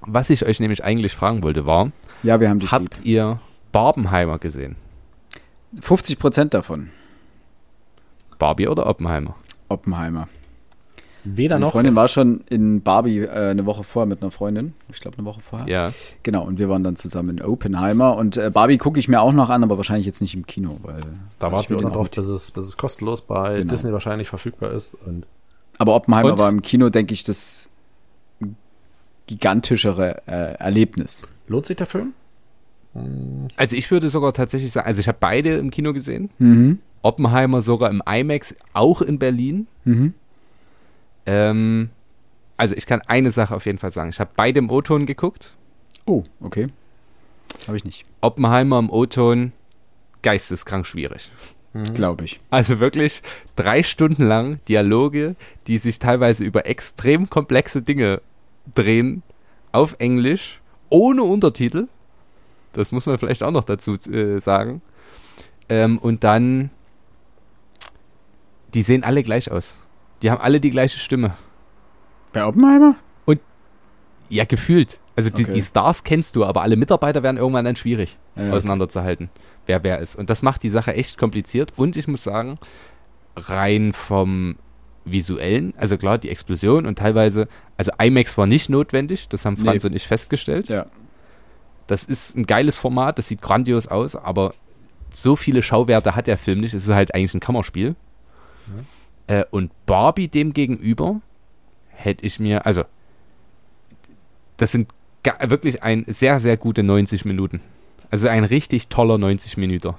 [0.00, 1.90] Was ich euch nämlich eigentlich fragen wollte, war,
[2.22, 3.40] Ja, wir haben dich habt ihr
[3.72, 4.76] Barbenheimer gesehen?
[5.72, 5.84] lieb.
[5.84, 6.88] 50 Prozent davon.
[8.38, 9.34] Barbie oder Oppenheimer?
[9.68, 10.28] Oppenheimer.
[11.24, 11.72] Weder Meine noch.
[11.72, 14.72] Freundin war schon in Barbie äh, eine Woche vorher mit einer Freundin.
[14.90, 15.68] Ich glaube, eine Woche vorher.
[15.68, 15.92] Ja.
[16.22, 18.16] Genau, und wir waren dann zusammen in Oppenheimer.
[18.16, 20.78] Und äh, Barbie gucke ich mir auch noch an, aber wahrscheinlich jetzt nicht im Kino.
[20.82, 20.96] Weil
[21.38, 23.68] Da ich warten wir auch drauf, bis es, bis es kostenlos bei Genau.
[23.70, 24.94] Disney wahrscheinlich verfügbar ist.
[24.94, 25.26] Und
[25.76, 26.38] Aber Oppenheimer Und?
[26.38, 27.68] war im Kino, denke ich, das
[29.28, 31.22] gigantischere äh, Erlebnis.
[31.46, 32.14] lohnt sich der Film?
[33.56, 36.30] Also ich würde sogar tatsächlich sagen, also ich habe beide im Kino gesehen.
[36.38, 36.80] Mhm.
[37.02, 39.68] Oppenheimer sogar im IMAX, auch in Berlin.
[39.84, 40.14] Mhm.
[41.26, 41.90] Ähm,
[42.56, 44.10] also ich kann eine Sache auf jeden Fall sagen.
[44.10, 45.54] Ich habe beide im O-Ton geguckt.
[46.06, 46.68] Oh, okay.
[47.66, 48.04] Habe ich nicht.
[48.20, 49.52] Oppenheimer im O-Ton,
[50.22, 51.30] geisteskrank schwierig.
[51.94, 52.40] Glaube ich.
[52.50, 53.22] Also wirklich
[53.54, 55.36] drei Stunden lang Dialoge,
[55.66, 58.20] die sich teilweise über extrem komplexe Dinge
[58.74, 59.22] drehen,
[59.72, 61.88] auf Englisch, ohne Untertitel.
[62.72, 64.82] Das muss man vielleicht auch noch dazu äh, sagen.
[65.68, 66.70] Ähm, und dann,
[68.74, 69.76] die sehen alle gleich aus.
[70.22, 71.34] Die haben alle die gleiche Stimme.
[72.32, 72.96] Bei Oppenheimer?
[74.28, 75.00] Ja, gefühlt.
[75.16, 75.52] Also die, Okay.
[75.52, 79.30] die Stars kennst du, aber alle Mitarbeiter werden irgendwann dann schwierig Ja, auseinanderzuhalten,
[79.66, 80.16] wer wer ist.
[80.16, 81.72] Und das macht die Sache echt kompliziert.
[81.76, 82.58] Und ich muss sagen,
[83.36, 84.56] rein vom
[85.10, 89.84] visuellen, also klar, die Explosion und teilweise, also IMAX war nicht notwendig, das haben Franz
[89.84, 89.90] Nee.
[89.90, 90.68] und ich festgestellt.
[90.68, 90.86] Ja.
[91.86, 94.52] Das ist ein geiles Format, das sieht grandios aus, aber
[95.12, 96.74] so viele Schauwerte hat der Film nicht.
[96.74, 97.96] Es ist halt eigentlich ein Kammerspiel.
[99.26, 101.20] Äh, und Barbie dem gegenüber
[101.88, 102.84] hätte ich mir, also
[104.58, 104.90] das sind
[105.46, 107.60] wirklich ein sehr, sehr gute 90 Minuten.
[108.10, 109.94] Also ein richtig toller 90 Minuten.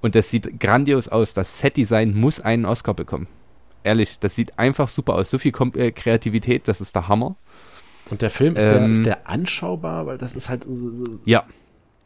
[0.00, 1.34] Und das sieht grandios aus.
[1.34, 3.26] Das Setdesign muss einen Oscar bekommen.
[3.86, 5.30] Ehrlich, das sieht einfach super aus.
[5.30, 7.36] So viel Kom äh, Kreativität, das ist der Hammer.
[8.10, 10.06] Und der Film, ist, der, Ähm, ist der anschaubar?
[10.06, 11.44] Weil das ist halt so, so, Ja.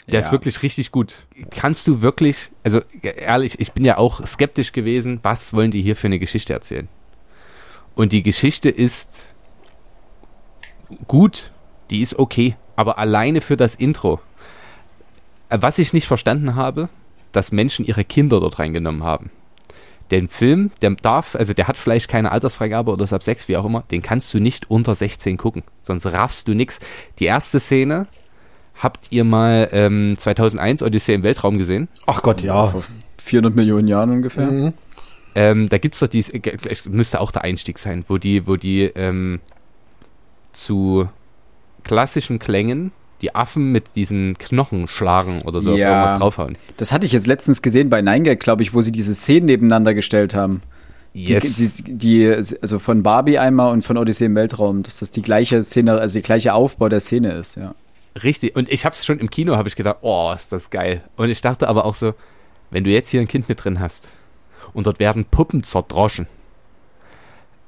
[0.07, 0.27] Der Ja.
[0.27, 1.27] ist wirklich richtig gut.
[1.51, 5.97] Kannst du wirklich, also ehrlich, ich bin ja auch skeptisch gewesen, was wollen die hier
[5.97, 6.89] für eine Geschichte erzählen?
[7.95, 9.35] Und die Geschichte ist
[11.07, 11.53] gut,
[11.91, 14.21] die ist okay, aber alleine für das Intro.
[15.49, 16.89] Äh, Was ich nicht verstanden habe,
[17.33, 19.31] dass Menschen ihre Kinder dort reingenommen haben.
[20.11, 23.57] Den Film, der darf, also der hat vielleicht keine Altersfreigabe oder ist ab 6, wie
[23.57, 26.81] auch immer, den kannst du nicht unter 16 gucken, sonst raffst du nix.
[27.19, 28.07] Die erste Szene,
[28.75, 31.89] habt ihr mal ähm, 2001 Odyssee im Weltraum gesehen?
[32.07, 32.67] Ach Gott, ja.
[32.67, 32.83] Vor
[33.19, 34.51] 400 Millionen Jahren ungefähr.
[34.51, 34.73] Mhm.
[35.35, 36.41] Ähm, da gibt's doch dies, äh,
[36.89, 39.41] müsste auch der Einstieg sein, wo die, wo die ähm,
[40.53, 41.09] zu
[41.85, 42.93] klassischen Klängen
[43.23, 45.91] die Affen mit diesen Knochen schlagen oder so Ja.
[45.91, 46.59] irgendwas draufhauen.
[46.77, 49.47] Das hatte ich jetzt letztens gesehen bei Nine Gag, glaube ich, wo sie diese Szenen
[49.47, 50.63] nebeneinander gestellt haben.
[51.13, 51.57] Yes.
[51.57, 52.27] Die, die,
[52.63, 56.13] also von Barbie einmal und von Odyssee im Weltraum, dass das die gleiche Szene, also
[56.15, 57.75] der gleiche Aufbau der Szene ist, ja.
[58.23, 58.57] Richtig.
[58.57, 61.03] Und ich habe es schon im Kino, habe ich gedacht, oh, ist das geil.
[61.17, 62.15] Und ich dachte aber auch so,
[62.71, 64.09] wenn du jetzt hier ein Kind mit drin hast
[64.73, 66.27] und dort werden Puppen zerdroschen.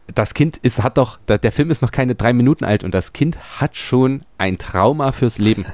[0.08, 3.12] Das Kind ist, hat doch, der, Film ist noch keine drei Minuten alt und das
[3.12, 5.64] Kind hat schon ein Trauma fürs Leben.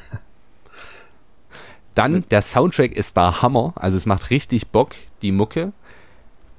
[1.95, 5.73] Dann, der Soundtrack ist da Hammer, also es macht richtig Bock, die Mucke.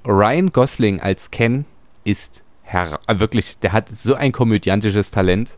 [0.03, 1.65] Ryan Gosling als Ken
[2.03, 5.55] ist her äh, wirklich, der hat so ein komödiantisches Talent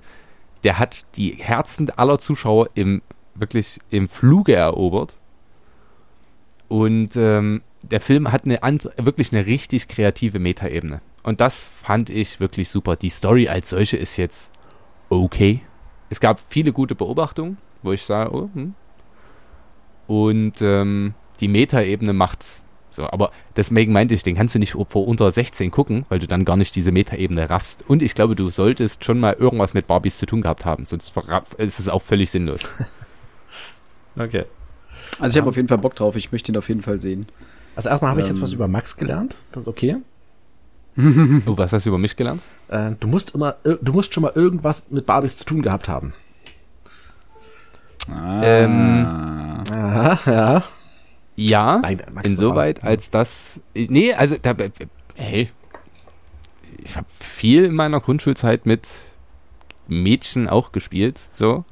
[0.64, 3.02] der hat die Herzen aller Zuschauer im
[3.34, 5.16] wirklich im Fluge erobert.
[6.68, 8.60] Und ähm, der Film hat eine
[8.98, 11.02] wirklich eine richtig kreative Metaebene.
[11.24, 12.96] Und das fand ich wirklich super.
[12.96, 14.52] Die Story als solche ist jetzt
[15.09, 15.62] okay.
[16.09, 18.74] Es gab viele gute Beobachtungen, wo ich sage, oh, hm.
[20.08, 22.64] Und ähm, die Metaebene macht's.
[22.90, 26.28] So, aber deswegen meinte ich, den kannst du nicht vor unter 16 gucken, weil du
[26.28, 27.86] dann gar nicht diese Metaebene raffst.
[27.88, 31.14] Und ich glaube, du solltest schon mal irgendwas mit Barbies zu tun gehabt haben, sonst
[31.58, 32.68] ist es auch völlig sinnlos.
[34.18, 34.44] Okay.
[35.20, 37.28] Also ich habe auf jeden Fall Bock drauf, ich möchte ihn auf jeden Fall sehen.
[37.78, 38.44] Also erstmal habe ich jetzt Ähm.
[38.44, 39.38] was über Max gelernt.
[39.53, 39.96] Das ist okay.
[41.46, 42.41] oh, was hast du über mich gelernt?
[42.68, 46.13] Äh, du musst immer, du musst schon mal irgendwas mit Barbies zu tun gehabt haben.
[48.09, 48.41] Ah.
[48.43, 49.08] Ähm,
[49.70, 50.64] Ja, ja.
[51.35, 53.61] Ja, Nein, insoweit, als das.
[53.73, 54.53] Ich, nee, also, da,
[55.16, 55.49] hey,
[56.84, 58.87] ich habe viel in meiner Grundschulzeit mit
[59.87, 61.64] Mädchen auch gespielt, so.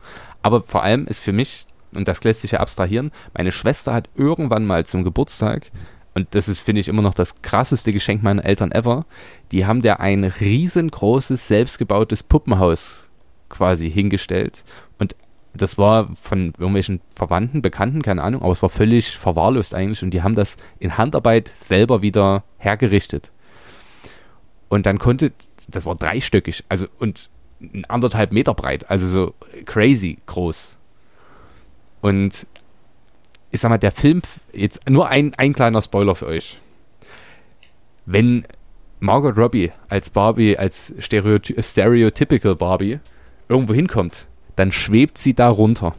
[0.42, 4.10] Aber vor allem ist für mich, und das lässt sich ja abstrahieren, meine Schwester hat
[4.16, 5.72] irgendwann mal zum Geburtstag,
[6.14, 9.06] und das ist, finde ich, immer noch das krasseste Geschenk meiner Eltern ever,
[9.52, 13.04] die haben der ein riesengroßes, selbstgebautes Puppenhaus
[13.48, 14.64] quasi hingestellt.
[14.98, 15.16] Und
[15.54, 20.12] das war von irgendwelchen Verwandten, Bekannten, keine Ahnung, aber es war völlig verwahrlost eigentlich und
[20.14, 23.32] die haben das in Handarbeit selber wieder hergerichtet.
[24.68, 25.32] Und dann konnte,
[25.68, 27.30] das war dreistöckig, also und
[27.88, 29.34] anderthalb Meter breit, also so
[29.66, 30.78] crazy groß.
[32.02, 32.46] Und
[33.52, 34.22] ich sag mal, der Film,
[34.54, 36.60] jetzt nur ein, ein kleiner Spoiler für euch.
[38.06, 38.46] Wenn
[39.00, 43.00] Margot Robbie als Barbie, als Stereoty Stereotypical Barbie
[43.48, 45.96] irgendwo hinkommt, dann schwebt sie da runter.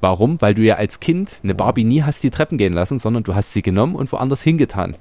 [0.00, 0.40] Warum?
[0.40, 3.34] Weil du ja als Kind eine Barbie nie hast die Treppen gehen lassen, sondern du
[3.34, 4.96] hast sie genommen und woanders hingetan.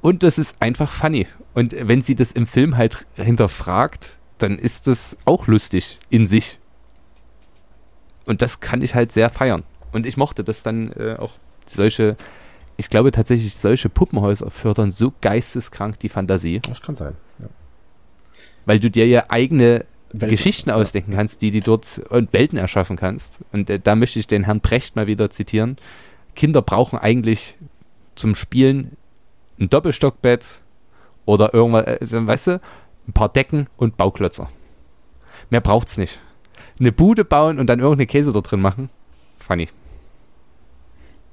[0.00, 1.26] Und das ist einfach funny.
[1.54, 6.58] Und wenn sie das im Film halt hinterfragt, dann ist das auch lustig in sich.
[8.28, 9.64] Und das kann ich halt sehr feiern.
[9.90, 11.32] Und ich mochte das dann äh, auch
[11.64, 12.16] solche,
[12.76, 17.16] ich glaube tatsächlich, solche Puppenhäuser fördern so geisteskrank die Fantasie, Das kann sein.
[17.38, 17.46] Ja.
[18.66, 20.76] weil du dir ja eigene Welten, Geschichten ja.
[20.76, 23.38] ausdenken kannst, die die dort und Welten erschaffen kannst.
[23.52, 25.78] Und äh, da möchte ich den Herrn Precht mal wieder zitieren.
[26.36, 27.56] Kinder brauchen eigentlich
[28.14, 28.98] zum Spielen
[29.58, 30.44] ein Doppelstockbett
[31.24, 32.60] oder irgendwas, äh, weißt du,
[33.08, 34.50] ein paar Decken und Bauklötzer.
[35.48, 36.20] Mehr braucht's nicht.
[36.80, 38.90] Eine Bude bauen und dann irgendeine Käse dort drin machen.
[39.38, 39.68] Funny.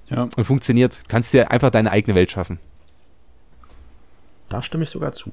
[0.09, 0.23] Ja.
[0.35, 1.01] Und funktioniert.
[1.07, 2.59] Kannst dir einfach deine eigene Welt schaffen.
[4.49, 5.31] Da stimme ich sogar zu.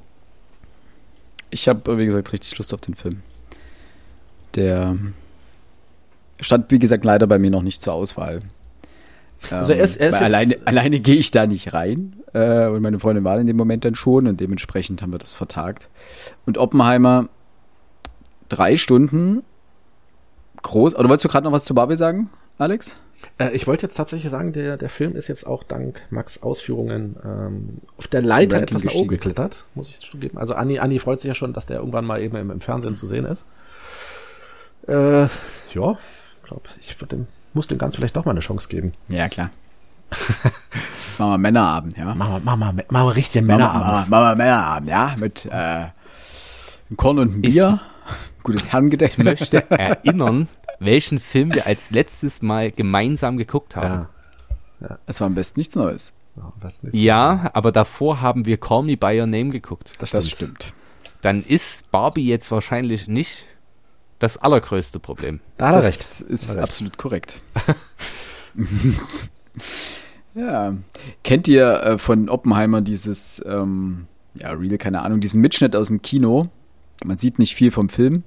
[1.50, 3.22] Ich habe, wie gesagt, richtig Lust auf den Film.
[4.54, 4.96] Der
[6.40, 8.40] stand, wie gesagt, leider bei mir noch nicht zur Auswahl.
[9.50, 12.16] Also er ist- er ist weil jetzt- alleine, alleine gehe ich da nicht rein.
[12.32, 15.34] Äh, und meine Freundin war in dem Moment dann schon und dementsprechend haben wir das
[15.34, 15.90] vertagt.
[16.46, 17.28] Und Oppenheimer,
[18.48, 19.42] drei Stunden,
[20.62, 20.94] groß.
[20.96, 22.96] Oder wolltest du gerade noch was zu Barbie sagen, Alex?
[23.38, 27.16] Äh, ich wollte jetzt tatsächlich sagen, der, der Film ist jetzt auch dank Max Ausführungen
[27.24, 30.38] ähm, auf der Leiter etwas nach oben geklettert, muss ich zugeben.
[30.38, 32.94] Also Anni, Anni freut sich ja schon, dass der irgendwann mal eben im, im Fernsehen
[32.94, 33.46] zu sehen ist.
[34.88, 35.28] Äh, ja,
[35.74, 38.92] glaub, ich dem, muss dem Ganzen vielleicht doch mal eine Chance geben.
[39.08, 39.50] Ja, klar.
[40.10, 42.14] das machen wir Männerabend, ja.
[42.14, 44.10] Machen wir, machen wir, machen wir richtig Machen wir- Männerabend.
[44.10, 45.14] Machen wir Männerabend, ja.
[45.18, 45.86] Mit äh,
[46.96, 47.80] Korn und Bier.
[48.42, 49.24] Gutes Herrengedächtnis.
[49.24, 50.48] möchte erinnern,
[50.78, 54.08] welchen Film wir als letztes Mal gemeinsam geguckt haben.
[54.80, 54.98] Ja.
[55.06, 56.12] Es war am besten nichts Neues.
[56.36, 56.52] ja.
[56.92, 59.92] Ja, aber davor haben wir Call Me By Your Name geguckt.
[59.98, 60.64] das Das stimmt.
[60.64, 60.72] stimmt.
[61.20, 63.46] Dann ist Barbie jetzt wahrscheinlich nicht
[64.18, 65.40] das allergrößte Problem.
[65.56, 66.00] Da hat er das recht.
[66.30, 66.64] ist Hat er recht.
[66.64, 67.40] absolut korrekt.
[70.34, 70.74] ja.
[71.22, 76.02] Kennt ihr äh, von Oppenheimer dieses, ähm, ja, Real, keine Ahnung, diesen Mitschnitt aus dem
[76.02, 76.48] Kino?
[77.04, 78.24] Man sieht nicht viel vom Film.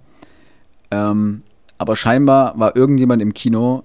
[0.92, 1.42] Ähm,
[1.78, 3.84] aber scheinbar war irgendjemand im Kino,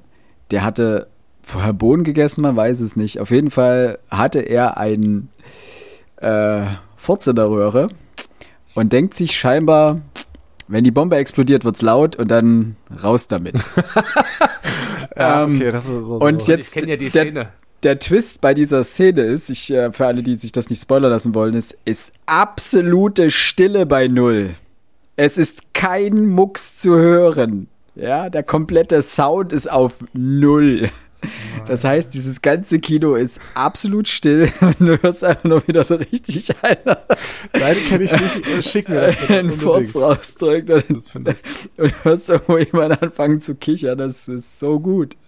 [0.51, 1.09] der hatte
[1.43, 3.19] vorher Bohnen gegessen, man weiß es nicht.
[3.21, 5.31] Auf jeden Fall hatte er einen
[6.17, 6.63] äh,
[6.97, 7.89] Furz in der Röhre
[8.75, 10.01] und denkt sich scheinbar,
[10.69, 13.57] wenn die Bombe explodiert, wird's laut und dann raus damit.
[13.57, 14.05] Ja,
[15.43, 16.17] Ähm, okay, das ist so.
[16.17, 16.53] und so.
[16.53, 17.49] jetzt der,
[17.83, 21.11] der Twist bei dieser Szene ist, ich, äh, für alle, die sich das nicht spoilern
[21.11, 24.51] lassen wollen, ist, ist absolute Stille bei Null.
[25.23, 27.69] Es ist kein Mucks zu hören.
[27.95, 30.89] Ja, der komplette Sound ist auf Null.
[31.67, 35.97] Das heißt, dieses ganze Kino ist absolut still und du hörst einfach nur wieder so
[35.97, 37.03] richtig einer
[37.53, 38.47] Nein, kenne ich nicht.
[38.49, 39.17] Äh, Schick mir das.
[39.21, 40.89] bitte einen Furz rausdrückt und,
[41.29, 41.79] Das ich.
[41.79, 43.99] und hörst irgendwo jemand anfangen zu kichern.
[43.99, 45.19] Das ist so gut.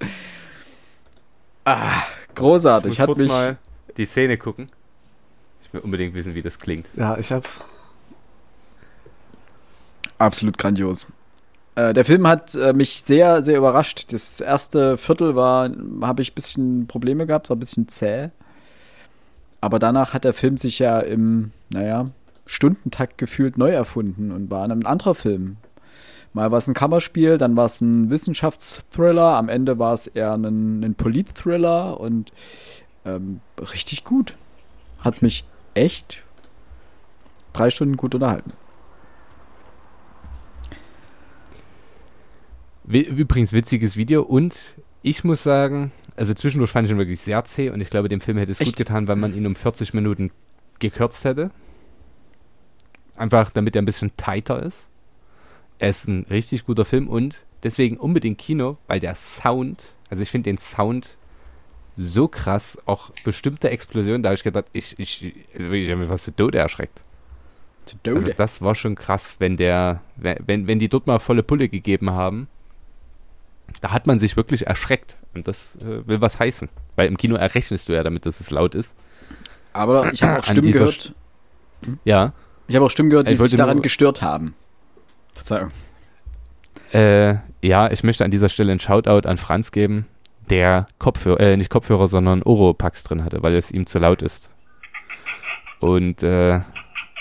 [1.66, 2.02] Ah,
[2.34, 2.92] großartig.
[2.94, 3.58] Ich Hat kurz mich, mal
[3.98, 4.70] die Szene gucken.
[5.62, 6.88] Ich will unbedingt wissen, wie das klingt.
[6.96, 7.46] Ja, ich habe
[10.22, 11.08] Absolut grandios.
[11.74, 14.12] Äh, der Film hat äh, mich sehr, sehr überrascht.
[14.12, 15.68] Das erste Viertel war,
[16.02, 18.28] habe ich ein bisschen Probleme gehabt, war ein bisschen zäh.
[19.60, 22.10] Aber danach hat der Film sich ja im, naja,
[22.46, 25.56] Stundentakt gefühlt neu erfunden und war ein anderer Film.
[26.34, 30.34] Mal war es ein Kammerspiel, dann war es ein Wissenschaftsthriller, am Ende war es eher
[30.34, 32.32] ein, ein Polit-Thriller und
[33.04, 34.34] ähm, richtig gut.
[35.00, 36.22] Hat mich echt
[37.52, 38.52] drei Stunden gut unterhalten.
[42.86, 47.70] Übrigens witziges Video und ich muss sagen, also zwischendurch fand ich ihn wirklich sehr zäh
[47.70, 48.76] und ich glaube, dem Film hätte es gut Echt?
[48.76, 50.30] getan, weil man ihn um 40 Minuten
[50.78, 51.50] gekürzt hätte.
[53.16, 54.88] Einfach damit er ein bisschen tighter ist.
[55.78, 60.30] Er ist ein richtig guter Film und deswegen unbedingt Kino, weil der Sound, also ich
[60.30, 61.16] finde den Sound
[61.96, 66.24] so krass, auch bestimmte Explosionen, da habe ich gedacht, ich, ich, ich habe mich fast
[66.24, 67.02] zu Tode erschreckt.
[67.84, 68.34] Zu Also Dode.
[68.34, 72.48] das war schon krass, wenn der, wenn, wenn die dort mal volle Pulle gegeben haben.
[73.80, 75.16] Da hat man sich wirklich erschreckt.
[75.34, 76.68] Und das äh, will was heißen.
[76.96, 78.96] Weil im Kino errechnest du ja damit, dass es laut ist.
[79.72, 81.14] Aber ich habe auch Stimmen gehört.
[82.04, 82.32] Ja.
[82.68, 84.54] Ich habe auch Stimmen gehört, die sich daran gestört haben.
[85.34, 85.70] Verzeihung.
[86.92, 90.06] Äh, ja, ich möchte an dieser Stelle einen Shoutout an Franz geben,
[90.50, 94.50] der Kopfhörer, äh, nicht Kopfhörer, sondern Oropax drin hatte, weil es ihm zu laut ist.
[95.80, 96.60] Und äh,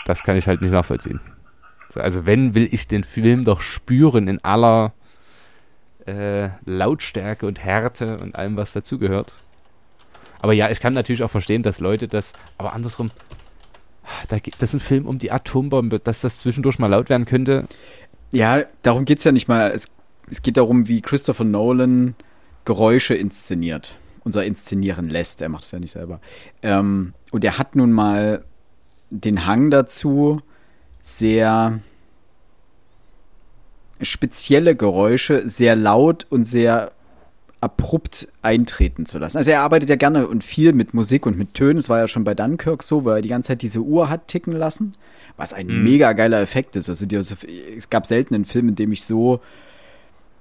[0.05, 1.21] das kann ich halt nicht nachvollziehen.
[1.95, 4.93] Also wenn, will ich den Film doch spüren in aller
[6.05, 9.35] äh, Lautstärke und Härte und allem, was dazugehört.
[10.39, 13.11] Aber ja, ich kann natürlich auch verstehen, dass Leute das, aber andersrum,
[14.27, 17.65] da das ist ein Film um die Atombombe, dass das zwischendurch mal laut werden könnte.
[18.31, 19.71] Ja, darum geht es ja nicht mal.
[19.71, 19.91] Es,
[20.29, 22.15] es geht darum, wie Christopher Nolan
[22.65, 23.95] Geräusche inszeniert.
[24.23, 25.41] Unser inszenieren lässt.
[25.41, 26.21] Er macht es ja nicht selber.
[26.61, 28.43] Ähm, und er hat nun mal
[29.09, 30.41] den Hang dazu,
[31.01, 31.79] sehr
[34.01, 36.91] spezielle Geräusche sehr laut und sehr
[37.61, 39.37] abrupt eintreten zu lassen.
[39.37, 41.77] Also er arbeitet ja gerne und viel mit Musik und mit Tönen.
[41.77, 44.27] Es war ja schon bei Dunkirk so, weil er die ganze Zeit diese Uhr hat
[44.27, 44.93] ticken lassen,
[45.37, 45.83] was ein mhm.
[45.83, 46.89] mega geiler Effekt ist.
[46.89, 49.41] Also die, es gab selten einen Film, in dem ich so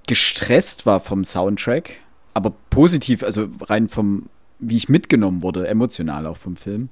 [0.06, 1.98] gestresst war vom Soundtrack,
[2.32, 6.88] aber positiv, also rein vom, wie ich mitgenommen wurde, emotional auch vom Film.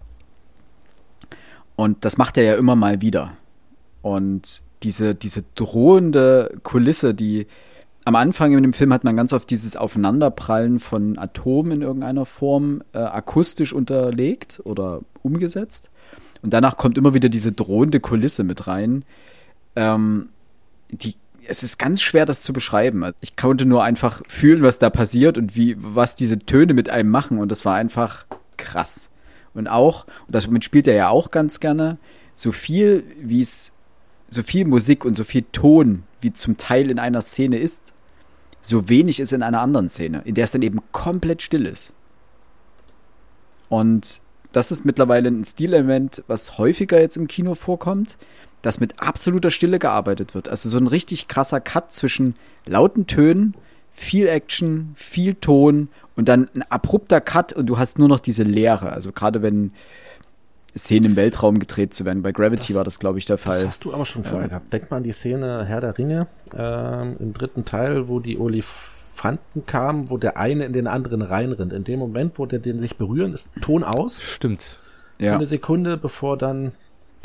[1.75, 3.37] Und das macht er ja immer mal wieder.
[4.03, 7.47] Und diese, diese drohende Kulisse, die
[8.05, 12.25] am Anfang in dem Film hat man ganz oft dieses Aufeinanderprallen von Atomen in irgendeiner
[12.25, 15.91] Form äh, akustisch unterlegt oder umgesetzt.
[16.41, 19.05] Und danach kommt immer wieder diese drohende Kulisse mit rein.
[19.77, 20.31] Ähm,
[20.91, 21.17] die,
[21.47, 23.05] es ist ganz schwer, das zu beschreiben.
[23.05, 26.89] Also ich konnte nur einfach fühlen, was da passiert und wie, was diese Töne mit
[26.89, 27.39] einem machen.
[27.39, 28.25] Und das war einfach
[28.57, 29.11] krass.
[29.53, 31.99] Und auch, und damit spielt er ja auch ganz gerne,
[32.33, 33.73] so viel, wie es
[34.29, 37.95] so viel Musik und so viel Ton, wie zum Teil in einer Szene ist,
[38.61, 41.93] so wenig ist in einer anderen Szene, in der es dann eben komplett still ist.
[43.69, 44.21] Und
[44.53, 48.17] das ist mittlerweile ein Stilelement, was häufiger jetzt im Kino vorkommt,
[48.63, 50.49] dass mit absoluter Stille gearbeitet wird.
[50.49, 52.35] Also so ein richtig krasser Cut zwischen
[52.67, 53.55] lauten Tönen,
[53.91, 58.43] viel Action, viel Ton und dann ein abrupter Cut und du hast nur noch diese
[58.43, 58.93] Leere.
[58.93, 59.73] Also gerade wenn
[60.79, 62.23] Szenen im Weltraum gedreht zu werden.
[62.23, 63.59] Bei Gravity das, war das, glaube ich, der Fall.
[63.59, 64.73] Das hast du aber schon vorher ähm, gehabt.
[64.73, 69.67] Denk mal an die Szene Herr der Ringe ähm, im dritten Teil, wo die Olifanten
[69.67, 71.73] kamen, wo der eine in den anderen reinrennt.
[71.73, 74.23] In dem Moment, wo der den sich berühren, ist Ton aus.
[74.23, 74.79] Stimmt.
[75.19, 75.35] Ja.
[75.35, 76.73] Eine Sekunde, bevor dann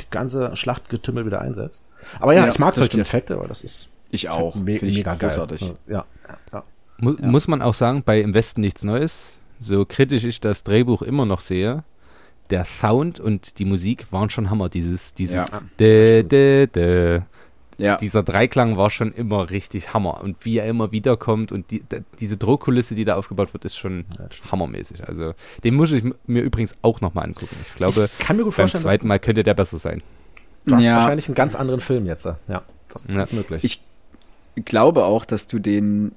[0.00, 1.86] die ganze Schlachtgetümmel wieder einsetzt.
[2.20, 3.06] Aber ja, ja ich mag solche stimmt.
[3.06, 4.54] Effekte, aber das ist ich auch.
[4.54, 5.60] Me Finde ich mega großartig.
[5.60, 5.74] Geil.
[5.86, 6.04] Ja.
[6.52, 6.64] ja.
[6.98, 7.26] Mu ja.
[7.26, 11.26] Muss man auch sagen, bei Im Westen nichts Neues, so kritisch ich das Drehbuch immer
[11.26, 11.82] noch sehe,
[12.50, 14.68] der Sound und die Musik waren schon Hammer.
[14.68, 17.22] Dieses, dieses ja, dä, dä, dä.
[17.76, 17.96] Ja.
[17.96, 20.22] Dieser Dreiklang war schon immer richtig Hammer.
[20.22, 21.82] Und wie er immer wiederkommt und die,
[22.20, 25.08] diese Drohkulisse, die da aufgebaut wird, ist schon ja, hammermäßig.
[25.08, 25.34] Also
[25.64, 27.56] den muss ich mir übrigens auch nochmal angucken.
[27.66, 30.02] Ich glaube, ich kann mir gut beim zweiten Mal könnte der besser sein.
[30.66, 30.96] Du hast ja.
[30.96, 32.24] wahrscheinlich einen ganz anderen Film jetzt.
[32.24, 33.26] Ja, das ist ja.
[33.32, 33.64] möglich.
[33.64, 36.12] Ich glaube auch, dass du den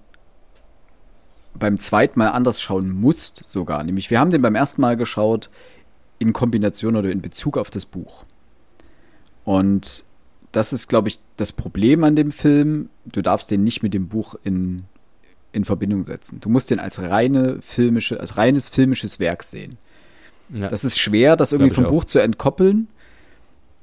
[1.55, 3.83] beim zweiten Mal anders schauen musst sogar.
[3.83, 5.49] Nämlich, wir haben den beim ersten Mal geschaut
[6.19, 8.25] in Kombination oder in Bezug auf das Buch.
[9.45, 10.03] Und
[10.51, 12.89] das ist, glaube ich, das Problem an dem Film.
[13.05, 14.83] Du darfst den nicht mit dem Buch in,
[15.51, 16.39] in Verbindung setzen.
[16.39, 19.77] Du musst den als reine filmische, als reines filmisches Werk sehen.
[20.49, 20.67] Ja.
[20.67, 22.87] Das ist schwer, das irgendwie vom Buch zu entkoppeln.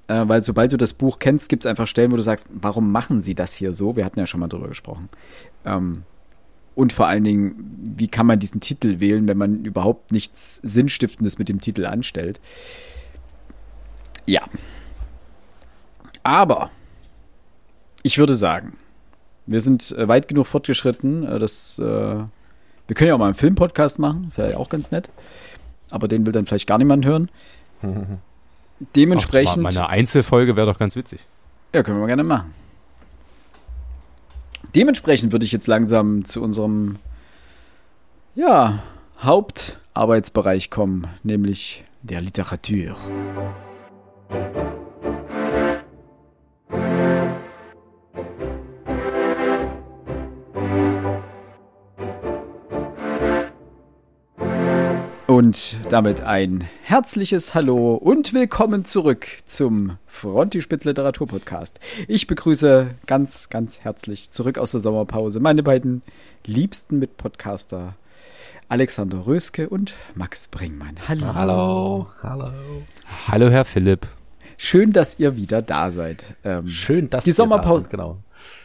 [0.07, 2.93] Äh, weil sobald du das Buch kennst, gibt es einfach Stellen, wo du sagst, warum
[2.93, 3.97] machen sie das hier so?
[3.97, 5.09] Wir hatten ja schon mal drüber gesprochen.
[5.65, 6.03] Ähm,
[6.75, 11.39] und vor allen Dingen, wie kann man diesen Titel wählen, wenn man überhaupt nichts Sinnstiftendes
[11.39, 12.41] mit dem Titel anstellt?
[14.27, 14.43] Ja.
[16.23, 16.71] Aber
[18.03, 18.77] ich würde sagen,
[19.47, 21.27] wir sind äh, weit genug fortgeschritten.
[21.27, 24.91] Äh, dass, äh, wir können ja auch mal einen Filmpodcast machen, wäre ja auch ganz
[24.91, 25.11] nett.
[25.91, 27.31] Aber den will dann vielleicht gar niemand hören.
[28.97, 29.59] Dementsprechend.
[29.59, 31.27] Ach, meine Einzelfolge wäre doch ganz witzig.
[31.73, 32.53] Ja, können wir gerne machen.
[34.75, 36.97] Dementsprechend würde ich jetzt langsam zu unserem
[38.35, 38.83] ja,
[39.21, 42.97] Hauptarbeitsbereich kommen, nämlich der Literatur.
[55.27, 61.81] Und damit ein herzliches Hallo und willkommen zurück zum Frontispitz Literatur Podcast.
[62.09, 66.03] Ich begrüße ganz, ganz herzlich zurück aus der Sommerpause meine beiden
[66.45, 67.97] liebsten Mitpodcaster
[68.69, 70.97] Alexander Röske und Max Bringmann.
[71.09, 71.35] Hallo.
[71.35, 72.05] Hallo.
[72.23, 72.51] Hallo.
[73.29, 74.07] Hallo, Herr Philipp.
[74.59, 76.35] Schön, dass ihr wieder da seid.
[76.45, 78.19] Ähm, schön, dass die Sommerpause, sind, genau.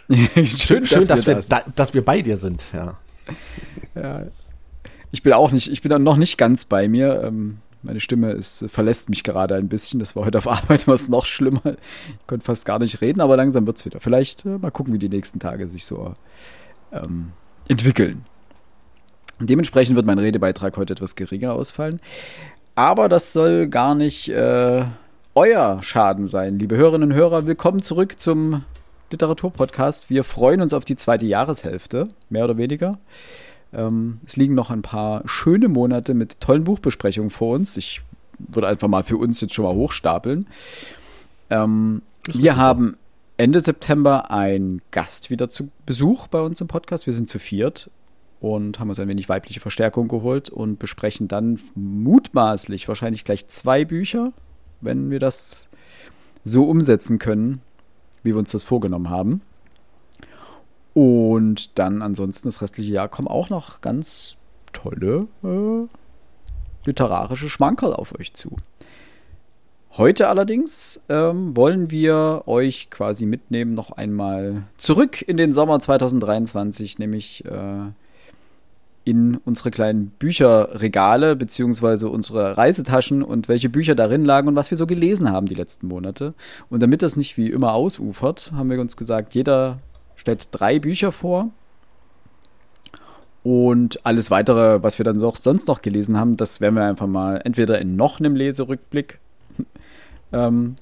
[0.35, 2.97] schön, schön, dass, dass, wir, da, dass wir bei dir sind, ja.
[3.95, 4.23] ja
[5.11, 7.23] ich bin auch nicht, ich bin dann noch nicht ganz bei mir.
[7.23, 9.99] Ähm, meine Stimme ist, verlässt mich gerade ein bisschen.
[9.99, 11.61] Das war heute auf Arbeit was noch schlimmer.
[11.65, 13.99] Ich konnte fast gar nicht reden, aber langsam wird es wieder.
[13.99, 16.13] Vielleicht äh, mal gucken, wie die nächsten Tage sich so
[16.91, 17.31] ähm,
[17.67, 18.25] entwickeln.
[19.39, 22.01] Dementsprechend wird mein Redebeitrag heute etwas geringer ausfallen.
[22.75, 24.83] Aber das soll gar nicht äh,
[25.33, 26.59] euer Schaden sein.
[26.59, 28.63] Liebe Hörerinnen und Hörer, willkommen zurück zum
[29.11, 30.09] Literaturpodcast.
[30.09, 32.99] Wir freuen uns auf die zweite Jahreshälfte, mehr oder weniger.
[33.73, 37.77] Ähm, es liegen noch ein paar schöne Monate mit tollen Buchbesprechungen vor uns.
[37.77, 38.01] Ich
[38.37, 40.47] würde einfach mal für uns jetzt schon mal hochstapeln.
[41.49, 42.97] Ähm, wir haben
[43.37, 47.05] Ende September einen Gast wieder zu Besuch bei uns im Podcast.
[47.05, 47.89] Wir sind zu viert
[48.39, 53.85] und haben uns ein wenig weibliche Verstärkung geholt und besprechen dann mutmaßlich wahrscheinlich gleich zwei
[53.85, 54.33] Bücher,
[54.81, 55.69] wenn wir das
[56.43, 57.61] so umsetzen können,
[58.23, 59.41] wie wir uns das vorgenommen haben.
[60.93, 64.37] Und dann ansonsten das restliche Jahr kommen auch noch ganz
[64.73, 65.87] tolle äh,
[66.85, 68.57] literarische Schmankerl auf euch zu.
[69.97, 76.99] Heute allerdings ähm, wollen wir euch quasi mitnehmen noch einmal zurück in den Sommer 2023,
[76.99, 77.79] nämlich äh,
[79.03, 84.77] in unsere kleinen Bücherregale beziehungsweise unsere Reisetaschen und welche Bücher darin lagen und was wir
[84.77, 86.35] so gelesen haben die letzten Monate.
[86.69, 89.79] Und damit das nicht wie immer ausufert, haben wir uns gesagt, jeder
[90.19, 91.49] stellt drei Bücher vor.
[93.41, 97.07] Und alles weitere, was wir dann noch, sonst noch gelesen haben, das werden wir einfach
[97.07, 99.19] mal entweder in noch einem Leserückblick
[100.33, 100.75] ähm,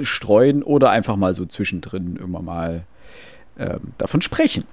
[0.00, 2.84] streuen oder einfach mal so zwischendrin immer mal
[3.58, 4.64] ähm, davon sprechen.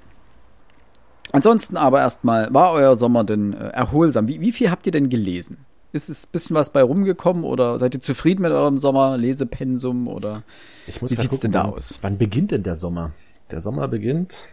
[1.33, 4.29] Ansonsten aber erstmal, war euer Sommer denn äh, erholsam?
[4.29, 5.65] Wie, wie viel habt ihr denn gelesen?
[5.91, 10.07] Ist es ein bisschen was bei rumgekommen oder seid ihr zufrieden mit eurem Sommer, Lesepensum
[10.07, 10.43] oder
[10.87, 11.99] wie sieht es denn da aus?
[12.01, 13.11] Wann beginnt denn der Sommer?
[13.51, 14.45] Der Sommer beginnt.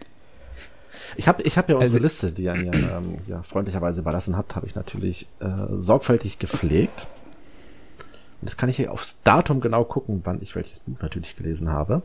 [1.16, 4.36] Ich habe ich hab ja unsere also, Liste, die ihr mir ähm, ja, freundlicherweise überlassen
[4.36, 7.06] habt, habe ich natürlich äh, sorgfältig gepflegt.
[8.40, 11.70] Und jetzt kann ich hier aufs Datum genau gucken, wann ich welches Buch natürlich gelesen
[11.70, 12.02] habe.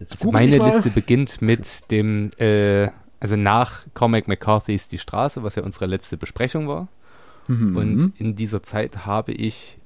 [0.00, 2.88] Also meine Liste beginnt mit dem, äh,
[3.20, 6.88] also nach Cormac McCarthy's Die Straße, was ja unsere letzte Besprechung war.
[7.48, 7.76] Mhm.
[7.76, 9.77] Und in dieser Zeit habe ich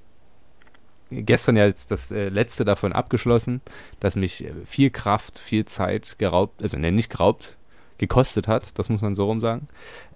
[1.12, 3.60] gestern ja jetzt das äh, letzte davon abgeschlossen,
[4.00, 7.56] dass mich äh, viel Kraft, viel Zeit geraubt, also ne, nicht geraubt,
[7.98, 9.68] gekostet hat, das muss man so rum sagen,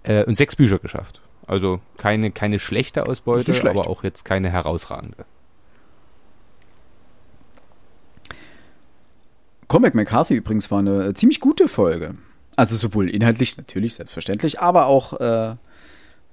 [0.03, 1.21] äh, und sechs Bücher geschafft.
[1.45, 3.77] Also keine, keine schlechte Ausbeute, schlecht.
[3.77, 5.25] aber auch jetzt keine herausragende.
[9.67, 12.15] Comic McCarthy übrigens war eine ziemlich gute Folge.
[12.55, 15.55] Also sowohl inhaltlich natürlich, selbstverständlich, aber auch äh,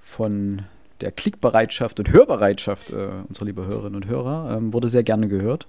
[0.01, 0.63] von
[1.05, 5.69] der Klickbereitschaft und Hörbereitschaft äh, unserer lieben Hörerinnen und Hörer ähm, wurde sehr gerne gehört.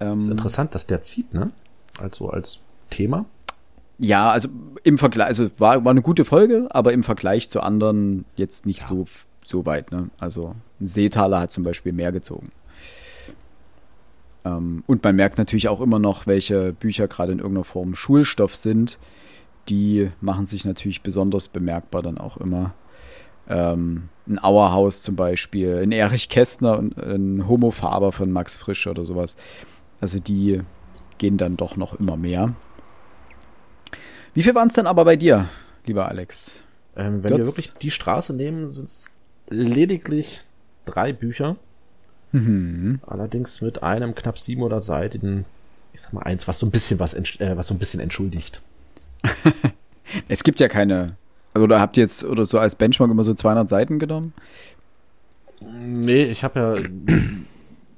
[0.00, 1.52] Ähm, ist interessant, dass der zieht, ne?
[1.98, 2.60] Also als
[2.90, 3.24] Thema.
[3.98, 4.48] Ja, also
[4.82, 8.80] im Vergleich, also war, war eine gute Folge, aber im Vergleich zu anderen jetzt nicht
[8.80, 8.86] ja.
[8.88, 9.06] so,
[9.44, 10.10] so weit, ne?
[10.18, 12.50] Also ein Seetaler hat zum Beispiel mehr gezogen.
[14.44, 18.56] Ähm, und man merkt natürlich auch immer noch, welche Bücher gerade in irgendeiner Form Schulstoff
[18.56, 18.98] sind.
[19.68, 22.74] Die machen sich natürlich besonders bemerkbar dann auch immer.
[23.48, 28.86] Ähm, ein Auerhaus zum Beispiel, ein Erich Kästner und ein Homo Faber von Max Frisch
[28.86, 29.36] oder sowas.
[30.00, 30.60] Also die
[31.18, 32.54] gehen dann doch noch immer mehr.
[34.34, 35.48] Wie viel waren es denn aber bei dir,
[35.86, 36.62] lieber Alex?
[36.96, 39.10] Ähm, wenn wir wirklich die Straße nehmen, sind es
[39.48, 40.42] lediglich
[40.84, 41.56] drei Bücher.
[42.32, 43.00] Mhm.
[43.06, 45.44] Allerdings mit einem knapp 700 Seiten,
[45.92, 48.60] ich sag mal eins, was so ein bisschen was, äh, was so ein bisschen entschuldigt.
[50.28, 51.16] es gibt ja keine,
[51.62, 54.32] oder habt ihr jetzt oder so als Benchmark immer so 200 Seiten genommen?
[55.60, 57.14] Nee, ich habe ja,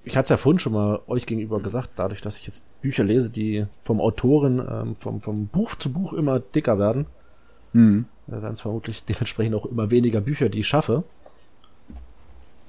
[0.05, 3.05] ich hatte es ja vorhin schon mal euch gegenüber gesagt, dadurch, dass ich jetzt Bücher
[3.05, 7.07] lese, die vom Autoren, ähm, vom, vom Buch zu Buch immer dicker werden,
[7.73, 8.07] mhm.
[8.29, 11.05] äh, werden es vermutlich dementsprechend auch immer weniger Bücher, die ich schaffe.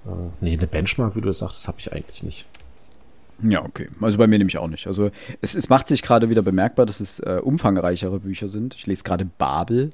[0.05, 0.09] Äh,
[0.41, 2.45] nee, eine Benchmark, wie du das sagst, das habe ich eigentlich nicht.
[3.41, 3.87] Ja, okay.
[4.01, 4.87] Also bei mir nämlich auch nicht.
[4.87, 8.75] Also es, es macht sich gerade wieder bemerkbar, dass es äh, umfangreichere Bücher sind.
[8.75, 9.91] Ich lese gerade Babel.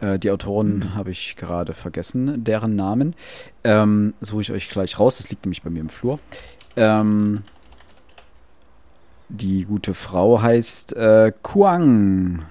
[0.00, 0.94] Äh, die Autoren mhm.
[0.94, 3.14] habe ich gerade vergessen, deren Namen.
[3.62, 5.18] Ähm, suche ich euch gleich raus.
[5.18, 6.18] Das liegt nämlich bei mir im Flur.
[6.76, 7.42] Ähm,
[9.28, 12.44] die gute Frau heißt äh, Kuang.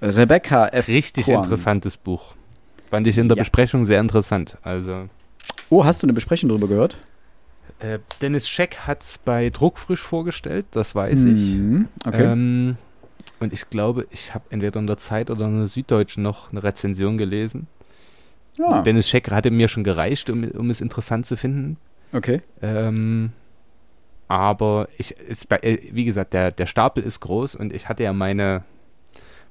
[0.00, 0.88] Rebecca F.
[0.88, 1.42] Richtig Kuang.
[1.42, 2.34] interessantes Buch.
[2.90, 3.42] Fand ich in der ja.
[3.42, 4.58] Besprechung sehr interessant.
[4.62, 5.08] Also
[5.70, 6.96] Oh, hast du eine Besprechung darüber gehört?
[7.80, 12.06] Äh, Dennis Scheck hat es bei Druckfrisch vorgestellt, das weiß mhm, ich.
[12.06, 12.22] Okay.
[12.22, 12.76] Ähm,
[13.40, 16.62] und ich glaube, ich habe entweder in der Zeit oder in der Süddeutschen noch eine
[16.62, 17.66] Rezension gelesen.
[18.58, 18.82] Ja.
[18.82, 21.76] Dennis Scheck hatte mir schon gereicht, um, um es interessant zu finden.
[22.12, 22.40] Okay.
[22.62, 23.32] Ähm,
[24.28, 25.16] aber ich,
[25.48, 28.62] bei, äh, wie gesagt, der, der Stapel ist groß und ich hatte ja meine,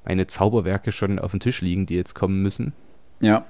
[0.06, 2.74] meine Zauberwerke schon auf dem Tisch liegen, die jetzt kommen müssen.
[3.20, 3.46] Ja.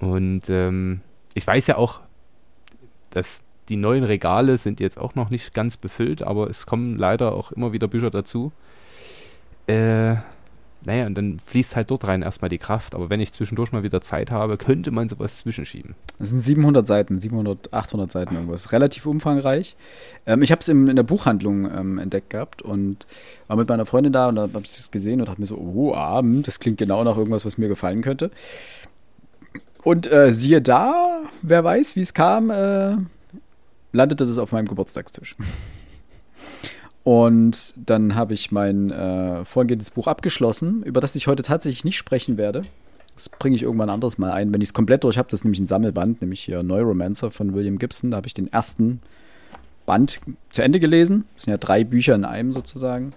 [0.00, 1.00] Und ähm,
[1.34, 2.00] ich weiß ja auch,
[3.10, 7.32] dass die neuen Regale sind jetzt auch noch nicht ganz befüllt, aber es kommen leider
[7.32, 8.52] auch immer wieder Bücher dazu.
[9.68, 10.16] Äh,
[10.84, 12.94] naja, und dann fließt halt dort rein erstmal die Kraft.
[12.94, 15.94] Aber wenn ich zwischendurch mal wieder Zeit habe, könnte man sowas zwischenschieben.
[16.18, 18.72] Das sind 700 Seiten, 700, 800 Seiten irgendwas.
[18.72, 19.76] Relativ umfangreich.
[20.24, 23.06] Ähm, ich habe es in der Buchhandlung ähm, entdeckt gehabt und
[23.48, 25.56] war mit meiner Freundin da und da habe ich das gesehen und dachte mir so,
[25.58, 28.30] oh, Abend, das klingt genau nach irgendwas, was mir gefallen könnte.
[29.82, 32.96] Und äh, siehe da, wer weiß, wie es kam, äh,
[33.92, 35.36] landete das auf meinem Geburtstagstisch.
[37.04, 41.96] Und dann habe ich mein äh, vorgehendes Buch abgeschlossen, über das ich heute tatsächlich nicht
[41.96, 42.62] sprechen werde.
[43.14, 44.52] Das bringe ich irgendwann anderes mal ein.
[44.52, 47.54] Wenn ich es komplett durch habe, das ist nämlich ein Sammelband, nämlich hier Neuromancer von
[47.54, 48.10] William Gibson.
[48.10, 49.00] Da habe ich den ersten
[49.86, 51.24] Band zu Ende gelesen.
[51.34, 53.14] Das sind ja drei Bücher in einem sozusagen.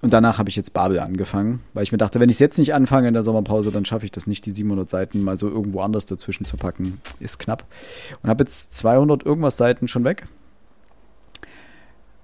[0.00, 2.58] Und danach habe ich jetzt Babel angefangen, weil ich mir dachte, wenn ich es jetzt
[2.58, 5.48] nicht anfange in der Sommerpause, dann schaffe ich das nicht, die 700 Seiten mal so
[5.48, 7.00] irgendwo anders dazwischen zu packen.
[7.18, 7.64] Ist knapp.
[8.22, 10.26] Und habe jetzt 200 irgendwas Seiten schon weg.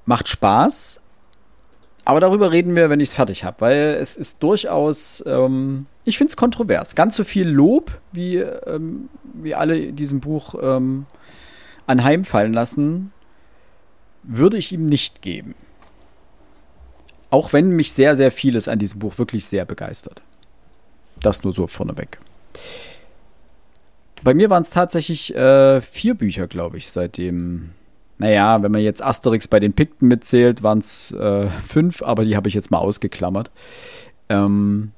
[0.06, 1.00] Macht Spaß.
[2.04, 6.18] Aber darüber reden wir, wenn ich es fertig habe, weil es ist durchaus, ähm, ich
[6.18, 6.94] finde es kontrovers.
[6.94, 11.06] Ganz so viel Lob, wie, ähm, wie alle diesem Buch ähm,
[11.86, 13.12] anheimfallen lassen,
[14.22, 15.54] würde ich ihm nicht geben.
[17.30, 20.22] Auch wenn mich sehr, sehr vieles an diesem Buch wirklich sehr begeistert.
[21.20, 22.18] Das nur so vorneweg.
[24.22, 27.72] Bei mir waren es tatsächlich äh, vier Bücher, glaube ich, seitdem
[28.18, 32.36] naja, wenn man jetzt Asterix bei den Pikten mitzählt, waren es äh, fünf, aber die
[32.36, 33.50] habe ich jetzt mal ausgeklammert.
[34.28, 34.92] Ähm,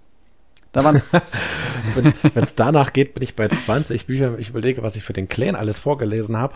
[0.72, 1.12] da waren es.
[1.94, 4.36] Wenn es danach geht, bin ich bei 20 Büchern.
[4.38, 6.54] Ich überlege, was ich für den Clan alles vorgelesen habe.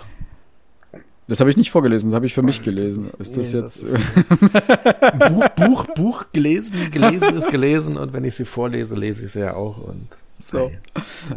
[1.26, 3.10] Das habe ich nicht vorgelesen, das habe ich für mich gelesen.
[3.18, 3.84] Ist das nee, jetzt.
[3.84, 9.32] Das Buch, Buch, Buch gelesen, gelesen ist gelesen und wenn ich sie vorlese, lese ich
[9.32, 10.08] sie ja auch und.
[10.40, 10.70] So.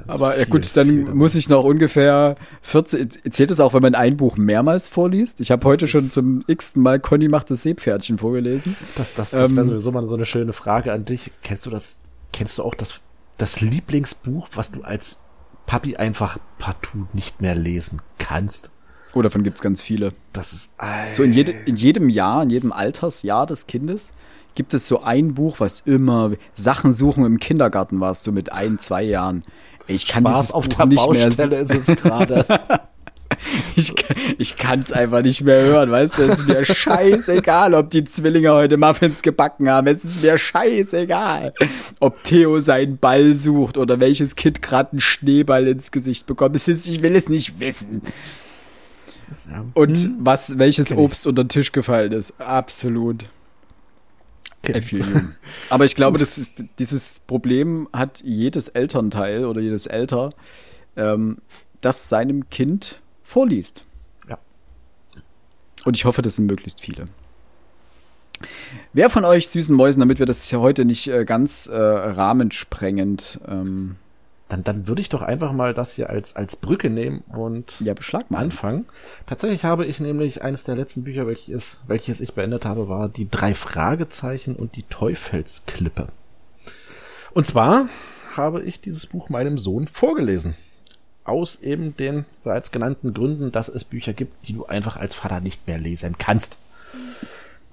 [0.08, 3.10] Aber ja gut, dann muss ich noch ungefähr 14.
[3.30, 5.42] Zählt es auch, wenn man ein Buch mehrmals vorliest?
[5.42, 8.76] Ich habe heute schon zum x-ten Mal Conny macht das Seepferdchen vorgelesen.
[8.96, 11.32] Das, das, das wäre ähm, sowieso mal so eine schöne Frage an dich.
[11.42, 11.98] Kennst du das,
[12.32, 13.02] kennst du auch das,
[13.38, 15.20] das Lieblingsbuch, was du als
[15.66, 18.72] Papi einfach partout nicht mehr lesen kannst?
[19.14, 20.14] Oh, davon gibt's ganz viele.
[20.32, 20.72] Das ist
[21.14, 24.12] so in, jede, in jedem Jahr, in jedem Altersjahr des Kindes
[24.56, 28.80] gibt es so ein Buch, was immer Sachen suchen im Kindergarten warst du mit ein,
[28.80, 29.44] zwei Jahren.
[29.88, 31.62] Ich kann Spaß auf Buch der nicht Baustelle mehr.
[31.62, 32.46] ist es gerade.
[33.76, 33.94] ich
[34.38, 36.24] ich kann es einfach nicht mehr hören, weißt du?
[36.24, 39.88] Es ist mir scheißegal, ob die Zwillinge heute Muffins gebacken haben.
[39.88, 41.54] Es ist mir scheißegal,
[42.00, 46.56] ob Theo seinen Ball sucht oder welches Kind gerade einen Schneeball ins Gesicht bekommt.
[46.56, 48.02] Es ist, ich will es nicht wissen.
[49.74, 50.16] Und hm.
[50.20, 52.40] was, welches Obst unter den Tisch gefallen ist.
[52.40, 53.26] Absolut.
[54.70, 55.36] Ephelium.
[55.70, 60.32] Aber ich glaube, das ist, dieses Problem hat jedes Elternteil oder jedes Elter,
[60.96, 61.38] ähm,
[61.82, 63.86] das seinem Kind vorliest.
[64.30, 64.38] Ja.
[65.86, 67.06] Und ich hoffe, das sind möglichst viele.
[68.94, 73.40] Wer von euch süßen Mäusen, damit wir das ja heute nicht äh, ganz äh, rahmensprengend
[73.48, 73.96] ähm,
[74.54, 77.96] dann, dann würde ich doch einfach mal das hier als, als Brücke nehmen und ja,
[77.96, 78.86] beschlag mal anfangen.
[79.26, 83.30] Tatsächlich habe ich nämlich eines der letzten Bücher, welches, welches ich beendet habe, war die
[83.30, 86.08] drei Fragezeichen und die Teufelsklippe.
[87.34, 87.88] Und zwar
[88.36, 90.54] habe ich dieses Buch meinem Sohn vorgelesen.
[91.24, 95.40] Aus eben den bereits genannten Gründen, dass es Bücher gibt, die du einfach als Vater
[95.40, 96.58] nicht mehr lesen kannst.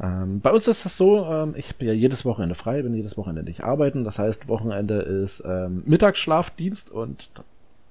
[0.01, 3.19] Ähm, bei uns ist das so, ähm, ich habe ja jedes Wochenende frei, bin jedes
[3.19, 4.05] Wochenende nicht arbeiten.
[4.05, 7.43] Das heißt, Wochenende ist ähm, Mittagsschlafdienst und da,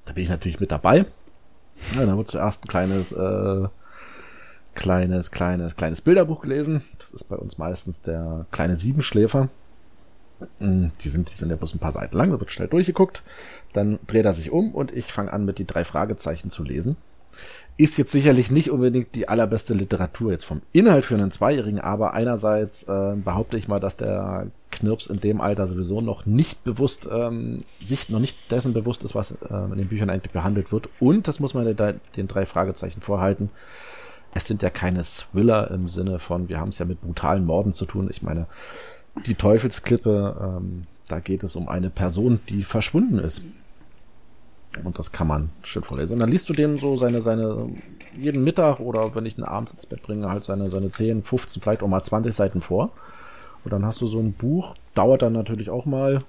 [0.06, 1.06] da, bin ich natürlich mit dabei.
[1.95, 3.67] Ja, dann wird zuerst ein kleines, äh,
[4.74, 6.82] kleines, kleines, kleines Bilderbuch gelesen.
[6.98, 9.50] Das ist bei uns meistens der kleine Siebenschläfer.
[10.60, 13.24] Mm, die sind, die sind ja bloß ein paar Seiten lang, da wird schnell durchgeguckt.
[13.74, 16.98] Dann dreht er sich um und ich fange an, mit die drei Fragezeichen zu lesen
[17.77, 22.13] ist jetzt sicherlich nicht unbedingt die allerbeste Literatur jetzt vom Inhalt für einen Zweijährigen, aber
[22.13, 27.07] einerseits äh, behaupte ich mal, dass der Knirps in dem Alter sowieso noch nicht bewusst,
[27.11, 30.89] ähm, sich noch nicht dessen bewusst ist, was äh, in den Büchern eigentlich behandelt wird.
[30.99, 33.49] Und, das muss man den, den drei Fragezeichen vorhalten,
[34.33, 37.71] es sind ja keine Thriller im Sinne von, wir haben es ja mit brutalen Morden
[37.71, 38.09] zu tun.
[38.11, 38.45] Ich meine,
[39.25, 43.41] die Teufelsklippe, ähm, da geht es um eine Person, die verschwunden ist.
[44.84, 46.13] Und das kann man schön vorlesen.
[46.13, 47.69] Und dann liest du dem so seine, seine,
[48.15, 51.62] jeden Mittag oder wenn ich ihn abends ins Bett bringe, halt seine, seine 10, 15,
[51.62, 52.91] vielleicht auch mal 20 Seiten vor.
[53.63, 56.23] Und dann hast du so ein Buch, dauert dann natürlich auch mal,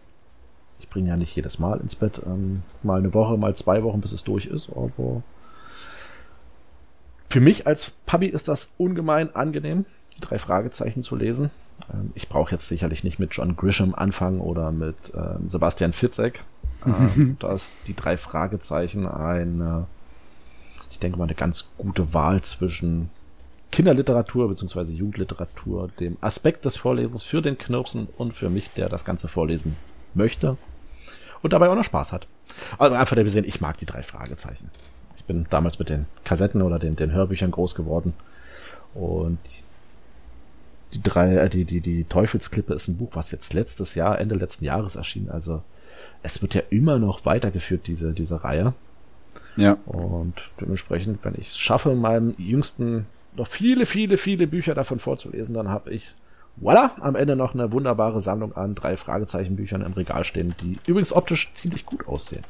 [0.78, 4.00] ich bringe ja nicht jedes Mal ins Bett, ähm, mal eine Woche, mal zwei Wochen,
[4.00, 5.22] bis es durch ist, aber
[7.30, 9.84] für mich als Papi ist das ungemein angenehm,
[10.16, 11.50] die drei Fragezeichen zu lesen.
[11.92, 16.42] Ähm, ich brauche jetzt sicherlich nicht mit John Grisham anfangen oder mit ähm, Sebastian Fitzek.
[16.86, 19.86] Ähm, da ist die drei Fragezeichen eine,
[20.90, 23.10] ich denke mal, eine ganz gute Wahl zwischen
[23.70, 24.92] Kinderliteratur bzw.
[24.92, 29.76] Jugendliteratur, dem Aspekt des Vorlesens für den Knirpsen und für mich, der das Ganze vorlesen
[30.14, 30.56] möchte
[31.42, 32.26] und dabei auch noch Spaß hat.
[32.78, 34.70] Also einfach der Sinn, ich mag die drei Fragezeichen.
[35.16, 38.14] Ich bin damals mit den Kassetten oder den, den Hörbüchern groß geworden
[38.94, 39.38] und
[40.94, 44.34] die drei, äh, die, die, die Teufelsklippe ist ein Buch, was jetzt letztes Jahr, Ende
[44.34, 45.30] letzten Jahres erschien.
[45.30, 45.62] Also
[46.22, 48.74] es wird ja immer noch weitergeführt, diese, diese Reihe.
[49.56, 49.76] Ja.
[49.86, 55.54] Und dementsprechend, wenn ich es schaffe, meinem Jüngsten noch viele, viele, viele Bücher davon vorzulesen,
[55.54, 56.14] dann habe ich,
[56.60, 61.12] voilà, am Ende noch eine wunderbare Sammlung an drei Fragezeichenbüchern im Regal stehen, die übrigens
[61.12, 62.44] optisch ziemlich gut aussehen.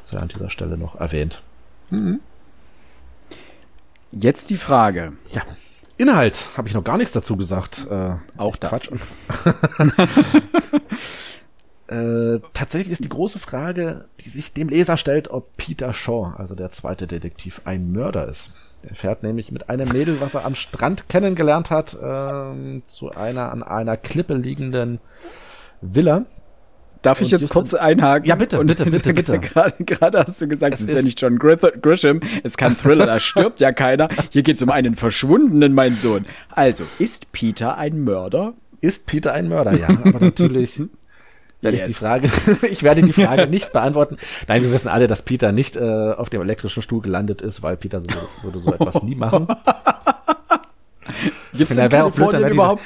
[0.00, 1.42] Das sei an dieser Stelle noch erwähnt.
[4.12, 5.12] Jetzt die Frage.
[5.32, 5.42] Ja.
[5.96, 7.86] Inhalt habe ich noch gar nichts dazu gesagt.
[7.90, 8.90] Äh, Auch das.
[11.90, 16.54] äh, tatsächlich ist die große Frage, die sich dem Leser stellt, ob Peter Shaw, also
[16.54, 18.52] der zweite Detektiv, ein Mörder ist.
[18.88, 23.52] Er fährt nämlich mit einem Mädel, was er am Strand kennengelernt hat, ähm, zu einer
[23.52, 25.00] an einer Klippe liegenden
[25.82, 26.24] Villa.
[27.02, 28.26] Darf ich Und jetzt Justin- kurz einhaken?
[28.28, 29.38] Ja, bitte, bitte, bitte, bitte.
[29.38, 32.58] Gerade, gerade hast du gesagt, es Es ist, ja ist- nicht John Grisham, es ist
[32.58, 34.08] kein Thriller, da stirbt ja keiner.
[34.30, 36.24] Hier geht es um einen Verschwundenen, mein Sohn.
[36.50, 38.54] Also, ist Peter ein Mörder?
[38.82, 39.74] Ist Peter ein Mörder?
[39.78, 40.80] Ja, aber natürlich
[41.62, 41.98] werde ich die Yes.
[41.98, 42.30] Frage,
[42.70, 44.16] ich werde die Frage nicht beantworten.
[44.48, 47.76] Nein, wir wissen alle, dass Peter nicht äh, auf dem elektrischen Stuhl gelandet ist, weil
[47.76, 48.08] Peter so,
[48.42, 49.46] würde so etwas nie machen.
[51.52, 52.82] Gibt es in blöd, Kalifornien die- überhaupt,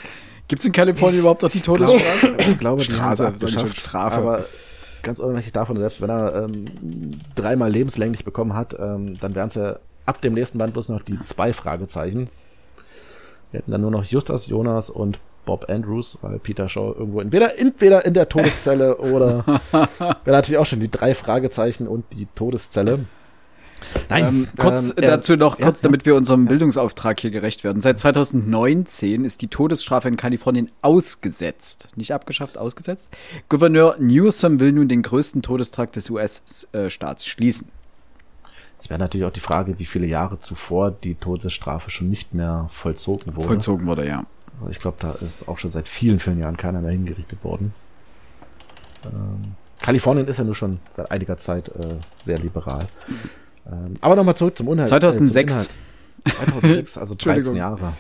[0.49, 2.35] gibt's in Kalifornien überhaupt noch die Todesstrafe?
[2.39, 3.69] Ich glaube, die Strafe, haben.
[3.69, 4.17] Strafe.
[4.17, 4.45] Aber
[5.03, 6.65] ganz unabhängig davon, selbst wenn er ähm,
[7.35, 11.03] dreimal lebenslänglich bekommen hat, ähm, dann wären es ja ab dem nächsten Band bloß noch
[11.03, 12.29] die zwei Fragezeichen.
[13.51, 17.59] Wir hätten dann nur noch Justus Jonas und Bob Andrews, weil Peter Shaw irgendwo entweder,
[17.59, 23.07] entweder in der Todeszelle oder wäre natürlich auch schon die drei Fragezeichen und die Todeszelle.
[24.09, 25.89] Nein, Ähm, kurz ähm, dazu noch, ja, kurz ja.
[25.89, 27.83] damit wir unserem Bildungsauftrag hier gerecht werden.
[27.83, 31.89] Seit 2019 ist die Todesstrafe in Kalifornien ausgesetzt.
[31.97, 33.11] Nicht abgeschafft, ausgesetzt.
[33.49, 37.69] Gouverneur Newsom will nun den größten Todestrakt des US-Staats schließen.
[38.81, 42.67] Es wäre natürlich auch die Frage, wie viele Jahre zuvor die Todesstrafe schon nicht mehr
[42.69, 43.49] vollzogen wurde.
[43.49, 44.27] Vollzogen wurde, ja.
[44.65, 47.75] Also Ich glaube, da ist auch schon seit vielen, vielen Jahren keiner mehr hingerichtet worden.
[49.05, 52.89] Ähm, Kalifornien ist ja nur schon seit einiger Zeit äh, sehr liberal.
[53.67, 54.89] Ähm, aber nochmal zurück zum Inhalt.
[54.89, 55.53] 2006.
[55.55, 55.79] Äh, zum
[56.25, 56.49] Inhalt.
[56.49, 57.57] 2006, also 13 Entschuldigung.
[57.57, 57.93] Jahre.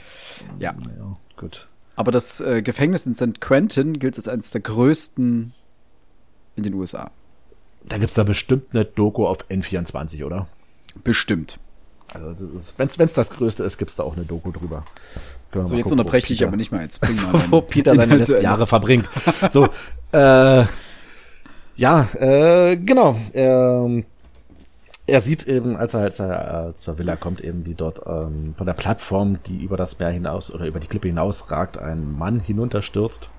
[0.58, 0.72] Ja.
[0.72, 1.68] Naja, gut.
[1.96, 3.40] Aber das äh, Gefängnis in St.
[3.40, 5.52] Quentin gilt als eines der größten
[6.56, 7.10] in den USA.
[7.84, 10.48] Da gibt's da bestimmt eine Doku auf N24, oder?
[11.04, 11.58] Bestimmt.
[12.08, 14.84] Also wenn es das Größte ist, gibt's da auch eine Doku drüber.
[15.54, 17.00] Können So, jetzt gucken, unterbreche ich Peter- aber nicht mal jetzt.
[17.50, 18.42] Wo Peter seine letzten.
[18.42, 19.08] Jahre verbringt.
[19.50, 19.68] So,
[20.12, 20.64] äh,
[21.76, 23.16] ja, äh, genau.
[23.32, 24.04] Ähm,
[25.06, 28.54] er sieht eben, als er, als er äh, zur Villa kommt, eben wie dort ähm,
[28.56, 32.10] von der Plattform, die über das Meer hinaus oder über die Klippe hinaus ragt, ein
[32.10, 33.30] Mann hinunterstürzt,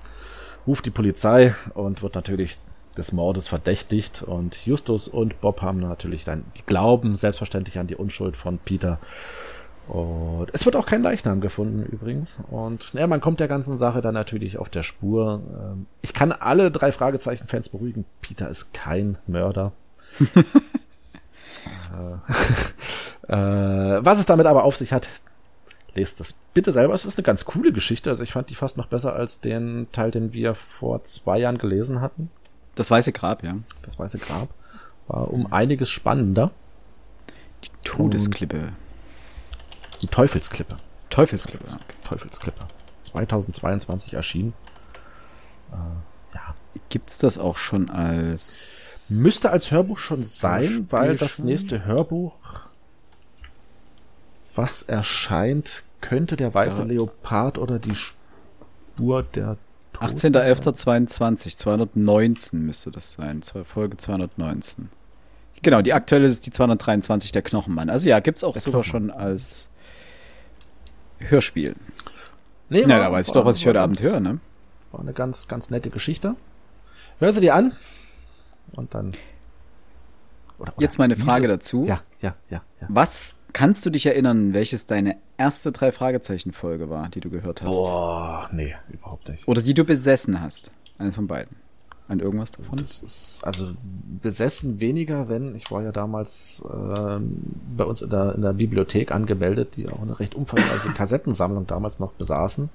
[0.66, 2.56] ruft die Polizei und wird natürlich
[2.96, 4.22] des Mordes verdächtigt.
[4.22, 8.98] Und Justus und Bob haben natürlich dann, die glauben selbstverständlich an die Unschuld von Peter.
[9.88, 12.40] Und es wird auch kein Leichnam gefunden übrigens.
[12.50, 15.42] Und naja, man kommt der ganzen Sache dann natürlich auf der Spur.
[15.60, 18.04] Ähm, Ich kann alle drei Fragezeichen-Fans beruhigen.
[18.20, 19.72] Peter ist kein Mörder.
[23.28, 25.08] äh, äh, was es damit aber auf sich hat,
[25.94, 26.94] lest das bitte selber.
[26.94, 28.10] Es ist eine ganz coole Geschichte.
[28.10, 31.58] Also ich fand die fast noch besser als den Teil, den wir vor zwei Jahren
[31.58, 32.30] gelesen hatten.
[32.74, 33.56] Das Weiße Grab, ja.
[33.82, 34.48] Das Weiße Grab.
[35.06, 36.50] War um einiges spannender.
[37.62, 38.72] Die Todesklippe.
[40.06, 40.76] Die Teufelsklippe.
[41.10, 41.64] Teufelsklippe.
[42.04, 42.60] Teufelsklippe.
[43.02, 44.54] 2022 erschienen.
[46.90, 52.34] Gibt's das auch schon als Müsste als Hörbuch schon sein, weil das nächste Hörbuch,
[54.54, 56.84] was erscheint, könnte der weiße Ja.
[56.86, 59.56] Leopard oder die Spur der
[59.92, 64.88] Toten 18.11.22, 219 müsste das sein, zwei- Folge 219.
[65.62, 67.90] Genau, die aktuelle ist die 223, der Knochenmann.
[67.90, 69.66] Also ja, gibt's auch Der sogar schon als
[71.18, 71.74] Hörspiel.
[72.68, 74.38] Nee, Ja, da weiß ich doch, was ich heute Abend höre, ne?
[74.92, 76.34] War eine ganz, ganz nette Geschichte.
[77.18, 77.72] Hör sie dir an
[78.72, 79.14] und dann.
[80.58, 81.84] Oder, oder Jetzt meine Frage dazu.
[81.84, 82.86] Ja, ja, ja, ja.
[82.88, 87.62] Was kannst du dich erinnern, welches deine erste drei Fragezeichen Folge war, die du gehört
[87.62, 87.70] hast?
[87.70, 89.46] Boah, nee, überhaupt nicht.
[89.48, 90.70] Oder die du besessen hast?
[90.98, 91.56] Eine von beiden.
[92.08, 92.78] An irgendwas davon?
[92.78, 93.68] Das ist also
[94.22, 97.42] besessen weniger, wenn ich war ja damals ähm,
[97.76, 101.98] bei uns in der, in der Bibliothek angemeldet, die auch eine recht umfangreiche Kassettensammlung damals
[101.98, 102.68] noch besaßen.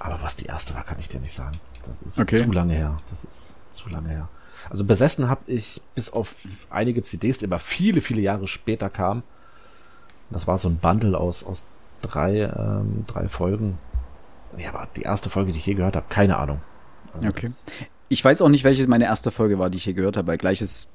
[0.00, 1.56] Aber was die erste war, kann ich dir nicht sagen.
[1.84, 2.36] Das ist Okay.
[2.36, 2.98] zu lange her.
[3.08, 4.28] Das ist zu lange her.
[4.70, 6.34] Also besessen habe ich bis auf
[6.68, 9.22] einige CDs, die aber viele, viele Jahre später kamen.
[10.30, 11.66] Das war so ein Bundle aus, aus
[12.02, 13.78] drei, ähm, drei Folgen.
[14.56, 16.60] Ja, aber die erste Folge, die ich je gehört habe, keine Ahnung.
[17.14, 17.50] Also okay.
[18.08, 20.38] Ich weiß auch nicht, welche meine erste Folge war, die ich hier gehört habe, weil
[20.38, 20.88] gleiches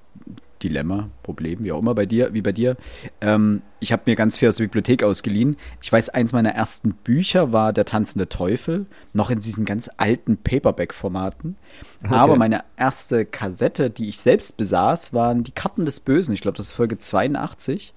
[0.63, 2.77] Dilemma, Problem, wie auch immer bei dir, wie bei dir.
[3.19, 5.57] Ähm, ich habe mir ganz viel aus der Bibliothek ausgeliehen.
[5.81, 10.37] Ich weiß, eins meiner ersten Bücher war Der tanzende Teufel, noch in diesen ganz alten
[10.37, 11.57] Paperback-Formaten.
[12.03, 12.13] Okay.
[12.13, 16.33] Aber meine erste Kassette, die ich selbst besaß, waren die Karten des Bösen.
[16.33, 17.93] Ich glaube, das ist Folge 82.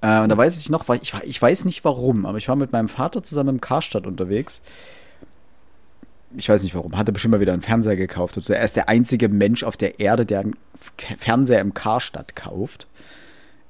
[0.00, 2.72] Äh, und da weiß ich noch, ich, ich weiß nicht warum, aber ich war mit
[2.72, 4.62] meinem Vater zusammen im Karstadt unterwegs
[6.36, 8.36] ich weiß nicht warum, hatte bestimmt mal wieder einen Fernseher gekauft.
[8.36, 10.56] Also er ist der einzige Mensch auf der Erde, der einen
[11.18, 12.86] Fernseher im Karstadt kauft.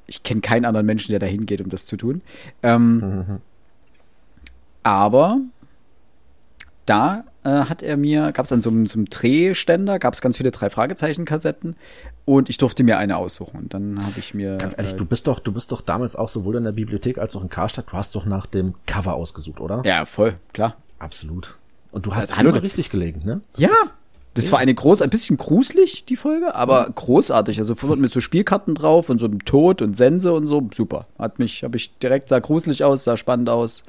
[0.06, 2.22] Ich kenne keinen anderen Menschen, der da hingeht, um das zu tun.
[2.62, 3.40] Ähm, mhm.
[4.82, 5.40] Aber
[6.84, 10.20] da äh, hat er mir, gab es an so einem, so einem Drehständer, gab es
[10.20, 11.76] ganz viele drei Fragezeichen-Kassetten
[12.24, 13.58] und ich durfte mir eine aussuchen.
[13.58, 14.58] Und dann habe ich mir.
[14.58, 17.18] Ganz ehrlich, äh, du bist doch, du bist doch damals auch sowohl in der Bibliothek
[17.18, 19.82] als auch in Karstadt, du hast doch nach dem Cover ausgesucht, oder?
[19.84, 20.76] Ja, voll, klar.
[20.98, 21.56] Absolut.
[21.94, 23.40] Und du hast hallo richtig gelegen, ne?
[23.52, 23.70] Das ja.
[24.34, 26.94] Das war eine groß, ein bisschen gruselig, die Folge, aber mhm.
[26.96, 27.60] großartig.
[27.60, 30.68] Also mit so Spielkarten drauf und so einem Tod und Sense und so.
[30.74, 31.06] Super.
[31.20, 33.84] Hat mich, habe ich direkt, sah gruselig aus, sah spannend aus.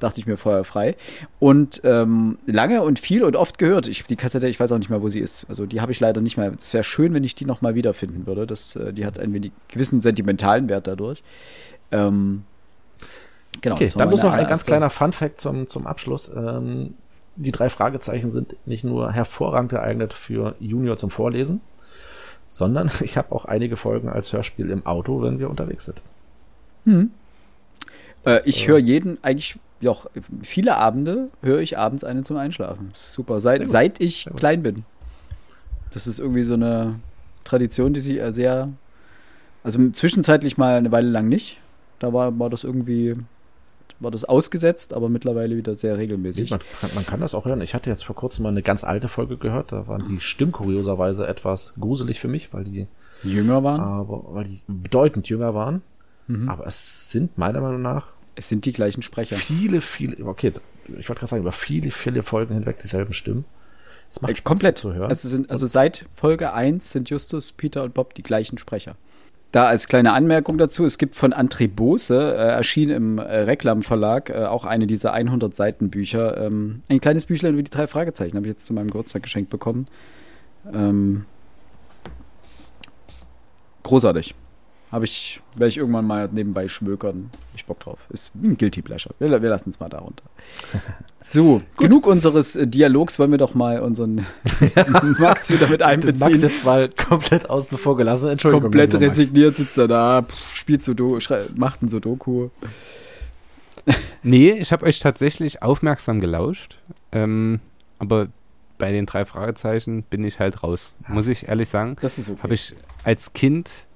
[0.00, 0.96] Dachte ich mir vorher frei.
[1.38, 3.86] Und ähm, lange und viel und oft gehört.
[3.86, 5.46] Ich, die Kassette, ich weiß auch nicht mehr, wo sie ist.
[5.48, 6.52] Also die habe ich leider nicht mehr.
[6.60, 8.48] Es wäre schön, wenn ich die nochmal wiederfinden würde.
[8.48, 11.22] Das, äh, die hat einen wenig gewissen sentimentalen Wert dadurch.
[11.92, 12.42] Ähm,
[13.60, 13.76] genau.
[13.76, 16.32] Okay, dann muss noch ein ganz kleiner Fun-Fact zum, zum Abschluss.
[16.34, 16.94] Ähm,
[17.36, 21.60] die drei Fragezeichen sind nicht nur hervorragend geeignet für Junior zum Vorlesen,
[22.46, 26.02] sondern ich habe auch einige Folgen als Hörspiel im Auto, wenn wir unterwegs sind.
[26.84, 27.10] Hm.
[28.24, 29.96] Äh, ich höre jeden eigentlich, ja,
[30.42, 32.90] viele Abende höre ich abends einen zum Einschlafen.
[32.94, 34.84] Super, seit, seit ich klein bin.
[35.92, 36.96] Das ist irgendwie so eine
[37.44, 38.68] Tradition, die sich sehr,
[39.62, 41.58] also zwischenzeitlich mal eine Weile lang nicht.
[41.98, 43.14] Da war, war das irgendwie
[44.04, 46.50] war das ausgesetzt, aber mittlerweile wieder sehr regelmäßig.
[46.50, 47.60] Man kann, man kann, das auch hören.
[47.60, 49.72] Ich hatte jetzt vor kurzem mal eine ganz alte Folge gehört.
[49.72, 52.86] Da waren die Stimmen kurioserweise etwas gruselig für mich, weil die
[53.22, 53.80] jünger waren.
[53.80, 55.82] Aber weil die bedeutend jünger waren.
[56.26, 56.48] Mhm.
[56.48, 59.36] Aber es sind meiner Meinung nach es sind die gleichen Sprecher.
[59.36, 60.24] Viele, viele.
[60.26, 60.52] Okay,
[60.88, 63.44] ich wollte gerade sagen über viele, viele Folgen hinweg dieselben Stimmen.
[64.10, 65.08] Es macht äh, komplett zu hören.
[65.08, 68.96] Also, sind, also seit Folge 1 sind Justus, Peter und Bob die gleichen Sprecher.
[69.54, 73.82] Da als kleine Anmerkung dazu, es gibt von André Bose, äh, erschien im äh, Reklam
[73.82, 77.86] Verlag, äh, auch eine dieser 100 Seiten Bücher, ähm, ein kleines Büchlein über die drei
[77.86, 79.86] Fragezeichen, habe ich jetzt zu meinem Geburtstag geschenkt bekommen.
[80.74, 81.26] Ähm,
[83.84, 84.34] großartig.
[84.94, 87.28] Habe ich, werde ich irgendwann mal nebenbei schmökern.
[87.56, 88.06] Ich Bock drauf.
[88.10, 89.12] Ist ein Guilty Pleasure.
[89.18, 90.22] Wir, wir lassen es mal darunter.
[91.26, 94.26] So, genug unseres äh, Dialogs, wollen wir doch mal unseren
[95.18, 96.32] Max wieder mit einbeziehen.
[96.32, 98.28] Max jetzt mal komplett außen vor gelassen.
[98.28, 98.64] Entschuldigung.
[98.64, 101.18] Komplett resigniert sitzt er da, spielt Sudoku,
[101.54, 102.50] macht ein Sudoku.
[104.22, 106.76] nee, ich habe euch tatsächlich aufmerksam gelauscht.
[107.10, 107.60] Ähm,
[107.98, 108.28] aber
[108.76, 110.94] bei den drei Fragezeichen bin ich halt raus.
[111.08, 111.96] Muss ich ehrlich sagen.
[112.02, 112.42] Das ist okay.
[112.42, 113.86] Habe ich als Kind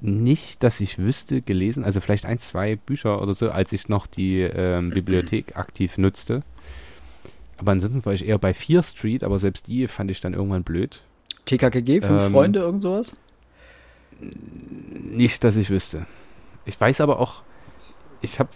[0.00, 1.84] nicht, dass ich wüsste, gelesen.
[1.84, 6.42] Also vielleicht ein, zwei Bücher oder so, als ich noch die ähm, Bibliothek aktiv nutzte.
[7.56, 10.62] Aber ansonsten war ich eher bei Fear Street, aber selbst die fand ich dann irgendwann
[10.62, 11.02] blöd.
[11.44, 13.14] TKKG, fünf ähm, Freunde, irgend sowas?
[14.20, 16.06] Nicht, dass ich wüsste.
[16.64, 17.42] Ich weiß aber auch,
[18.20, 18.50] ich habe,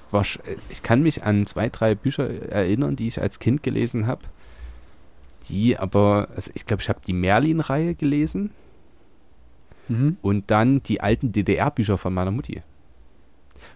[0.70, 4.22] ich kann mich an zwei, drei Bücher erinnern, die ich als Kind gelesen habe.
[5.48, 8.50] Die aber, also ich glaube, ich habe die Merlin-Reihe gelesen
[9.88, 10.16] Mhm.
[10.22, 12.62] Und dann die alten DDR-Bücher von meiner Mutti.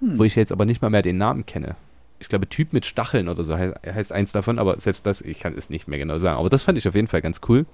[0.01, 0.19] Hm.
[0.19, 1.77] Wo ich jetzt aber nicht mal mehr den Namen kenne.
[2.19, 5.38] Ich glaube, Typ mit Stacheln oder so heißt, heißt eins davon, aber selbst das, ich
[5.38, 6.38] kann es nicht mehr genau sagen.
[6.38, 7.66] Aber das fand ich auf jeden Fall ganz cool.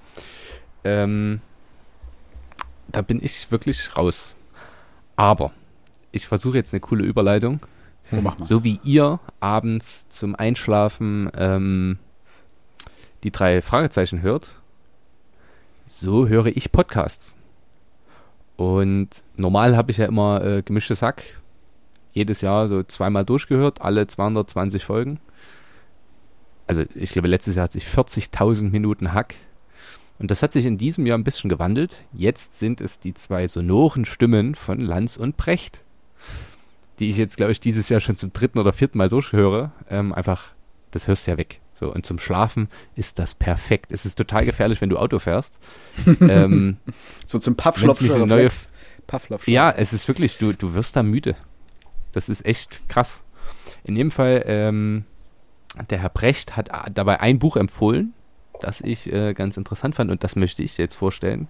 [0.84, 1.40] Ähm,
[2.88, 4.34] da bin ich wirklich raus.
[5.16, 5.52] Aber
[6.10, 7.60] ich versuche jetzt eine coole Überleitung.
[8.10, 8.32] Hm.
[8.40, 11.98] So wie ihr abends zum Einschlafen ähm,
[13.22, 14.56] die drei Fragezeichen hört,
[15.86, 17.36] so höre ich Podcasts.
[18.56, 21.22] Und normal habe ich ja immer äh, gemischtes Hack.
[22.12, 25.20] Jedes Jahr so zweimal durchgehört, alle 220 Folgen.
[26.66, 29.34] Also ich glaube, letztes Jahr hat sich 40.000 Minuten Hack.
[30.18, 32.04] Und das hat sich in diesem Jahr ein bisschen gewandelt.
[32.12, 35.82] Jetzt sind es die zwei sonoren Stimmen von Lanz und Precht,
[36.98, 39.72] die ich jetzt, glaube ich, dieses Jahr schon zum dritten oder vierten Mal durchhöre.
[39.90, 40.54] Ähm, einfach,
[40.92, 41.61] das hörst du ja weg.
[41.72, 43.92] So, und zum Schlafen ist das perfekt.
[43.92, 45.58] Es ist total gefährlich, wenn du Auto fährst.
[46.20, 46.76] ähm,
[47.26, 48.26] so zum Puffschlopfer.
[48.26, 48.48] Neue...
[49.46, 51.34] Ja, es ist wirklich, du, du wirst da müde.
[52.12, 53.22] Das ist echt krass.
[53.84, 55.04] In jedem Fall, ähm,
[55.90, 58.12] der Herr Brecht hat dabei ein Buch empfohlen,
[58.60, 61.48] das ich äh, ganz interessant fand und das möchte ich jetzt vorstellen.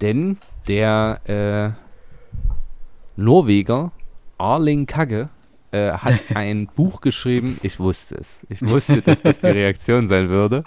[0.00, 0.38] Denn
[0.68, 3.92] der äh, Norweger
[4.38, 5.30] Arling Kagge
[5.72, 7.58] äh, hat ein Buch geschrieben.
[7.62, 8.40] Ich wusste es.
[8.48, 10.64] Ich wusste, dass das die Reaktion sein würde.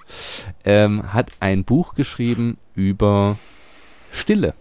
[0.64, 3.38] Ähm, hat ein Buch geschrieben über
[4.12, 4.54] Stille.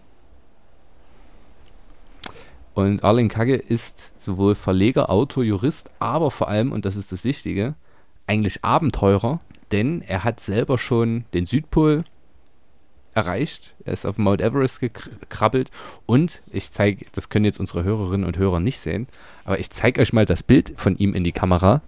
[2.73, 7.23] Und Arlen Kagge ist sowohl Verleger, Autor, Jurist, aber vor allem, und das ist das
[7.25, 7.75] Wichtige,
[8.25, 9.39] eigentlich Abenteurer,
[9.71, 12.03] denn er hat selber schon den Südpol
[13.19, 13.75] erreicht.
[13.85, 15.71] Er ist auf Mount Everest gekrabbelt
[16.05, 19.07] und ich zeige, das können jetzt unsere Hörerinnen und Hörer nicht sehen,
[19.45, 21.81] aber ich zeige euch mal das Bild von ihm in die Kamera.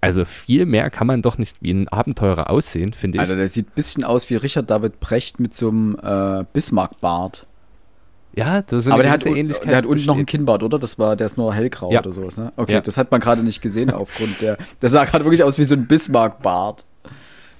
[0.00, 3.20] Also viel mehr kann man doch nicht wie ein Abenteurer aussehen, finde ich.
[3.20, 7.46] Also der sieht ein bisschen aus wie Richard David Brecht mit so einem äh, Bismarck-Bart.
[8.34, 10.78] Ja, das ist Aber der hat, Ähnlichkeit der hat unten noch ein Kinnbart, oder?
[10.78, 12.00] Das war, der ist nur hellgrau ja.
[12.00, 12.52] oder sowas, ne?
[12.56, 12.80] Okay, ja.
[12.80, 14.56] das hat man gerade nicht gesehen aufgrund der.
[14.80, 16.86] Der sah gerade wirklich aus wie so ein Bismarck-Bart.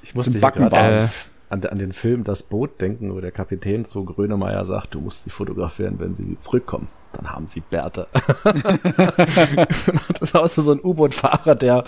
[0.02, 1.00] Ich muss Backenbart.
[1.00, 1.08] Äh,
[1.50, 5.24] an, an, den Film Das Boot denken, wo der Kapitän zu Grönemeyer sagt, du musst
[5.24, 6.88] sie fotografieren, wenn sie zurückkommen.
[7.12, 8.06] Dann haben sie Bärte.
[8.14, 11.84] das ist auch so ein U-Boot-Fahrer, der,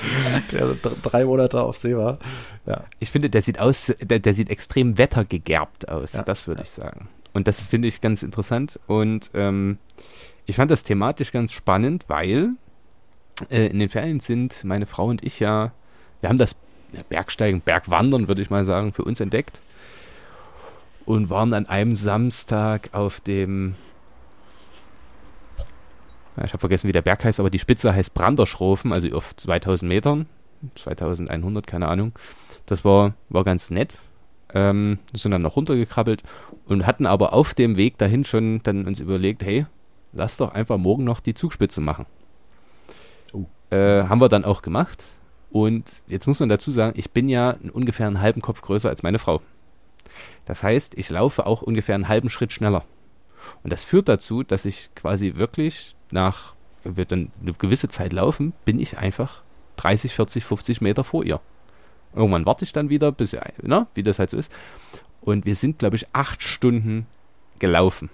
[0.50, 2.18] der drei Monate auf See war.
[2.66, 2.84] Ja.
[2.98, 6.22] Ich finde, der sieht aus, der, der sieht extrem wettergegerbt aus, ja.
[6.22, 7.08] das würde ich sagen.
[7.32, 8.80] Und das finde ich ganz interessant.
[8.88, 9.78] Und ähm,
[10.44, 12.50] ich fand das thematisch ganz spannend, weil
[13.48, 15.72] äh, in den Ferien sind meine Frau und ich ja,
[16.20, 16.56] wir haben das
[17.08, 19.60] Bergsteigen, Bergwandern, würde ich mal sagen, für uns entdeckt.
[21.04, 23.74] Und waren an einem Samstag auf dem,
[26.36, 29.34] ja, ich habe vergessen, wie der Berg heißt, aber die Spitze heißt Branderschrofen, also auf
[29.36, 30.26] 2000 Metern,
[30.76, 32.12] 2100, keine Ahnung.
[32.66, 33.98] Das war, war ganz nett
[34.54, 36.22] ähm, sind dann noch runtergekrabbelt
[36.66, 39.66] und hatten aber auf dem Weg dahin schon dann uns überlegt, hey,
[40.12, 42.06] lass doch einfach morgen noch die Zugspitze machen.
[43.32, 43.44] Oh.
[43.74, 45.04] Äh, haben wir dann auch gemacht.
[45.52, 49.02] Und jetzt muss man dazu sagen, ich bin ja ungefähr einen halben Kopf größer als
[49.02, 49.42] meine Frau.
[50.46, 52.84] Das heißt, ich laufe auch ungefähr einen halben Schritt schneller.
[53.62, 58.12] Und das führt dazu, dass ich quasi wirklich nach, wenn wir dann eine gewisse Zeit
[58.12, 59.42] laufen, bin ich einfach
[59.76, 61.40] 30, 40, 50 Meter vor ihr.
[62.14, 64.52] Irgendwann warte ich dann wieder, bis, ne, wie das halt so ist.
[65.20, 67.06] Und wir sind, glaube ich, acht Stunden
[67.58, 68.10] gelaufen.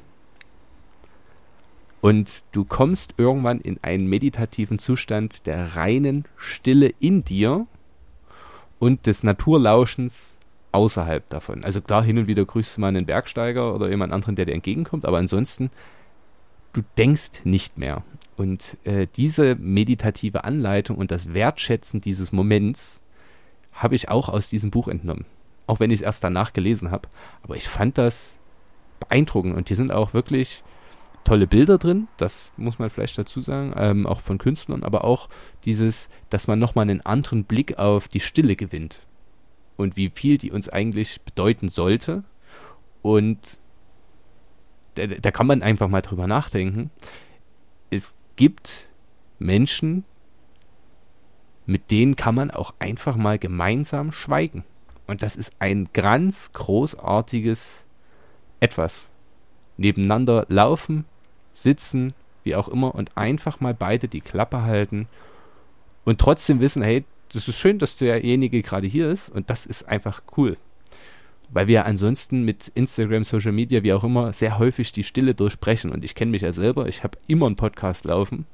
[2.01, 7.67] Und du kommst irgendwann in einen meditativen Zustand der reinen Stille in dir
[8.79, 10.39] und des Naturlauschens
[10.71, 11.65] außerhalb davon.
[11.65, 14.55] Also klar, hin und wieder grüßt du mal einen Bergsteiger oder jemand anderen, der dir
[14.55, 15.71] entgegenkommt, aber ansonsten,
[16.73, 18.05] du denkst nicht mehr.
[18.37, 23.01] Und äh, diese meditative Anleitung und das Wertschätzen dieses Moments
[23.73, 25.25] habe ich auch aus diesem Buch entnommen.
[25.67, 27.09] Auch wenn ich es erst danach gelesen habe.
[27.43, 28.39] Aber ich fand das
[29.01, 30.63] beeindruckend und hier sind auch wirklich
[31.29, 35.29] tolle Bilder drin, das muss man vielleicht dazu sagen, ähm, auch von Künstlern, aber auch
[35.65, 39.07] dieses, dass man nochmal einen anderen Blick auf die Stille gewinnt
[39.77, 42.25] und wie viel die uns eigentlich bedeuten sollte.
[43.03, 43.59] Und
[44.95, 46.91] da, da kann man einfach mal drüber nachdenken.
[47.91, 48.89] Es gibt
[49.39, 50.05] Menschen,
[51.67, 54.65] mit denen kann man auch einfach mal gemeinsam schweigen.
[55.07, 57.85] Und das ist ein ganz großartiges
[58.61, 59.11] etwas.
[59.77, 61.05] Nebeneinander laufen,
[61.59, 62.13] sitzen,
[62.45, 65.09] wie auch immer, und einfach mal beide die Klappe halten
[66.05, 69.89] und trotzdem wissen, hey, das ist schön, dass derjenige gerade hier ist und das ist
[69.89, 70.57] einfach cool.
[71.51, 75.91] Weil wir ansonsten mit Instagram, Social Media, wie auch immer, sehr häufig die Stille durchbrechen.
[75.91, 78.45] Und ich kenne mich ja selber, ich habe immer einen Podcast laufen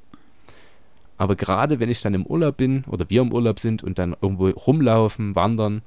[1.17, 4.15] aber gerade wenn ich dann im Urlaub bin oder wir im Urlaub sind und dann
[4.21, 5.81] irgendwo rumlaufen, wandern,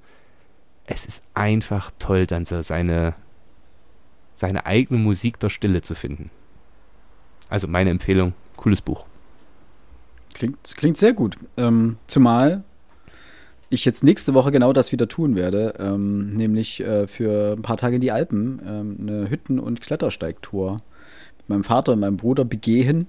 [0.87, 3.15] es ist einfach toll, dann so seine,
[4.35, 6.31] seine eigene Musik der Stille zu finden.
[7.49, 9.07] Also meine Empfehlung, cooles Buch.
[10.35, 11.37] Klingt, klingt sehr gut.
[11.57, 12.63] Ähm, zumal
[13.71, 17.77] ich jetzt nächste Woche genau das wieder tun werde, ähm, nämlich äh, für ein paar
[17.77, 20.81] Tage in die Alpen ähm, eine Hütten- und Klettersteigtour
[21.39, 23.09] mit meinem Vater und meinem Bruder begehen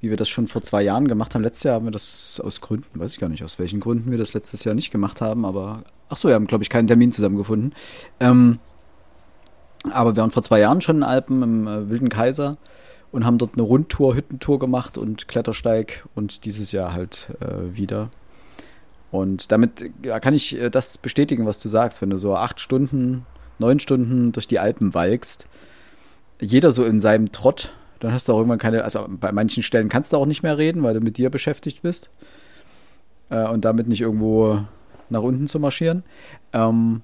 [0.00, 1.42] wie wir das schon vor zwei Jahren gemacht haben.
[1.42, 4.18] Letztes Jahr haben wir das aus Gründen, weiß ich gar nicht, aus welchen Gründen wir
[4.18, 7.12] das letztes Jahr nicht gemacht haben, aber ach so, wir haben, glaube ich, keinen Termin
[7.12, 7.74] zusammengefunden.
[8.20, 8.58] Ähm,
[9.90, 12.56] aber wir waren vor zwei Jahren schon in Alpen im äh, Wilden Kaiser
[13.12, 18.10] und haben dort eine Rundtour, Hüttentour gemacht und Klettersteig und dieses Jahr halt äh, wieder.
[19.10, 22.60] Und damit ja, kann ich äh, das bestätigen, was du sagst, wenn du so acht
[22.60, 23.24] Stunden,
[23.58, 25.46] neun Stunden durch die Alpen walkst,
[26.40, 29.88] jeder so in seinem Trott, dann hast du auch irgendwann keine, also bei manchen Stellen
[29.88, 32.10] kannst du auch nicht mehr reden, weil du mit dir beschäftigt bist.
[33.30, 34.60] Äh, und damit nicht irgendwo
[35.08, 36.02] nach unten zu marschieren.
[36.52, 37.02] Ähm,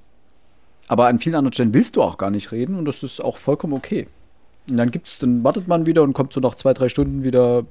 [0.88, 3.36] aber an vielen anderen Stellen willst du auch gar nicht reden und das ist auch
[3.36, 4.06] vollkommen okay.
[4.68, 7.66] Und dann gibt's, dann wartet man wieder und kommt so nach zwei, drei Stunden wieder,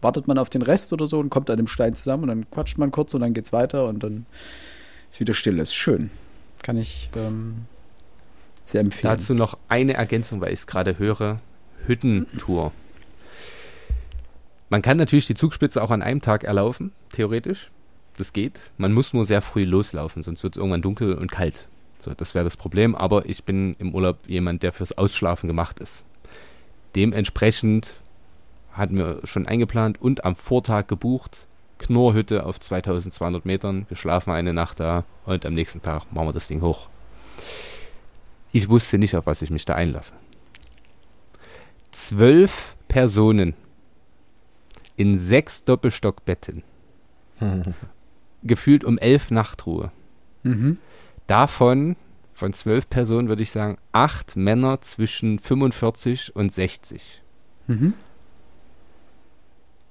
[0.00, 2.50] wartet man auf den Rest oder so und kommt an dem Stein zusammen und dann
[2.50, 4.26] quatscht man kurz und dann geht's weiter und dann
[5.10, 5.56] ist wieder still.
[5.56, 6.10] Das ist schön.
[6.62, 7.66] Kann ich ähm,
[8.64, 9.16] sehr empfehlen.
[9.16, 11.40] Dazu noch eine Ergänzung, weil ich es gerade höre.
[11.86, 12.72] Hüttentour.
[14.70, 17.70] Man kann natürlich die Zugspitze auch an einem Tag erlaufen, theoretisch.
[18.16, 18.60] Das geht.
[18.78, 21.68] Man muss nur sehr früh loslaufen, sonst wird es irgendwann dunkel und kalt.
[22.04, 22.94] So, das wäre das Problem.
[22.94, 26.04] Aber ich bin im Urlaub jemand, der fürs Ausschlafen gemacht ist.
[26.94, 27.94] Dementsprechend
[28.72, 31.46] hatten wir schon eingeplant und am Vortag gebucht.
[31.78, 33.86] Knorrhütte auf 2200 Metern.
[33.88, 36.88] Wir schlafen eine Nacht da und am nächsten Tag machen wir das Ding hoch.
[38.52, 40.12] Ich wusste nicht, auf was ich mich da einlasse.
[41.90, 43.54] Zwölf Personen
[44.96, 46.62] in sechs Doppelstockbetten.
[48.42, 49.90] Gefühlt um elf Nachtruhe.
[50.42, 50.76] Mhm.
[51.26, 51.96] Davon,
[52.34, 57.22] von zwölf Personen, würde ich sagen, acht Männer zwischen 45 und 60.
[57.66, 57.94] Mhm.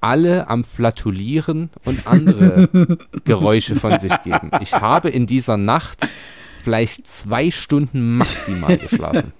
[0.01, 4.51] Alle am Flatulieren und andere Geräusche von sich geben.
[4.59, 6.05] Ich habe in dieser Nacht
[6.61, 9.31] vielleicht zwei Stunden maximal geschlafen.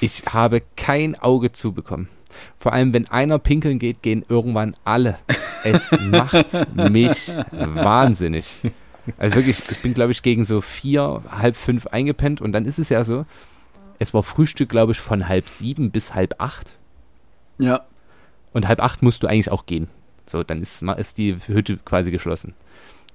[0.00, 2.08] Ich habe kein Auge zubekommen.
[2.58, 5.18] Vor allem, wenn einer pinkeln geht, gehen irgendwann alle.
[5.64, 8.46] Es macht mich wahnsinnig.
[9.16, 12.78] Also wirklich, ich bin, glaube ich, gegen so vier, halb fünf eingepennt und dann ist
[12.78, 13.24] es ja so,
[13.98, 16.76] es war Frühstück, glaube ich, von halb sieben bis halb acht.
[17.58, 17.84] Ja.
[18.52, 19.88] Und halb acht musst du eigentlich auch gehen.
[20.26, 22.54] So, dann ist, ist die Hütte quasi geschlossen.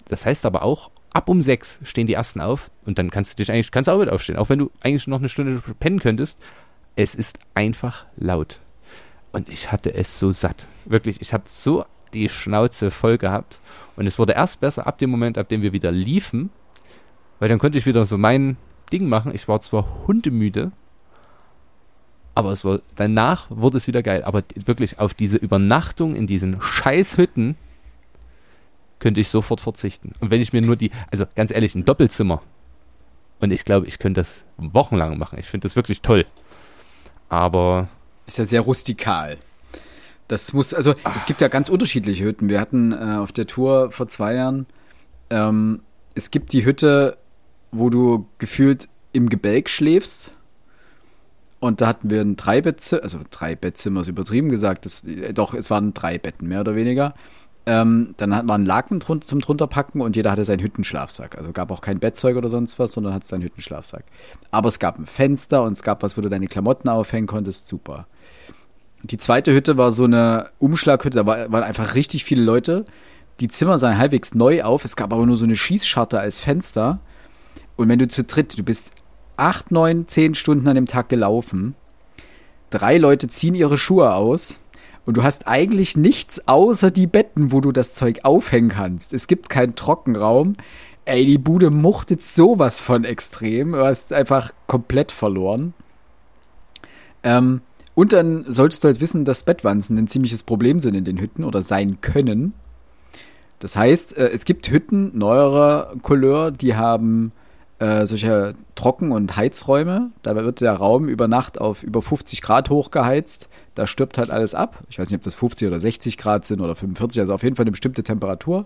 [0.09, 3.43] Das heißt aber auch, ab um sechs stehen die ersten auf und dann kannst du
[3.43, 5.99] dich eigentlich, kannst du auch mit aufstehen, auch wenn du eigentlich noch eine Stunde pennen
[5.99, 6.37] könntest.
[6.95, 8.59] Es ist einfach laut.
[9.31, 10.67] Und ich hatte es so satt.
[10.85, 13.59] Wirklich, ich habe so die Schnauze voll gehabt.
[13.95, 16.49] Und es wurde erst besser ab dem Moment, ab dem wir wieder liefen,
[17.39, 18.57] weil dann konnte ich wieder so mein
[18.91, 19.34] Ding machen.
[19.34, 20.72] Ich war zwar hundemüde,
[22.36, 24.24] aber es war, danach wurde es wieder geil.
[24.24, 27.55] Aber wirklich auf diese Übernachtung in diesen Scheißhütten
[28.99, 30.14] könnte ich sofort verzichten.
[30.20, 32.41] Und wenn ich mir nur die, also ganz ehrlich, ein Doppelzimmer.
[33.39, 35.38] Und ich glaube, ich könnte das wochenlang machen.
[35.38, 36.26] Ich finde das wirklich toll.
[37.30, 37.89] Aber.
[38.26, 39.38] Ist ja sehr rustikal.
[40.28, 41.15] Das muss, also Ach.
[41.15, 42.49] es gibt ja ganz unterschiedliche Hütten.
[42.49, 44.65] Wir hatten äh, auf der Tour vor zwei Jahren,
[45.30, 45.82] ähm,
[46.15, 47.17] es gibt die Hütte,
[47.71, 50.32] wo du gefühlt im Gebälk schläfst.
[51.59, 55.53] Und da hatten wir ein Dreibettzimmer, also drei Bettzimmer ist übertrieben gesagt, das, äh, doch,
[55.53, 57.13] es waren drei Betten, mehr oder weniger.
[57.65, 61.38] Ähm, dann hat man einen Laken drunter, zum drunterpacken und jeder hatte seinen Hüttenschlafsack.
[61.38, 64.03] Also gab auch kein Bettzeug oder sonst was, sondern hat seinen Hüttenschlafsack.
[64.51, 67.67] Aber es gab ein Fenster und es gab was, wo du deine Klamotten aufhängen konntest.
[67.67, 68.05] Super.
[69.03, 72.85] Die zweite Hütte war so eine Umschlaghütte, da war, waren einfach richtig viele Leute.
[73.41, 76.99] Die Zimmer sahen halbwegs neu auf, es gab aber nur so eine Schießscharte als Fenster.
[77.75, 78.93] Und wenn du zu dritt, du bist
[79.35, 81.75] acht, neun, zehn Stunden an dem Tag gelaufen,
[82.69, 84.59] drei Leute ziehen ihre Schuhe aus
[85.05, 89.13] und du hast eigentlich nichts außer die Betten, wo du das Zeug aufhängen kannst.
[89.13, 90.55] Es gibt keinen Trockenraum.
[91.03, 93.73] Ey, die Bude muchtet sowas von extrem.
[93.73, 95.73] Du hast einfach komplett verloren.
[97.23, 97.61] Ähm,
[97.95, 101.43] und dann solltest du halt wissen, dass Bettwanzen ein ziemliches Problem sind in den Hütten
[101.43, 102.53] oder sein können.
[103.59, 107.31] Das heißt, äh, es gibt Hütten neuerer Couleur, die haben
[107.79, 110.11] äh, solche Trocken- und Heizräume.
[110.21, 113.49] Da wird der Raum über Nacht auf über 50 Grad hochgeheizt.
[113.75, 114.79] Da stirbt halt alles ab.
[114.89, 117.55] Ich weiß nicht, ob das 50 oder 60 Grad sind oder 45, also auf jeden
[117.55, 118.65] Fall eine bestimmte Temperatur.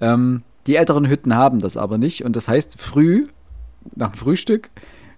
[0.00, 2.24] Ähm, die älteren Hütten haben das aber nicht.
[2.24, 3.28] Und das heißt, früh,
[3.96, 4.70] nach dem Frühstück,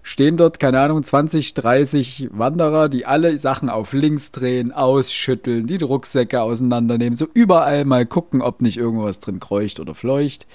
[0.05, 5.83] stehen dort, keine Ahnung, 20, 30 Wanderer, die alle Sachen auf links drehen, ausschütteln, die
[5.83, 10.45] Rucksäcke auseinandernehmen, so überall mal gucken, ob nicht irgendwas drin kreucht oder fleucht,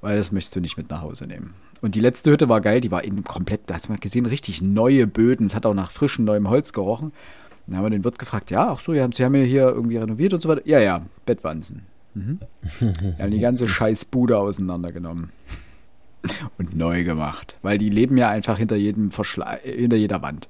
[0.00, 1.54] weil das möchtest du nicht mit nach Hause nehmen.
[1.82, 4.26] Und die letzte Hütte war geil, die war eben komplett, da hast du mal gesehen,
[4.26, 5.46] richtig neue Böden.
[5.46, 7.12] Es hat auch nach frischem neuem Holz gerochen.
[7.68, 9.98] Dann haben wir den Wirt gefragt, ja, ach so, ja, Sie haben ja hier irgendwie
[9.98, 10.62] renoviert und so weiter.
[10.64, 11.82] Ja, ja, Bettwanzen.
[12.14, 12.40] Mhm.
[12.80, 15.30] Wir haben die ganze Scheißbude auseinandergenommen.
[16.58, 17.56] Und neu gemacht.
[17.62, 20.48] Weil die leben ja einfach hinter jedem Verschla hinter jeder Wand.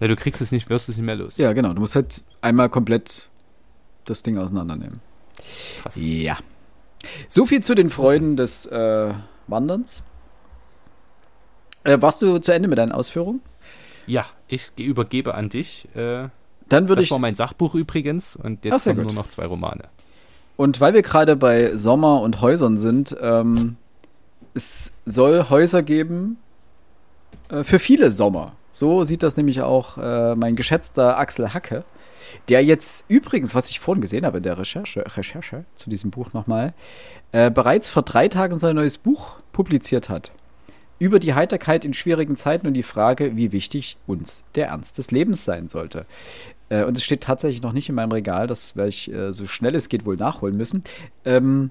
[0.00, 1.38] Ja, du kriegst es nicht, wirst es nicht mehr los.
[1.38, 1.72] Ja, genau.
[1.72, 3.28] Du musst halt einmal komplett
[4.04, 5.00] das Ding auseinandernehmen.
[5.82, 5.94] Krass.
[5.96, 6.38] Ja.
[7.28, 9.12] So viel zu den Freuden des äh,
[9.46, 10.02] Wanderns.
[11.84, 13.40] Äh, warst du zu Ende mit deinen Ausführungen?
[14.06, 15.88] Ja, ich übergebe an dich.
[15.94, 16.28] Äh,
[16.68, 17.08] Dann würde ich.
[17.08, 19.84] Das war mein Sachbuch übrigens und jetzt Ach, kommen nur noch zwei Romane.
[20.58, 23.76] Und weil wir gerade bei Sommer und Häusern sind, ähm,
[24.52, 26.36] es soll Häuser geben
[27.48, 28.52] äh, für viele Sommer.
[28.72, 31.84] So sieht das nämlich auch äh, mein geschätzter Axel Hacke
[32.48, 36.32] der jetzt übrigens, was ich vorhin gesehen habe in der Recherche, Recherche zu diesem Buch
[36.32, 36.72] nochmal,
[37.32, 40.32] äh, bereits vor drei Tagen sein neues Buch publiziert hat.
[40.98, 45.10] Über die Heiterkeit in schwierigen Zeiten und die Frage, wie wichtig uns der Ernst des
[45.10, 46.06] Lebens sein sollte.
[46.68, 49.46] Äh, und es steht tatsächlich noch nicht in meinem Regal, das werde ich äh, so
[49.46, 50.82] schnell es geht wohl nachholen müssen.
[51.24, 51.70] Ähm,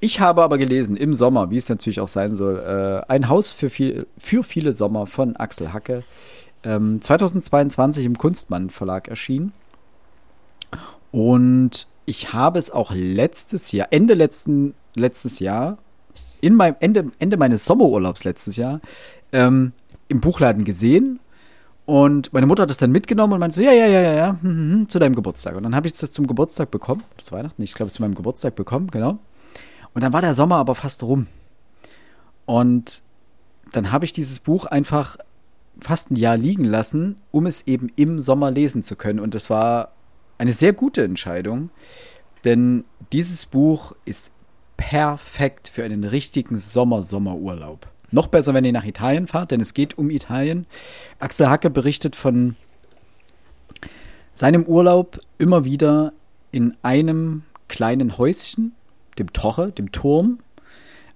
[0.00, 3.52] ich habe aber gelesen im Sommer, wie es natürlich auch sein soll, äh, ein Haus
[3.52, 6.02] für, viel, für viele Sommer von Axel Hacke.
[6.64, 9.52] Ähm, 2022 im Kunstmann Verlag erschienen.
[11.12, 15.78] Und ich habe es auch letztes Jahr, Ende letzten, letztes Jahr,
[16.40, 18.80] in meinem Ende, Ende meines Sommerurlaubs letztes Jahr,
[19.32, 19.72] ähm,
[20.08, 21.20] im Buchladen gesehen.
[21.86, 24.28] Und meine Mutter hat es dann mitgenommen und meinte so, ja, ja, ja, ja, ja,
[24.40, 25.56] hm, hm, hm, zu deinem Geburtstag.
[25.56, 27.02] Und dann habe ich das zum Geburtstag bekommen.
[27.16, 29.18] Das Weihnachten, ich glaube, zu meinem Geburtstag bekommen, genau.
[29.92, 31.26] Und dann war der Sommer aber fast rum.
[32.46, 33.02] Und
[33.72, 35.16] dann habe ich dieses Buch einfach
[35.80, 39.20] fast ein Jahr liegen lassen, um es eben im Sommer lesen zu können.
[39.20, 39.92] Und das war
[40.38, 41.70] eine sehr gute Entscheidung,
[42.44, 44.30] denn dieses Buch ist
[44.76, 47.86] perfekt für einen richtigen Sommer-Sommerurlaub.
[48.12, 50.66] Noch besser, wenn ihr nach Italien fahrt, denn es geht um Italien.
[51.18, 52.56] Axel Hacke berichtet von
[54.34, 56.12] seinem Urlaub immer wieder
[56.50, 58.74] in einem kleinen Häuschen,
[59.18, 60.40] dem Torre, dem Turm,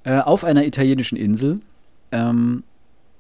[0.05, 1.61] äh, auf einer italienischen Insel,
[2.13, 2.63] ähm,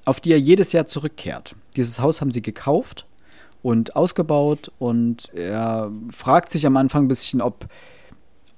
[0.04, 1.54] auf die er jedes Jahr zurückkehrt.
[1.76, 3.06] Dieses Haus haben sie gekauft
[3.62, 7.66] und ausgebaut und er fragt sich am Anfang ein bisschen, ob,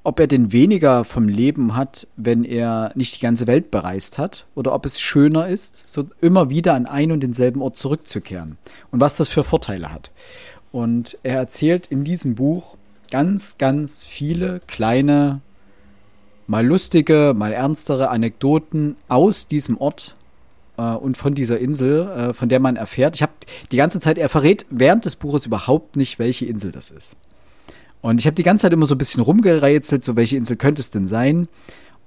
[0.06, 4.46] ob er denn weniger vom Leben hat, wenn er nicht die ganze Welt bereist hat
[4.54, 8.56] oder ob es schöner ist, so immer wieder an einen und denselben Ort zurückzukehren
[8.92, 10.12] und was das für Vorteile hat.
[10.70, 12.76] Und er erzählt in diesem Buch
[13.10, 15.40] ganz, ganz viele kleine,
[16.46, 20.14] mal lustige, mal ernstere Anekdoten aus diesem Ort,
[20.78, 23.16] äh, und von dieser Insel, äh, von der man erfährt.
[23.16, 23.32] Ich habe
[23.72, 27.16] die ganze Zeit, er verrät während des Buches überhaupt nicht, welche Insel das ist.
[28.06, 30.80] Und ich habe die ganze Zeit immer so ein bisschen rumgerätselt, so welche Insel könnte
[30.80, 31.48] es denn sein?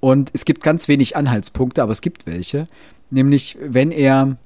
[0.00, 2.68] Und es gibt ganz wenig Anhaltspunkte, aber es gibt welche.
[3.10, 4.38] Nämlich, wenn er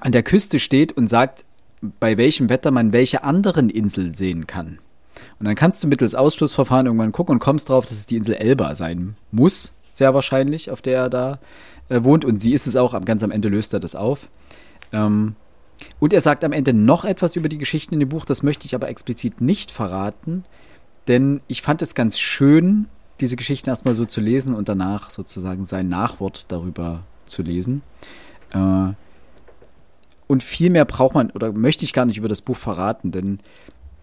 [0.00, 1.44] an der Küste steht und sagt,
[1.82, 4.78] bei welchem Wetter man welche anderen Insel sehen kann.
[5.38, 8.36] Und dann kannst du mittels Ausschlussverfahren irgendwann gucken und kommst drauf, dass es die Insel
[8.36, 11.38] Elba sein muss, sehr wahrscheinlich, auf der er da
[11.90, 12.24] äh, wohnt.
[12.24, 14.30] Und sie ist es auch, ganz am Ende löst er das auf.
[14.94, 15.36] Ähm,
[15.98, 18.66] und er sagt am Ende noch etwas über die Geschichten in dem Buch, das möchte
[18.66, 20.44] ich aber explizit nicht verraten,
[21.08, 22.86] denn ich fand es ganz schön,
[23.20, 27.82] diese Geschichten erstmal so zu lesen und danach sozusagen sein Nachwort darüber zu lesen.
[28.52, 28.92] Äh,
[30.26, 33.40] und viel mehr braucht man oder möchte ich gar nicht über das Buch verraten, denn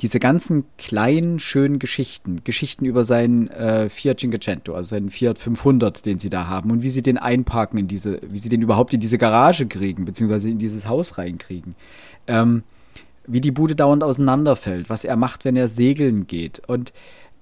[0.01, 6.05] diese ganzen kleinen, schönen Geschichten, Geschichten über seinen äh, Fiat Cinquecento, also seinen Fiat 500,
[6.05, 8.93] den sie da haben und wie sie den einparken in diese, wie sie den überhaupt
[8.93, 11.75] in diese Garage kriegen, beziehungsweise in dieses Haus reinkriegen.
[12.27, 12.63] Ähm,
[13.25, 16.93] wie die Bude dauernd auseinanderfällt, was er macht, wenn er segeln geht und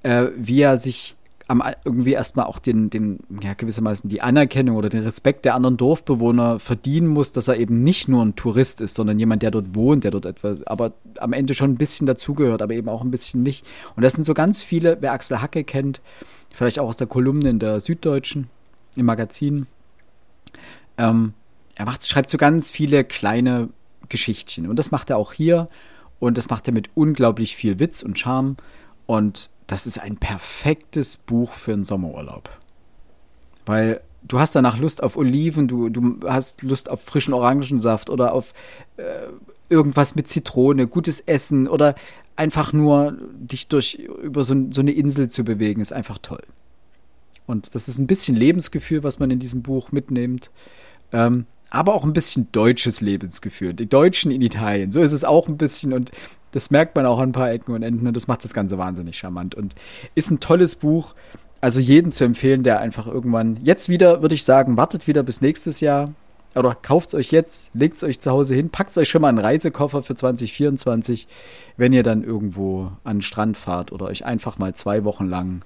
[0.04, 1.16] äh, wie er sich
[1.48, 5.78] am, irgendwie erstmal auch den, den, ja, gewissermaßen die Anerkennung oder den Respekt der anderen
[5.78, 9.76] Dorfbewohner verdienen muss, dass er eben nicht nur ein Tourist ist, sondern jemand, der dort
[9.76, 13.12] wohnt, der dort etwa, aber am Ende schon ein bisschen dazugehört, aber eben auch ein
[13.12, 13.66] bisschen nicht.
[13.96, 16.02] Und das sind so ganz viele, wer Axel Hacke kennt,
[16.52, 18.50] vielleicht auch aus der Kolumne in der Süddeutschen,
[18.96, 19.68] im Magazin,
[20.98, 21.34] ähm,
[21.76, 23.70] er macht, schreibt so ganz viele kleine
[24.10, 24.68] Geschichtchen.
[24.68, 25.70] Und das macht er auch hier.
[26.20, 28.56] Und das macht er mit unglaublich viel Witz und Charme.
[29.06, 32.50] Und das ist ein perfektes Buch für einen Sommerurlaub.
[33.66, 38.34] Weil du hast danach Lust auf Oliven, du, du hast Lust auf frischen Orangensaft oder
[38.34, 38.54] auf
[38.98, 39.04] äh,
[39.70, 41.96] irgendwas mit Zitrone, gutes Essen oder
[42.36, 46.44] einfach nur dich durch über so, so, eine Insel zu bewegen, ist einfach toll.
[47.48, 50.52] Und das ist ein bisschen Lebensgefühl, was man in diesem Buch mitnimmt.
[51.12, 53.74] Ähm, aber auch ein bisschen deutsches Lebensgefühl.
[53.74, 55.94] Die Deutschen in Italien, so ist es auch ein bisschen.
[55.94, 56.12] Und
[56.56, 58.78] das merkt man auch an ein paar Ecken und Enden und das macht das Ganze
[58.78, 59.76] wahnsinnig charmant und
[60.16, 61.14] ist ein tolles Buch.
[61.60, 65.42] Also jeden zu empfehlen, der einfach irgendwann, jetzt wieder, würde ich sagen, wartet wieder bis
[65.42, 66.14] nächstes Jahr.
[66.56, 69.28] Oder kauft es euch jetzt, legt es euch zu Hause hin, packt euch schon mal
[69.28, 71.28] einen Reisekoffer für 2024,
[71.76, 75.66] wenn ihr dann irgendwo an den Strand fahrt oder euch einfach mal zwei Wochen lang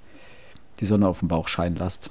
[0.80, 2.10] die Sonne auf dem Bauch scheinen lasst.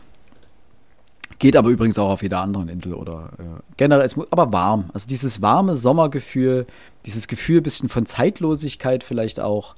[1.38, 3.42] Geht aber übrigens auch auf jeder anderen Insel oder äh,
[3.76, 4.90] generell, es muss, aber warm.
[4.92, 6.66] Also dieses warme Sommergefühl,
[7.06, 9.76] dieses Gefühl ein bisschen von Zeitlosigkeit vielleicht auch,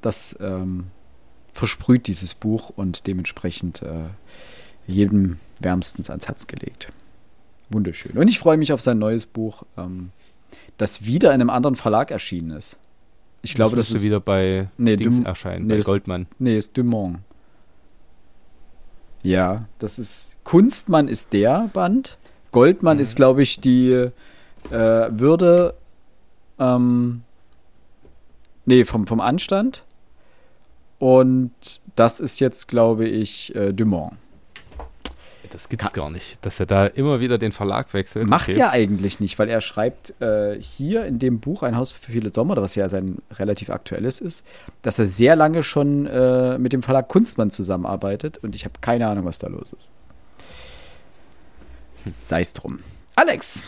[0.00, 0.86] das ähm,
[1.52, 4.04] versprüht dieses Buch und dementsprechend äh,
[4.86, 6.90] jedem wärmstens ans Herz gelegt.
[7.70, 8.16] Wunderschön.
[8.16, 10.10] Und ich freue mich auf sein neues Buch, ähm,
[10.78, 12.78] das wieder in einem anderen Verlag erschienen ist.
[13.42, 16.26] Ich glaube, das, das ist wieder bei nee, Dings Dum erscheinen, nee, bei Goldmann.
[16.38, 17.18] Nee, ist Dumont.
[19.22, 22.16] Ja, das ist Kunstmann ist der Band.
[22.52, 23.02] Goldmann mhm.
[23.02, 24.10] ist, glaube ich, die äh,
[24.70, 25.74] Würde,
[26.58, 27.20] ähm,
[28.64, 29.82] nee, vom, vom Anstand.
[30.98, 31.52] Und
[31.96, 34.14] das ist jetzt, glaube ich, äh, Dumont.
[35.50, 38.26] Das gibt's gar nicht, dass er da immer wieder den Verlag wechselt.
[38.26, 38.58] Macht okay.
[38.58, 42.32] er eigentlich nicht, weil er schreibt äh, hier in dem Buch Ein Haus für viele
[42.32, 44.46] Sommer, was ja sein relativ aktuelles ist,
[44.80, 49.08] dass er sehr lange schon äh, mit dem Verlag Kunstmann zusammenarbeitet und ich habe keine
[49.08, 49.90] Ahnung, was da los ist.
[52.12, 52.80] Sei es drum.
[53.16, 53.62] Alex,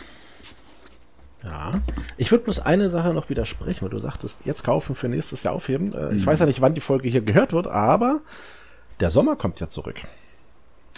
[1.43, 1.81] Ja.
[2.17, 5.53] Ich würde bloß eine Sache noch widersprechen, weil du sagtest, jetzt kaufen für nächstes Jahr
[5.55, 5.93] aufheben.
[5.93, 8.21] Äh, Ich weiß ja nicht, wann die Folge hier gehört wird, aber
[8.99, 10.01] der Sommer kommt ja zurück.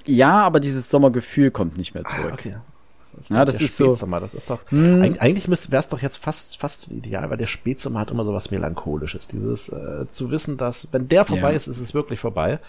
[0.06, 2.34] Ja, aber dieses Sommergefühl kommt nicht mehr zurück.
[2.34, 2.56] Okay.
[3.00, 3.92] Das ist, Ja, das der ist so- Hm.
[3.94, 4.20] Spätsommer.
[4.20, 8.00] Das ist doch, eig eigentlich wäre es doch jetzt fast, fast ideal, weil der Spätsommer
[8.02, 9.30] hat immer so was Melancholisches.
[9.30, 11.56] Dieses, äh, zu wissen, dass, wenn der vorbei Ja.
[11.56, 12.60] ist, ist es wirklich vorbei.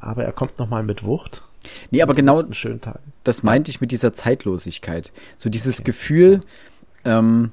[0.00, 1.42] Aber er kommt nochmal mit Wucht.
[1.90, 2.42] Nee, aber genau
[3.24, 5.12] das meinte ich mit dieser Zeitlosigkeit.
[5.36, 6.42] So dieses Gefühl,
[7.04, 7.52] ähm,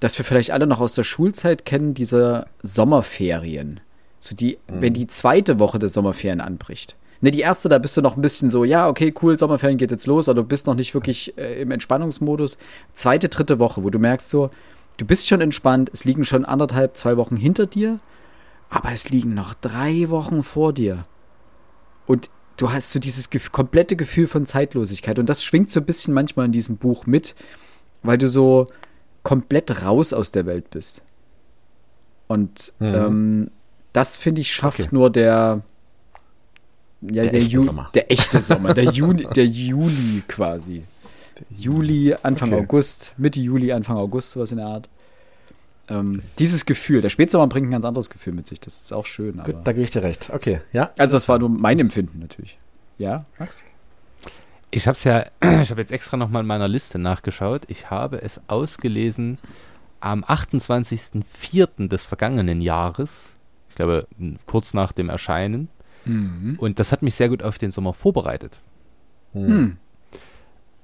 [0.00, 3.80] dass wir vielleicht alle noch aus der Schulzeit kennen, dieser Sommerferien.
[4.20, 6.96] So die, wenn die zweite Woche der Sommerferien anbricht.
[7.20, 9.90] Ne, die erste, da bist du noch ein bisschen so, ja, okay, cool, Sommerferien geht
[9.90, 12.58] jetzt los, aber du bist noch nicht wirklich äh, im Entspannungsmodus.
[12.92, 14.50] Zweite, dritte Woche, wo du merkst so,
[14.98, 17.96] du bist schon entspannt, es liegen schon anderthalb, zwei Wochen hinter dir,
[18.68, 21.04] aber es liegen noch drei Wochen vor dir.
[22.06, 25.18] Und du hast so dieses gef komplette Gefühl von Zeitlosigkeit.
[25.18, 27.34] Und das schwingt so ein bisschen manchmal in diesem Buch mit,
[28.02, 28.66] weil du so
[29.22, 31.02] komplett raus aus der Welt bist.
[32.26, 32.94] Und Mhm.
[32.94, 33.50] ähm,
[33.92, 34.88] das, finde ich, schafft Okay.
[34.92, 35.62] nur der,
[37.02, 37.90] ja, Der der, echte Ju Sommer.
[37.94, 40.84] der echte Sommer, der Juni, der Juli quasi.
[41.56, 42.62] Juli, Anfang Okay.
[42.62, 44.88] August, Mitte Juli, Anfang August, sowas in der Art.
[45.88, 48.60] Ähm, dieses Gefühl, der Spätsommer bringt ein ganz anderes Gefühl mit sich.
[48.60, 49.40] Das ist auch schön.
[49.40, 50.30] Aber Gut, da gebe ich dir recht.
[50.32, 50.90] Okay, ja.
[50.98, 52.56] also das war nur mein Empfinden natürlich.
[52.98, 53.64] Ja, Max?
[54.70, 55.26] Ich habe es ja,
[55.62, 57.62] ich habe jetzt extra nochmal in meiner Liste nachgeschaut.
[57.68, 59.38] Ich habe es ausgelesen
[60.00, 61.88] am 28.04.
[61.88, 63.34] des vergangenen Jahres.
[63.68, 64.06] Ich glaube,
[64.46, 65.68] kurz nach dem Erscheinen.
[66.04, 66.56] Mhm.
[66.58, 68.60] Und das hat mich sehr gut auf den Sommer vorbereitet.
[69.32, 69.78] Hm.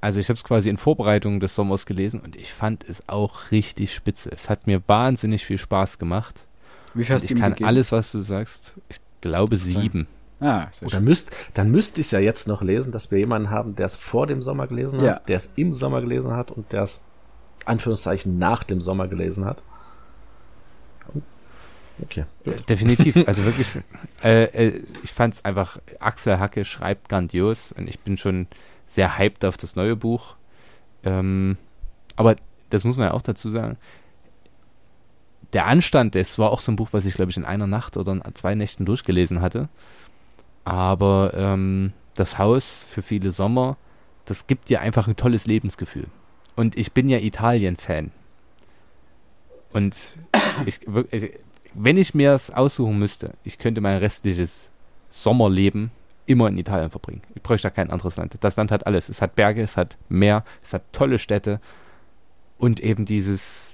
[0.01, 3.51] Also ich habe es quasi in Vorbereitung des Sommers gelesen und ich fand es auch
[3.51, 4.31] richtig spitze.
[4.33, 6.47] Es hat mir wahnsinnig viel Spaß gemacht.
[6.95, 7.69] Wie viel Und hast ich du ihm kann gegeben?
[7.69, 10.07] alles, was du sagst, ich glaube sieben.
[10.41, 11.05] Ah, sehr Oder schön.
[11.05, 13.95] müsst, dann müsste ich es ja jetzt noch lesen, dass wir jemanden haben, der es
[13.95, 15.21] vor dem Sommer gelesen hat, Ja.
[15.29, 17.03] der es im Sommer gelesen hat und der es
[17.67, 19.63] Anführungszeichen nach dem Sommer gelesen hat.
[22.03, 22.69] Okay, gut.
[22.69, 23.15] Definitiv.
[23.27, 23.67] Also wirklich,
[24.25, 28.47] äh, äh, ich fand es einfach, Axel Hacke schreibt grandios und ich bin schon
[28.91, 30.35] sehr hyped auf das neue Buch.
[31.05, 31.57] Ähm,
[32.17, 32.37] aber
[32.71, 33.79] das muss man ja auch dazu sagen.
[35.53, 37.97] Der Anstand, das war auch so ein Buch, was ich, glaube ich, in einer Nacht
[37.97, 39.69] oder in zwei Nächten durchgelesen hatte.
[40.65, 43.77] Aber ähm, das Haus für viele Sommer,
[44.25, 46.07] das gibt dir einfach ein tolles Lebensgefühl.
[46.57, 48.11] Und ich bin ja Italien-Fan.
[49.73, 50.19] Und
[50.67, 50.81] ich,
[51.75, 54.71] wenn ich mir es aussuchen müsste, ich könnte mein restliches
[55.09, 55.91] Sommerleben
[56.27, 57.23] immer in Italien verbringen.
[57.35, 58.37] Ich bräuchte da kein anderes Land.
[58.41, 59.09] Das Land hat alles.
[59.09, 61.61] Es hat Berge, es hat Meer, es hat tolle Städte
[62.59, 63.69] und eben dieses,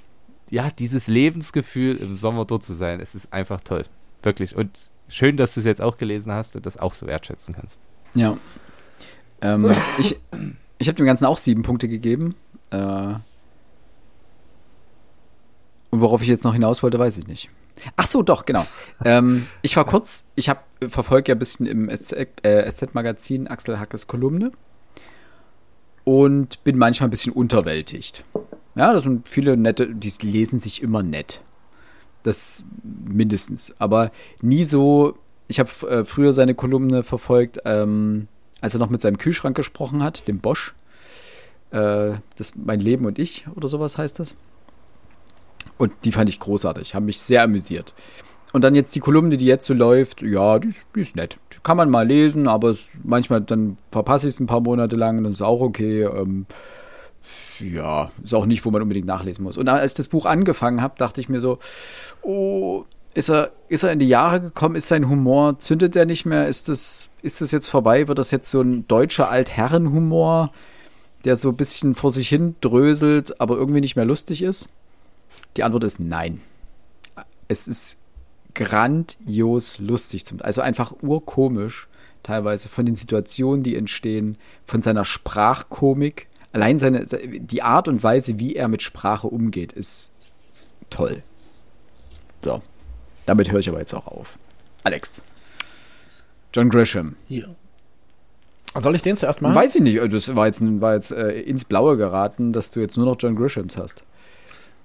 [0.51, 3.01] ja, dieses Lebensgefühl im Sommer dort zu sein.
[3.01, 3.85] Es ist einfach toll.
[4.23, 4.57] Wirklich.
[4.57, 7.81] Und schön, dass du es jetzt auch gelesen hast und das auch so wertschätzen kannst.
[8.15, 8.37] Ja.
[9.43, 10.17] Ähm, ich
[10.79, 12.35] ich habe dem Ganzen auch sieben Punkte gegeben.
[12.71, 13.15] Äh,
[15.91, 17.51] und worauf ich jetzt noch hinaus wollte, weiß ich nicht.
[17.97, 18.67] Ach so, doch, genau.
[19.05, 24.53] ähm, ich war kurz, ich habe verfolge ja ein bisschen im SZ-Magazin Axel Hackes Kolumne
[26.05, 28.25] und bin manchmal ein bisschen unterwältigt.
[28.77, 31.41] Ja, das sind viele nette, die lesen sich immer nett.
[32.23, 33.75] Das mindestens.
[33.79, 34.11] Aber
[34.41, 35.19] nie so.
[35.49, 38.29] Ich habe äh, früher seine Kolumne verfolgt, ähm,
[38.61, 40.75] als er noch mit seinem Kühlschrank gesprochen hat, dem Bosch.
[41.71, 44.37] Äh, das Mein Leben und ich oder sowas heißt das.
[45.79, 47.95] Und die fand ich großartig, haben mich sehr amüsiert.
[48.53, 51.37] Und dann jetzt die Kolumne, die jetzt so läuft, ja, die ist, die ist nett.
[51.53, 54.97] Die kann man mal lesen, aber es, manchmal dann verpasse ich es ein paar Monate
[54.97, 56.05] lang das ist auch okay.
[56.05, 56.47] Ähm,
[57.61, 59.59] ja, ist auch nicht, wo man unbedingt nachlesen muss.
[59.59, 61.59] Und als ich das Buch angefangen habe, dachte ich mir so,
[62.23, 64.77] oh, ist er, ist er in die Jahre gekommen?
[64.77, 66.49] Ist sein Humor, zündet er nicht mehr?
[66.49, 68.09] Ist das, ist das jetzt vorbei?
[68.09, 70.53] Wird das jetzt so ein deutscher Altherrenhumor,
[71.25, 74.69] der so ein bisschen vor sich hin dröselt, aber irgendwie nicht mehr lustig ist?
[75.57, 76.41] Die Antwort ist nein.
[77.49, 77.99] Es ist
[78.55, 81.89] grandios lustig, zum, also einfach urkomisch
[82.23, 86.27] teilweise von den Situationen, die entstehen, von seiner Sprachkomik.
[86.53, 90.13] Allein seine, die Art und Weise, wie er mit Sprache umgeht, ist
[90.91, 91.23] toll.
[92.45, 92.63] So,
[93.27, 94.39] damit höre ich aber jetzt auch auf.
[94.83, 95.23] Alex.
[96.53, 97.17] John Grisham.
[97.27, 97.55] Hier.
[98.75, 99.55] Soll ich den zuerst machen?
[99.55, 102.97] Weiß ich nicht, das war jetzt, war jetzt äh, ins Blaue geraten, dass du jetzt
[102.97, 104.05] nur noch John Grishams hast.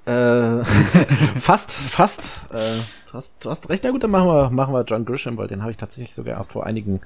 [0.05, 0.63] Äh,
[1.39, 2.51] fast, fast.
[2.51, 3.83] Äh, du, hast, du hast recht.
[3.83, 6.37] Na gut, dann machen wir, machen wir John Grisham, weil den habe ich tatsächlich sogar
[6.37, 7.01] erst vor einigen,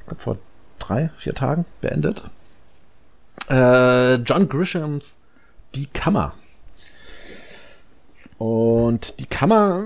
[0.00, 0.38] ich glaube vor
[0.78, 2.22] drei, vier Tagen beendet.
[3.48, 5.18] Äh, John Grishams
[5.74, 6.32] Die Kammer.
[8.38, 9.82] Und die Kammer,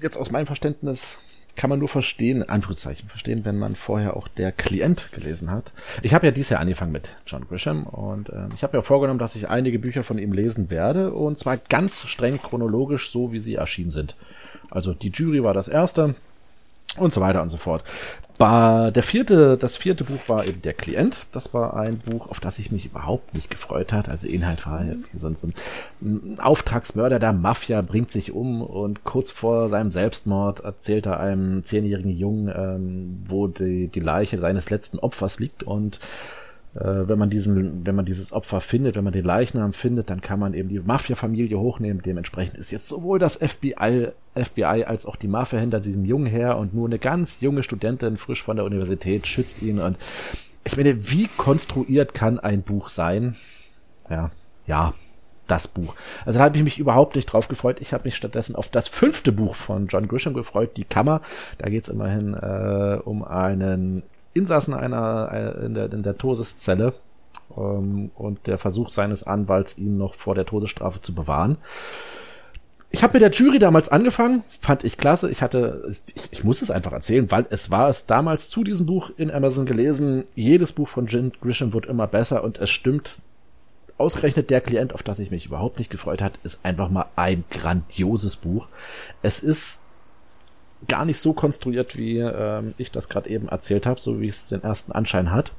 [0.00, 1.18] jetzt aus meinem Verständnis,
[1.56, 5.72] kann man nur verstehen, Anführungszeichen verstehen, wenn man vorher auch der Klient gelesen hat.
[6.02, 9.18] Ich habe ja dieses Jahr angefangen mit John Grisham und äh, ich habe ja vorgenommen,
[9.18, 13.40] dass ich einige Bücher von ihm lesen werde und zwar ganz streng chronologisch, so wie
[13.40, 14.16] sie erschienen sind.
[14.70, 16.14] Also die Jury war das erste
[16.96, 17.84] und so weiter und so fort.
[18.38, 21.28] Der vierte, das vierte Buch war eben der Klient.
[21.30, 24.08] Das war ein Buch, auf das ich mich überhaupt nicht gefreut hat.
[24.08, 24.84] Also Inhalt war
[25.14, 31.20] sonst ein Auftragsmörder der Mafia bringt sich um und kurz vor seinem Selbstmord erzählt er
[31.20, 36.00] einem zehnjährigen Jungen, ähm, wo die, die Leiche seines letzten Opfers liegt und
[36.74, 40.40] wenn man diesen, wenn man dieses Opfer findet, wenn man den Leichnam findet, dann kann
[40.40, 42.02] man eben die Mafia-Familie hochnehmen.
[42.02, 46.56] Dementsprechend ist jetzt sowohl das FBI, FBI als auch die Mafia hinter diesem Jungen her
[46.56, 49.98] und nur eine ganz junge Studentin frisch von der Universität schützt ihn und
[50.64, 53.34] ich meine, wie konstruiert kann ein Buch sein?
[54.08, 54.30] Ja,
[54.66, 54.94] ja,
[55.48, 55.94] das Buch.
[56.24, 57.80] Also da habe ich mich überhaupt nicht drauf gefreut.
[57.80, 61.20] Ich habe mich stattdessen auf das fünfte Buch von John Grisham gefreut, Die Kammer.
[61.58, 64.04] Da geht es immerhin äh, um einen
[64.34, 66.94] Insassen einer äh, in der, in der Todeszelle
[67.56, 71.58] ähm, und der Versuch seines Anwalts, ihn noch vor der Todesstrafe zu bewahren.
[72.94, 75.30] Ich habe mit der Jury damals angefangen, fand ich klasse.
[75.30, 75.82] Ich hatte,
[76.14, 79.30] ich, ich muss es einfach erzählen, weil es war es damals zu diesem Buch in
[79.30, 80.24] Amazon gelesen.
[80.34, 83.20] Jedes Buch von Jim Grisham wird immer besser und es stimmt.
[83.96, 87.44] Ausgerechnet der Klient, auf das ich mich überhaupt nicht gefreut hat, ist einfach mal ein
[87.50, 88.68] grandioses Buch.
[89.22, 89.78] Es ist
[90.88, 94.48] gar nicht so konstruiert, wie ähm, ich das gerade eben erzählt habe, so wie es
[94.48, 95.52] den ersten Anschein hat.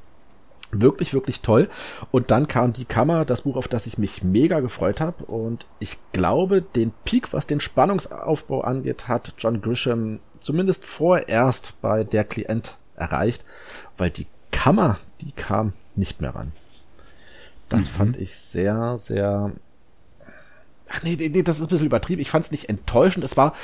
[0.72, 1.68] Wirklich, wirklich toll.
[2.10, 5.24] Und dann kam die Kammer, das Buch, auf das ich mich mega gefreut habe.
[5.24, 12.04] Und ich glaube, den Peak, was den Spannungsaufbau angeht, hat John Grisham zumindest vorerst bei
[12.04, 13.44] der Klient erreicht,
[13.96, 16.52] weil die Kammer, die kam nicht mehr ran.
[17.68, 17.94] Das mhm.
[17.94, 19.52] fand ich sehr, sehr.
[20.88, 22.20] Ach nee, nee, das ist ein bisschen übertrieben.
[22.20, 23.24] Ich fand es nicht enttäuschend.
[23.24, 23.54] Es war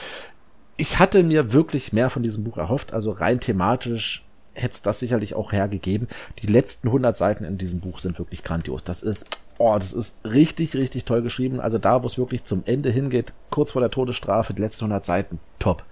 [0.80, 4.24] ich hatte mir wirklich mehr von diesem Buch erhofft, also rein thematisch
[4.54, 6.08] hätte es das sicherlich auch hergegeben.
[6.38, 8.82] Die letzten 100 Seiten in diesem Buch sind wirklich grandios.
[8.82, 9.26] Das ist,
[9.58, 11.60] oh, das ist richtig, richtig toll geschrieben.
[11.60, 15.04] Also da, wo es wirklich zum Ende hingeht, kurz vor der Todesstrafe, die letzten 100
[15.04, 15.84] Seiten, top.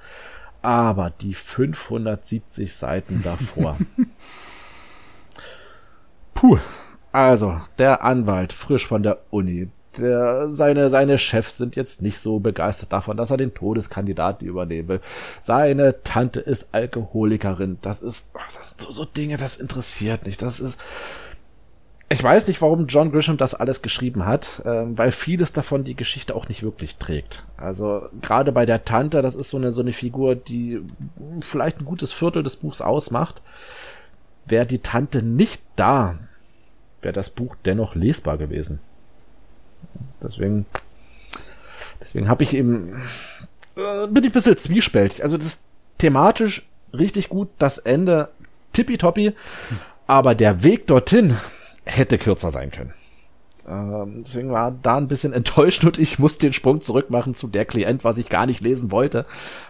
[0.62, 3.76] Aber die 570 Seiten davor.
[6.34, 6.58] Puh.
[7.12, 9.68] Also, der Anwalt, frisch von der Uni,
[9.98, 14.88] der, seine, seine Chefs sind jetzt nicht so begeistert davon, dass er den Todeskandidaten übernehmen
[14.88, 15.00] will.
[15.40, 17.78] Seine Tante ist Alkoholikerin.
[17.82, 18.26] Das ist,
[18.56, 20.42] das sind so, so Dinge, das interessiert nicht.
[20.42, 20.78] Das ist,
[22.10, 25.94] ich weiß nicht, warum John Grisham das alles geschrieben hat, äh, weil vieles davon die
[25.96, 27.46] Geschichte auch nicht wirklich trägt.
[27.58, 30.80] Also gerade bei der Tante, das ist so eine so eine Figur, die
[31.40, 33.42] vielleicht ein gutes Viertel des Buchs ausmacht.
[34.46, 36.18] Wäre die Tante nicht da,
[37.02, 38.80] wäre das Buch dennoch lesbar gewesen.
[40.22, 40.66] Deswegen,
[42.00, 42.92] deswegen habe ich eben,
[43.76, 45.22] äh, bin ich ein bisschen zwiespältig.
[45.22, 45.60] Also das ist
[45.98, 48.28] thematisch richtig gut, das Ende
[48.72, 49.34] tippitoppi,
[50.06, 51.36] aber der Weg dorthin
[51.84, 52.92] hätte kürzer sein können.
[53.68, 57.48] Ähm, deswegen war da ein bisschen enttäuscht und ich muss den Sprung zurück machen zu
[57.48, 59.26] der Klient, was ich gar nicht lesen wollte,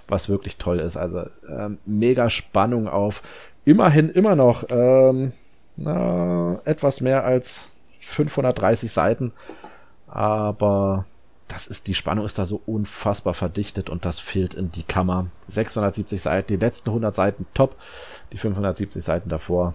[0.07, 0.97] was wirklich toll ist.
[0.97, 3.23] Also ähm, mega Spannung auf
[3.65, 5.33] immerhin immer noch ähm,
[5.77, 7.69] na, etwas mehr als
[8.01, 9.33] 530 Seiten
[10.09, 11.07] aber
[11.49, 15.27] das ist, die Spannung ist da so unfassbar verdichtet und das fehlt in die Kammer.
[15.47, 17.77] 670 Seiten, die letzten 100 Seiten top,
[18.33, 19.75] die 570 Seiten davor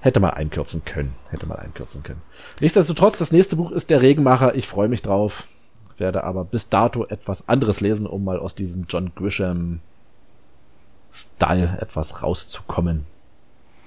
[0.00, 2.22] hätte man einkürzen können, hätte man einkürzen können.
[2.60, 5.48] Nichtsdestotrotz, das nächste Buch ist der Regenmacher, ich freue mich drauf,
[5.98, 9.80] werde aber bis dato etwas anderes lesen, um mal aus diesem John Grisham
[11.12, 13.06] Style etwas rauszukommen.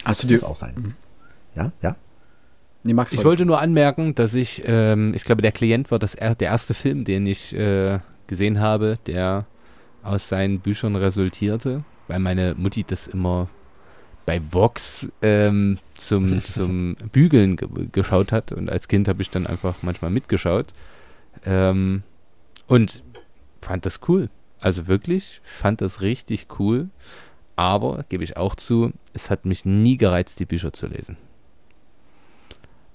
[0.04, 0.74] Hast du dir auch sein?
[0.76, 0.96] Mhm.
[1.56, 1.96] Ja, ja.
[2.84, 6.14] Nee, Max ich wollte nur anmerken, dass ich, ähm, ich glaube, der Klient war das
[6.14, 9.46] der erste Film, den ich äh, gesehen habe, der
[10.02, 13.50] aus seinen Büchern resultierte, weil meine Mutti das immer
[14.26, 19.46] bei Vox ähm, zum, zum Bügeln ge geschaut hat und als Kind habe ich dann
[19.46, 20.68] einfach manchmal mitgeschaut
[21.46, 22.04] ähm,
[22.68, 23.04] und
[23.62, 24.30] fand das cool.
[24.62, 26.90] Also wirklich, fand das richtig cool.
[27.56, 31.18] Aber, gebe ich auch zu, es hat mich nie gereizt, die Bücher zu lesen.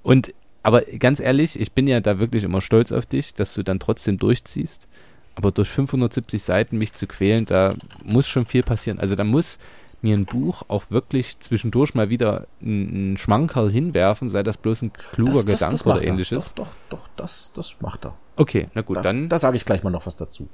[0.05, 0.32] Und
[0.62, 3.80] aber ganz ehrlich, ich bin ja da wirklich immer stolz auf dich, dass du dann
[3.80, 4.88] trotzdem durchziehst.
[5.34, 7.74] Aber durch 570 Seiten mich zu quälen, da
[8.05, 8.98] muss schon viel passieren.
[8.98, 9.59] Also da muss
[10.00, 14.92] mir ein Buch auch wirklich zwischendurch mal wieder einen Schmankerl hinwerfen, sei das bloß ein
[14.92, 16.55] kluger das, Gedanke das, das oder ähnliches.
[16.55, 18.14] Doch, doch, doch, das, das macht er.
[18.36, 19.28] Okay, na gut, da, dann.
[19.28, 20.48] Da sage ich gleich mal noch was dazu.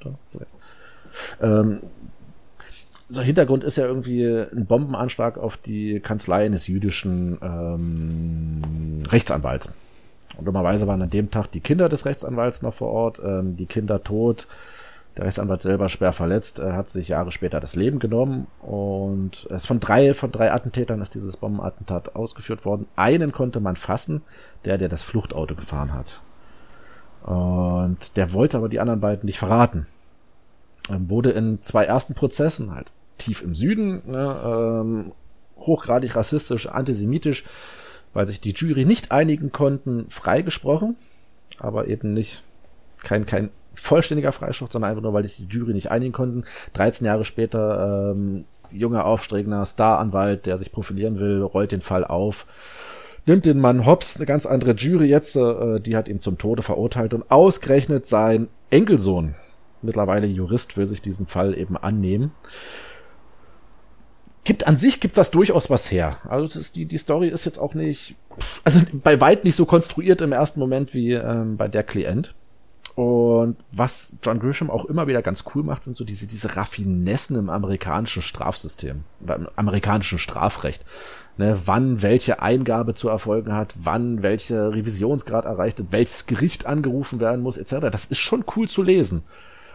[1.40, 1.80] Ähm,
[3.10, 9.70] so Hintergrund ist ja irgendwie ein Bombenanschlag auf die Kanzlei eines jüdischen ähm, Rechtsanwalts.
[10.36, 13.66] Und dummerweise waren an dem Tag die Kinder des Rechtsanwalts noch vor Ort, ähm, die
[13.66, 14.46] Kinder tot,
[15.16, 19.66] Der Rechtsanwalt selber schwer verletzt, er hat sich Jahre später das Leben genommen und es
[19.66, 22.86] von drei, von drei Attentätern ist dieses Bombenattentat ausgeführt worden.
[22.94, 24.22] Einen konnte man fassen,
[24.64, 26.22] der, der das Fluchtauto gefahren hat.
[27.24, 29.88] Und der wollte aber die anderen beiden nicht verraten.
[30.88, 35.12] Ähm, wurde in zwei ersten Prozessen, halt tief im Süden, ne, ähm,
[35.58, 37.44] hochgradig rassistisch, antisemitisch,
[38.12, 40.96] weil sich die Jury nicht einigen konnten, freigesprochen,
[41.58, 42.42] aber eben nicht
[43.02, 46.44] kein, kein vollständiger Freispruch, sondern einfach nur, weil sich die Jury nicht einigen konnten.
[46.74, 52.46] 13 Jahre später, ähm, junger, aufstrebender Staranwalt, der sich profilieren will, rollt den Fall auf,
[53.26, 56.62] nimmt den Mann Hobbs, eine ganz andere Jury jetzt, äh, die hat ihn zum Tode
[56.62, 59.34] verurteilt und ausgerechnet sein Enkelsohn,
[59.82, 62.32] mittlerweile Jurist, will sich diesen Fall eben annehmen.
[64.44, 66.18] Gibt an sich gibt das durchaus was her.
[66.28, 68.16] Also ist, die die Story ist jetzt auch nicht,
[68.64, 72.34] also bei weit nicht so konstruiert im ersten Moment wie ähm, bei der Klient.
[72.96, 77.36] Und was John Grisham auch immer wieder ganz cool macht, sind so diese, diese Raffinessen
[77.36, 80.84] im amerikanischen Strafsystem oder im amerikanischen Strafrecht.
[81.38, 87.20] Ne, wann welche Eingabe zu erfolgen hat, wann welche Revisionsgrad erreicht wird, welches Gericht angerufen
[87.20, 87.86] werden muss, etc.
[87.90, 89.22] Das ist schon cool zu lesen.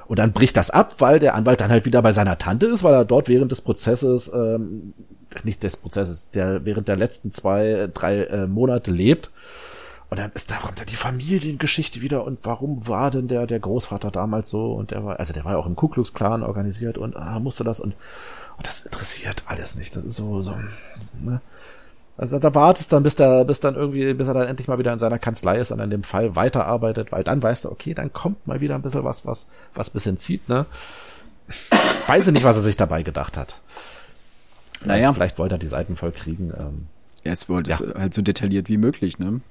[0.07, 2.83] Und dann bricht das ab, weil der Anwalt dann halt wieder bei seiner Tante ist,
[2.83, 4.93] weil er dort während des Prozesses, ähm,
[5.43, 9.31] nicht des Prozesses, der während der letzten zwei, drei äh, Monate lebt
[10.09, 13.59] und dann ist da kommt da die Familiengeschichte wieder und warum war denn der der
[13.59, 16.43] Großvater damals so und der war also der war ja auch im Ku Klux Klan
[16.43, 17.95] organisiert und ah, musste das und,
[18.57, 19.95] und das interessiert alles nicht.
[19.95, 20.53] Das ist so so
[21.19, 21.41] ne?
[22.17, 24.93] Also da wartest dann, bis der, bis dann irgendwie, bis er dann endlich mal wieder
[24.93, 28.13] in seiner Kanzlei ist und an dem Fall weiterarbeitet, weil dann weißt du, okay, dann
[28.13, 30.65] kommt mal wieder ein bisschen was, was, was bisschen zieht, ne?
[32.07, 33.59] Weiß ich nicht, was er sich dabei gedacht hat.
[34.79, 35.13] Vielleicht, naja.
[35.13, 36.53] vielleicht wollte er die Seiten voll kriegen.
[36.57, 36.87] Ähm,
[37.23, 37.77] ja, es wollte ja.
[37.79, 39.41] es halt so detailliert wie möglich, ne?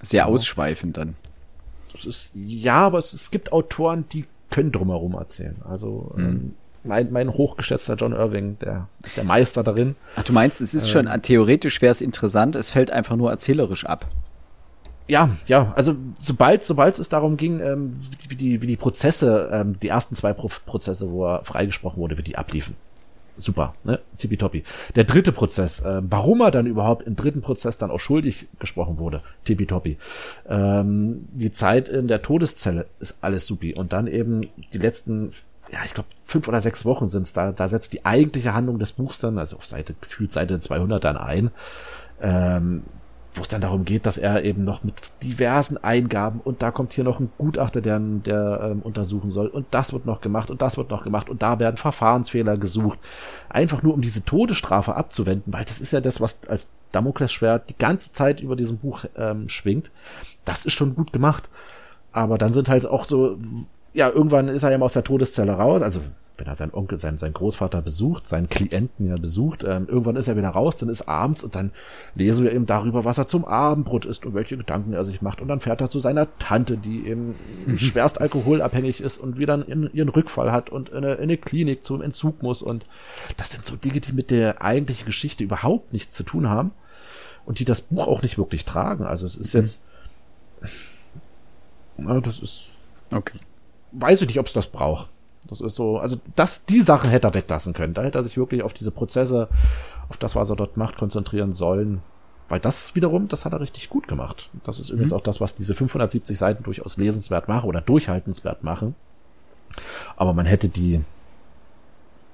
[0.00, 0.34] Sehr genau.
[0.34, 1.14] ausschweifend dann.
[1.92, 5.56] Das ist, ja, aber es, es gibt Autoren, die können drumherum erzählen.
[5.68, 6.24] Also mhm.
[6.24, 9.96] ähm, mein, mein hochgeschätzter John Irving, der ist der Meister darin.
[10.16, 13.30] Ach, du meinst, es ist ähm, schon, theoretisch wäre es interessant, es fällt einfach nur
[13.30, 14.06] erzählerisch ab.
[15.08, 17.92] Ja, ja, also sobald, sobald es darum ging, ähm,
[18.28, 22.16] wie, die, wie die Prozesse, ähm, die ersten zwei Pro Prozesse, wo er freigesprochen wurde,
[22.18, 22.76] wie die abliefen
[23.36, 24.00] super, ne?
[24.18, 24.62] Tippitoppi.
[24.94, 28.98] Der dritte Prozess, äh, warum er dann überhaupt im dritten Prozess dann auch schuldig gesprochen
[28.98, 29.96] wurde, tippitoppi.
[30.48, 33.74] Ähm, die Zeit in der Todeszelle ist alles supi.
[33.74, 35.30] Und dann eben die letzten,
[35.70, 38.92] ja, ich glaube, fünf oder sechs Wochen sind's da, da setzt die eigentliche Handlung des
[38.92, 41.50] Buchs dann, also auf Seite, gefühlt Seite 200 dann ein.
[42.20, 42.82] Ähm,
[43.34, 46.92] wo es dann darum geht, dass er eben noch mit diversen Eingaben und da kommt
[46.92, 50.60] hier noch ein Gutachter, der, der ähm, untersuchen soll und das wird noch gemacht und
[50.60, 52.98] das wird noch gemacht und da werden Verfahrensfehler gesucht.
[53.48, 57.78] Einfach nur um diese Todesstrafe abzuwenden, weil das ist ja das, was als Damoklesschwert die
[57.78, 59.90] ganze Zeit über diesem Buch ähm, schwingt.
[60.44, 61.48] Das ist schon gut gemacht.
[62.12, 63.38] Aber dann sind halt auch so,
[63.92, 66.00] ja, irgendwann ist er ja mal aus der Todeszelle raus, also
[66.38, 70.28] wenn er seinen Onkel, seinen, seinen Großvater besucht, seinen Klienten ja besucht, ähm, irgendwann ist
[70.28, 71.72] er wieder raus, dann ist abends und dann
[72.14, 75.40] lesen wir eben darüber, was er zum Abendbrot isst und welche Gedanken er sich macht.
[75.40, 77.34] Und dann fährt er zu seiner Tante, die eben
[77.66, 77.78] mhm.
[77.78, 81.84] schwerst alkoholabhängig ist und wieder in, ihren Rückfall hat und in eine, in eine Klinik
[81.84, 82.62] zum Entzug muss.
[82.62, 82.86] Und
[83.36, 86.72] das sind so Dinge, die mit der eigentlichen Geschichte überhaupt nichts zu tun haben
[87.44, 89.04] und die das Buch auch nicht wirklich tragen.
[89.04, 89.60] Also es ist mhm.
[89.60, 89.82] jetzt,
[91.98, 92.70] na, das ist,
[93.12, 93.38] okay.
[93.92, 95.08] Weiß ich nicht, ob es das braucht.
[95.48, 97.94] Das ist so, also das, die Sachen hätte er weglassen können.
[97.94, 99.48] Da hätte er sich wirklich auf diese Prozesse,
[100.08, 102.02] auf das, was er dort macht, konzentrieren sollen.
[102.48, 104.50] Weil das wiederum, das hat er richtig gut gemacht.
[104.64, 105.16] Das ist übrigens mhm.
[105.16, 108.94] auch das, was diese 570 Seiten durchaus lesenswert machen oder durchhaltenswert machen.
[110.16, 111.02] Aber man hätte die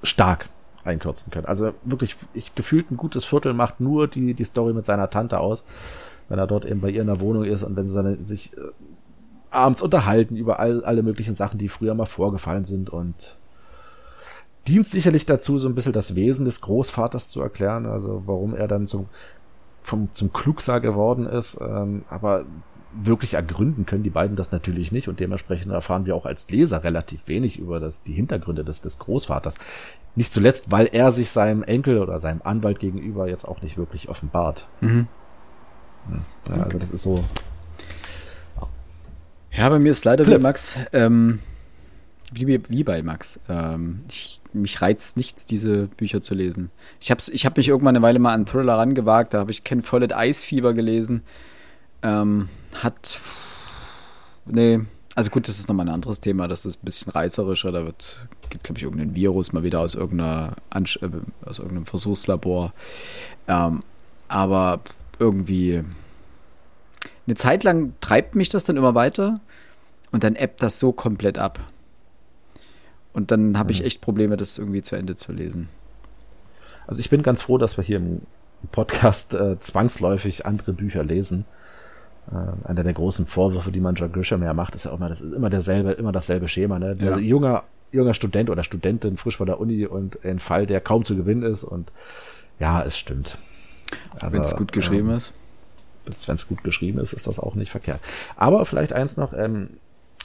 [0.03, 0.49] stark
[0.85, 1.47] einkürzen können.
[1.47, 5.39] Also wirklich, ich gefühlt ein gutes Viertel macht nur die, die Story mit seiner Tante
[5.39, 5.65] aus,
[6.29, 8.53] wenn er dort eben bei ihr in der Wohnung ist und wenn sie seine, sich
[8.57, 8.61] äh,
[9.51, 13.37] abends unterhalten über all, alle möglichen Sachen, die früher mal vorgefallen sind und
[14.67, 18.69] dient sicherlich dazu, so ein bisschen das Wesen des Großvaters zu erklären, also warum er
[18.69, 19.07] dann zum,
[19.83, 22.45] vom, zum Klugser geworden ist, ähm, aber
[22.93, 26.85] wirklich ergründen können die beiden das natürlich nicht und dementsprechend erfahren wir auch als Leser
[26.85, 29.57] relativ wenig über das, die Hintergründe des, des Großvaters.
[30.15, 34.09] Nicht zuletzt, weil er sich seinem Enkel oder seinem Anwalt gegenüber jetzt auch nicht wirklich
[34.09, 34.67] offenbart.
[34.81, 35.07] Mhm.
[36.49, 37.23] Ja, also das ist so
[39.59, 40.39] ja, bei mir ist leider Philipp.
[40.39, 41.41] wie Max, ähm,
[42.33, 43.41] wie, wie bei Max.
[43.49, 46.71] Ähm, ich, mich reizt nichts, diese Bücher zu lesen.
[47.01, 49.65] Ich habe ich hab mich irgendwann eine Weile mal an Thriller rangewagt, da habe ich
[49.65, 51.23] Ken Follett Eisfieber gelesen.
[52.03, 52.49] Ähm,
[52.81, 53.21] hat.
[54.47, 54.81] Nee,
[55.17, 57.73] also gut, das ist nochmal ein anderes Thema, das ist ein bisschen reißerischer.
[57.73, 58.19] Da wird,
[58.51, 61.09] gibt, glaube ich, irgendein Virus mal wieder aus, irgendeiner, äh,
[61.45, 62.73] aus irgendeinem Versuchslabor.
[63.49, 63.83] Ähm,
[64.29, 64.81] aber
[65.19, 65.83] irgendwie
[67.29, 69.41] eine Zeit lang treibt mich das dann immer weiter
[70.13, 71.61] und dann ebbt das so komplett ab.
[73.13, 75.69] Und dann habe ich echt Probleme, das irgendwie zu Ende zu lesen.
[76.87, 78.23] Also ich bin ganz froh, dass wir hier im
[78.73, 81.45] Podcast äh, zwangsläufig andere Bücher lesen.
[82.31, 85.11] Äh, einer der großen Vorwürfe, die man John Grisham ja macht, ist ja auch immer,
[85.11, 86.79] das ist immer derselbe, immer dasselbe Schema.
[86.79, 86.97] Ne?
[86.99, 87.19] Ja.
[87.19, 91.15] junger, junger Student oder Studentin frisch von der Uni und ein Fall, der kaum zu
[91.15, 91.63] gewinnen ist.
[91.63, 91.93] Und
[92.59, 93.37] ja, es stimmt.
[94.19, 95.35] Wenn es gut geschrieben ist.
[96.27, 98.01] Wenn es gut geschrieben ist, ist das auch nicht verkehrt.
[98.37, 99.71] Aber vielleicht eins noch, ähm,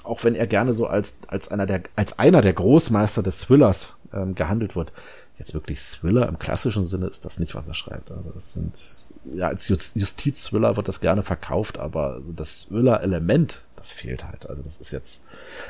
[0.04, 3.94] auch wenn er gerne so als, als einer der, als einer der Großmeister des Thrillers
[4.14, 4.92] ähm, gehandelt wird,
[5.38, 8.12] jetzt wirklich Thriller im klassischen Sinne ist das nicht, was er schreibt.
[8.12, 13.92] Also das sind, ja, als Just- Justiz-Thriller wird das gerne verkauft, aber das Thriller-Element, das
[13.92, 14.50] fehlt halt.
[14.50, 15.24] Also das ist jetzt,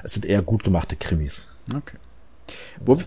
[0.03, 1.53] es sind eher gut gemachte Krimis.
[1.73, 1.97] Okay.
[2.83, 2.97] Wo,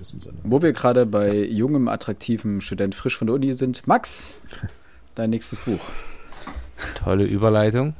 [0.44, 3.86] wo wir gerade bei jungem, attraktivem Student frisch von der Uni sind.
[3.86, 4.34] Max,
[5.14, 5.80] dein nächstes Buch.
[6.94, 7.94] Tolle Überleitung.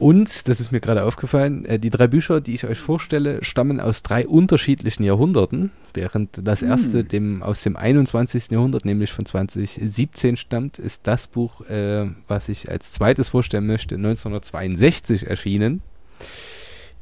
[0.00, 3.80] Und, das ist mir gerade aufgefallen, äh, die drei Bücher, die ich euch vorstelle, stammen
[3.80, 8.50] aus drei unterschiedlichen Jahrhunderten, während das erste dem, aus dem 21.
[8.50, 13.96] Jahrhundert, nämlich von 2017 stammt, ist das Buch, äh, was ich als zweites vorstellen möchte,
[13.96, 15.82] 1962 erschienen.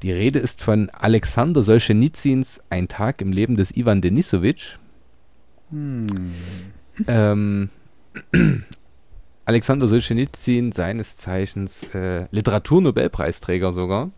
[0.02, 4.76] Die Rede ist von Alexander Solzhenitsyns Ein Tag im Leben des Ivan Denisowitsch.
[7.06, 7.70] Ähm,
[9.48, 14.10] Alexander Solzhenitsyn, seines Zeichens äh, Literaturnobelpreisträger sogar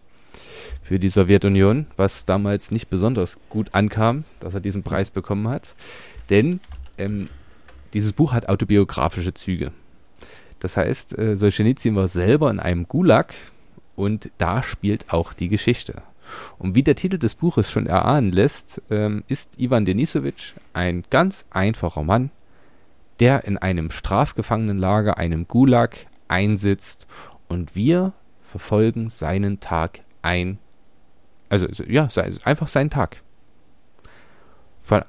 [0.83, 5.77] für die Sowjetunion, was damals nicht besonders gut ankam, dass er diesen Preis bekommen hat.
[6.31, 6.59] Denn
[6.99, 7.29] ähm,
[7.95, 9.71] dieses Buch hat autobiografische Züge.
[10.59, 13.33] Das heißt, äh, Solzhenitsyn war selber in einem Gulag
[13.95, 16.03] und da spielt auch die Geschichte.
[16.59, 21.45] Und wie der Titel des Buches schon erahnen lässt, ähm, ist Ivan Denisowitsch ein ganz
[21.51, 22.33] einfacher Mann,
[23.21, 27.07] der in einem Strafgefangenenlager, einem Gulag, einsitzt
[27.49, 28.13] und wir
[28.43, 30.59] verfolgen seinen Tag ein.
[31.49, 32.09] Also, so- ja,
[32.45, 33.23] einfach seinen Tag.
[34.81, 35.03] Von,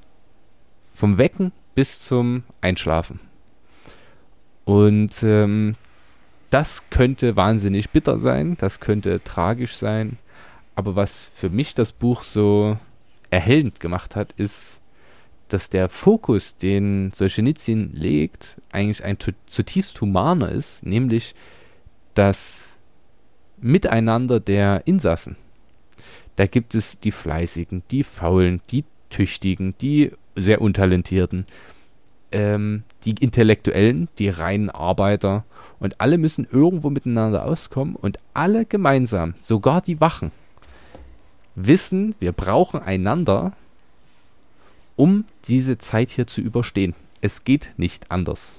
[0.93, 3.20] vom Wecken bis zum Einschlafen.
[4.66, 5.76] Und ähm,
[6.49, 10.18] das könnte wahnsinnig bitter sein, das könnte tragisch sein.
[10.76, 12.78] Aber was für mich das Buch so
[13.30, 14.80] erhellend gemacht hat, ist,
[15.54, 21.36] dass der Fokus, den Solzhenitsyn legt, eigentlich ein zutiefst humaner ist, nämlich
[22.14, 22.78] das
[23.58, 25.36] Miteinander der Insassen.
[26.36, 31.45] Da gibt es die Fleißigen, die Faulen, die Tüchtigen, die sehr Untalentierten,
[32.32, 35.43] ähm, die Intellektuellen, die reinen Arbeiter
[35.80, 40.32] und alle müssen irgendwo miteinander auskommen und alle gemeinsam, sogar die Wachen,
[41.56, 43.54] wissen, wir brauchen einander,
[44.95, 46.95] um diese Zeit hier zu überstehen.
[47.21, 48.55] Es geht nicht anders.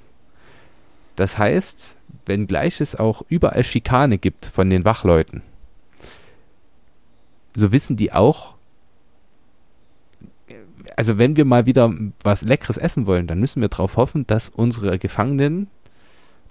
[1.16, 1.94] Das heißt,
[2.26, 5.42] wenngleich es auch überall Schikane gibt von den Wachleuten,
[7.54, 8.54] so wissen die auch,
[10.96, 14.48] also wenn wir mal wieder was Leckeres essen wollen, dann müssen wir darauf hoffen, dass
[14.48, 15.68] unsere Gefangenen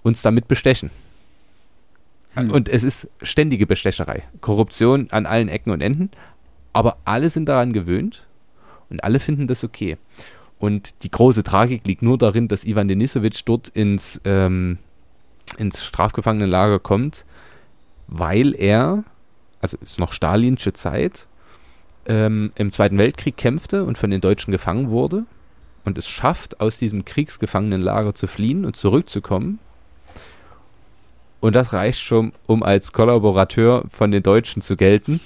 [0.02, 0.90] uns damit bestechen.
[2.34, 2.50] Hm.
[2.50, 4.22] Und es ist ständige Bestecherei.
[4.40, 6.10] Korruption an allen Ecken und Enden.
[6.72, 8.24] Aber alle sind daran gewöhnt
[8.92, 9.96] und alle finden das okay.
[10.58, 14.78] Und die große Tragik liegt nur darin, dass Ivan Denisowitsch dort ins, ähm,
[15.58, 17.24] ins Strafgefangenenlager kommt,
[18.06, 19.02] weil er,
[19.60, 21.26] also ist noch stalinsche Zeit,
[22.06, 25.24] ähm, im Zweiten Weltkrieg kämpfte und von den Deutschen gefangen wurde
[25.84, 29.58] und es schafft, aus diesem Kriegsgefangenenlager zu fliehen und zurückzukommen.
[31.40, 35.20] Und das reicht schon, um als Kollaborateur von den Deutschen zu gelten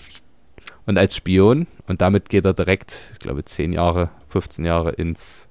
[0.86, 1.66] und als Spion.
[1.86, 5.46] Und damit geht er direkt, ich glaube, 10 Jahre, 15 Jahre ins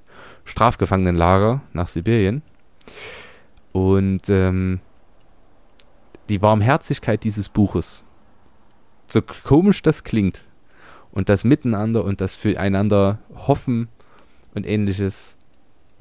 [0.46, 2.42] Strafgefangenenlager nach Sibirien.
[3.72, 4.80] Und ähm,
[6.30, 8.04] die Warmherzigkeit dieses Buches,
[9.08, 10.44] so komisch das klingt,
[11.16, 13.88] und das Miteinander und das Füreinander hoffen
[14.54, 15.38] und ähnliches,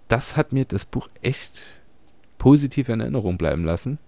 [0.09, 1.81] das hat mir das Buch echt
[2.37, 3.99] positiv in Erinnerung bleiben lassen.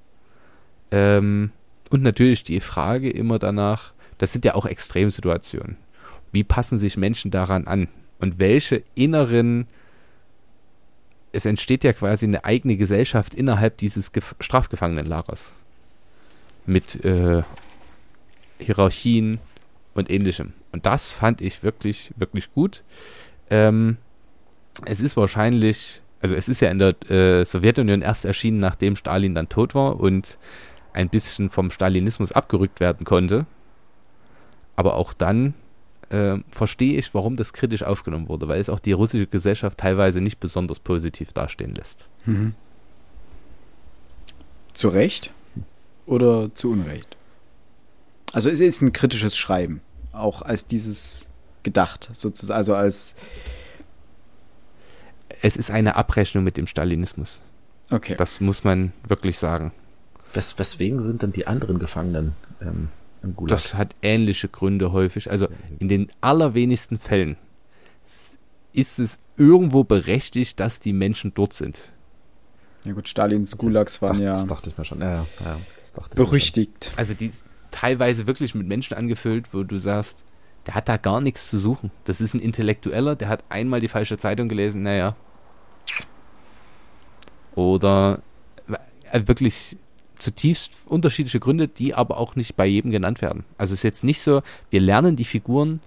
[0.91, 1.53] Ähm,
[1.91, 5.77] und natürlich die Frage immer danach, das sind ja auch Extremsituationen.
[6.33, 7.89] Wie passen sich Menschen daran an?
[8.19, 9.67] Und welche inneren,
[11.33, 15.53] es entsteht ja quasi eine eigene Gesellschaft innerhalb dieses Gef Strafgefangenenlagers.
[16.67, 17.43] Mit äh,
[18.59, 19.39] Hierarchien
[19.95, 20.53] und ähnlichem.
[20.73, 22.83] Und das fand ich wirklich, wirklich gut.
[23.51, 23.97] Ähm,
[24.85, 29.35] es ist wahrscheinlich, also es ist ja in der äh, Sowjetunion erst erschienen, nachdem Stalin
[29.35, 30.39] dann tot war und
[30.93, 33.47] ein bisschen vom Stalinismus abgerückt werden konnte.
[34.77, 35.55] Aber auch dann
[36.11, 40.21] äh, verstehe ich, warum das kritisch aufgenommen wurde, weil es auch die russische Gesellschaft teilweise
[40.21, 42.07] nicht besonders positiv dastehen lässt.
[42.25, 42.55] Mhm.
[44.73, 45.33] Zu Recht
[46.05, 47.17] oder zu Unrecht?
[48.33, 49.81] Also es ist ein kritisches Schreiben,
[50.13, 51.27] auch als dieses
[51.63, 53.15] gedacht, sozusagen, also als.
[55.43, 57.43] Es ist eine Abrechnung mit dem Stalinismus.
[57.91, 58.15] Okay.
[58.17, 59.73] Das muss man wirklich sagen.
[60.33, 62.89] Wes weswegen sind denn die anderen Gefangenen ähm?
[63.47, 65.31] Das hat ähnliche Gründe häufig.
[65.31, 65.49] Also
[65.79, 67.37] in den allerwenigsten Fällen
[68.73, 71.93] ist es irgendwo berechtigt, dass die Menschen dort sind.
[72.85, 75.01] Ja gut, Stalins Gulags waren ja Das dachte ich mir schon.
[75.01, 76.93] Ja, ja, ja, das dachte ich mir berüchtigt.
[76.97, 80.25] Also die ist teilweise wirklich mit Menschen angefüllt, wo du sagst,
[80.67, 81.91] der hat da gar nichts zu suchen.
[82.05, 85.17] Das ist ein Intellektueller, der hat einmal die falsche Zeitung gelesen, naja.
[87.55, 88.21] Oder
[89.11, 89.77] äh, wirklich
[90.19, 93.45] zutiefst unterschiedliche Gründe, die aber auch nicht bei jedem genannt werden.
[93.59, 95.81] Also es ist jetzt nicht so, wir lernen die Figuren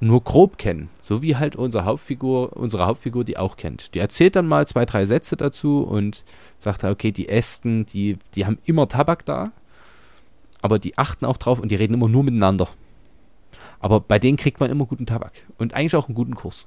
[0.00, 3.94] nur grob kennen, so wie halt unsere Hauptfigur, unsere Hauptfigur die auch kennt.
[3.94, 6.24] Die erzählt dann mal zwei, drei Sätze dazu und
[6.58, 9.52] sagt, okay, die Ästen, die, die haben immer Tabak da,
[10.62, 12.68] aber die achten auch drauf und die reden immer nur miteinander.
[13.78, 16.66] Aber bei denen kriegt man immer guten Tabak und eigentlich auch einen guten Kurs.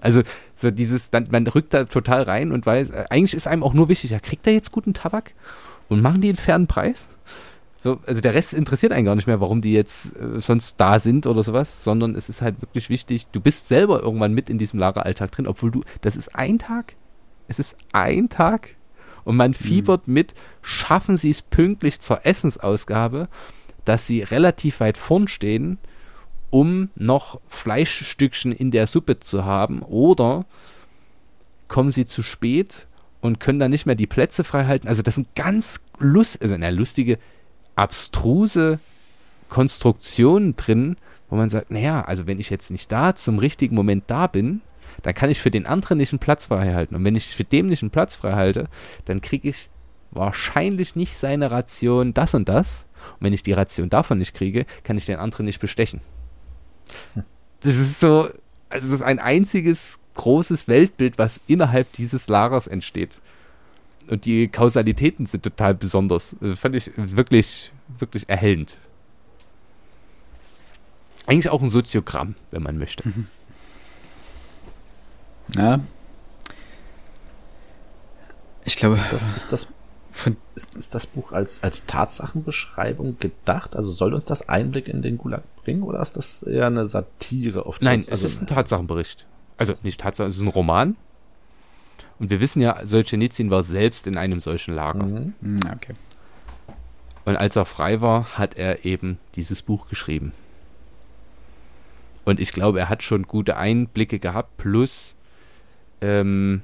[0.00, 0.22] Also
[0.56, 3.74] so dieses, dann, man rückt da total rein und weiß, äh, eigentlich ist einem auch
[3.74, 5.34] nur wichtig, ja, kriegt er jetzt guten Tabak
[5.88, 7.08] und machen die einen fairen Preis?
[7.80, 10.98] So, also der Rest interessiert einen gar nicht mehr, warum die jetzt äh, sonst da
[10.98, 14.58] sind oder sowas, sondern es ist halt wirklich wichtig, du bist selber irgendwann mit in
[14.58, 16.94] diesem Lageralltag drin, obwohl du, das ist ein Tag,
[17.46, 18.74] es ist ein Tag
[19.24, 23.28] und man fiebert mit, schaffen sie es pünktlich zur Essensausgabe,
[23.84, 25.78] dass sie relativ weit vorn stehen,
[26.50, 30.46] um noch Fleischstückchen in der Suppe zu haben oder
[31.68, 32.86] kommen sie zu spät
[33.20, 34.88] und können dann nicht mehr die Plätze frei halten.
[34.88, 37.18] Also das sind ganz lust also, na, lustige,
[37.76, 38.78] abstruse
[39.48, 40.96] Konstruktionen drin,
[41.30, 44.62] wo man sagt, naja, also wenn ich jetzt nicht da zum richtigen Moment da bin,
[45.02, 46.94] dann kann ich für den anderen nicht einen Platz frei halten.
[46.94, 48.68] Und wenn ich für dem nicht einen Platz frei halte,
[49.04, 49.70] dann kriege ich
[50.10, 52.86] wahrscheinlich nicht seine Ration das und das.
[53.14, 56.00] Und wenn ich die Ration davon nicht kriege, kann ich den anderen nicht bestechen.
[57.60, 58.28] Das ist so,
[58.68, 63.20] also das ist ein einziges großes Weltbild, was innerhalb dieses Lagers entsteht.
[64.08, 66.34] Und die Kausalitäten sind total besonders.
[66.40, 68.76] Also fand ich wirklich, wirklich erhellend.
[71.26, 73.04] Eigentlich auch ein Soziogramm, wenn man möchte.
[75.56, 75.80] Ja.
[78.64, 79.68] Ich glaube, Ist das, ist das,
[80.18, 83.76] von, ist, ist das Buch als, als Tatsachenbeschreibung gedacht?
[83.76, 87.66] Also soll uns das Einblick in den Gulag bringen oder ist das eher eine Satire
[87.66, 88.06] auf Nein, das?
[88.06, 89.26] es also, ist ein Tatsachenbericht.
[89.56, 90.96] Also nicht Tatsachen, es ist ein Roman.
[92.18, 95.04] Und wir wissen ja, Solzhenitsyn war selbst in einem solchen Lager.
[95.04, 95.34] Mhm.
[95.40, 95.94] Hm, okay.
[97.24, 100.32] Und als er frei war, hat er eben dieses Buch geschrieben.
[102.24, 105.16] Und ich glaube, er hat schon gute Einblicke gehabt, plus
[106.00, 106.62] ähm,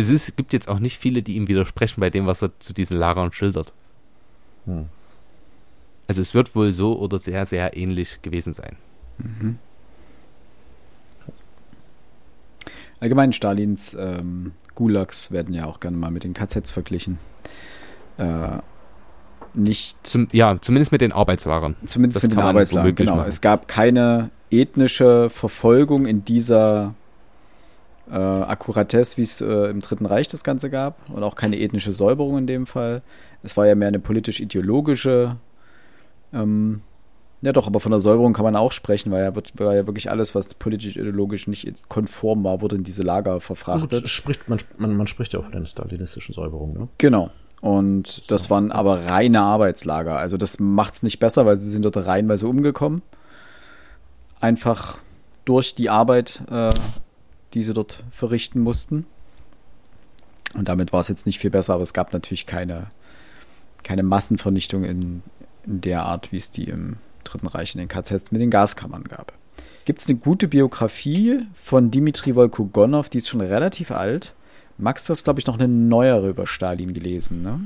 [0.00, 2.72] es ist, gibt jetzt auch nicht viele, die ihm widersprechen bei dem, was er zu
[2.72, 3.72] diesen Lagern schildert.
[4.66, 4.86] Hm.
[6.08, 8.76] Also es wird wohl so oder sehr, sehr ähnlich gewesen sein.
[9.18, 9.58] Mhm.
[12.98, 17.18] Allgemein Stalins ähm, Gulags werden ja auch gerne mal mit den KZs verglichen.
[18.18, 18.58] Äh,
[19.54, 21.76] nicht Zum, ja, zumindest mit den Arbeitslagern.
[21.86, 23.16] Zumindest Das mit den Arbeitslagern, genau.
[23.16, 23.28] machen.
[23.28, 26.94] Es gab keine ethnische Verfolgung in dieser
[28.10, 31.08] äh, Akkuratesse, wie es äh, im Dritten Reich das Ganze gab.
[31.10, 33.02] Und auch keine ethnische Säuberung in dem Fall.
[33.42, 35.36] Es war ja mehr eine politisch-ideologische.
[36.32, 36.82] Ähm,
[37.42, 39.86] ja, doch, aber von der Säuberung kann man auch sprechen, weil ja, wird, weil ja
[39.86, 44.02] wirklich alles, was politisch-ideologisch nicht konform war, wurde in diese Lager verfrachtet.
[44.02, 46.88] Gut, spricht, man, man, man spricht ja auch von einer stalinistischen Säuberung, ne?
[46.98, 47.30] Genau.
[47.62, 50.16] Und das waren aber reine Arbeitslager.
[50.16, 53.02] Also das macht es nicht besser, weil sie sind dort reinweise umgekommen.
[54.40, 54.98] Einfach
[55.44, 56.70] durch die Arbeit, äh,
[57.54, 59.06] die sie dort verrichten mussten.
[60.54, 62.90] Und damit war es jetzt nicht viel besser, aber es gab natürlich keine,
[63.84, 65.22] keine Massenvernichtung in,
[65.64, 69.04] in der Art, wie es die im Dritten Reich in den KZs mit den Gaskammern
[69.04, 69.32] gab.
[69.84, 74.34] Gibt es eine gute Biografie von Dimitri Volkogonov, die ist schon relativ alt.
[74.78, 77.60] Max, du hast, glaube ich, noch eine neuere über Stalin gelesen, ne?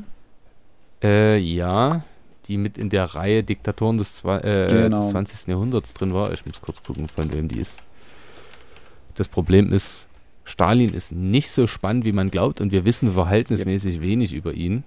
[1.03, 2.03] Äh, ja,
[2.47, 5.01] die mit in der Reihe Diktatoren des, äh, Genau.
[5.01, 5.49] des 20.
[5.49, 6.33] Jahrhunderts drin war.
[6.33, 7.79] Ich muss kurz gucken, von wem die ist.
[9.15, 10.07] Das Problem ist,
[10.45, 14.85] Stalin ist nicht so spannend, wie man glaubt, und wir wissen verhältnismäßig wenig über ihn.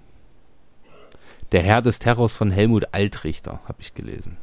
[1.52, 4.36] Der Herr des Terrors von Helmut Altrichter, habe ich gelesen.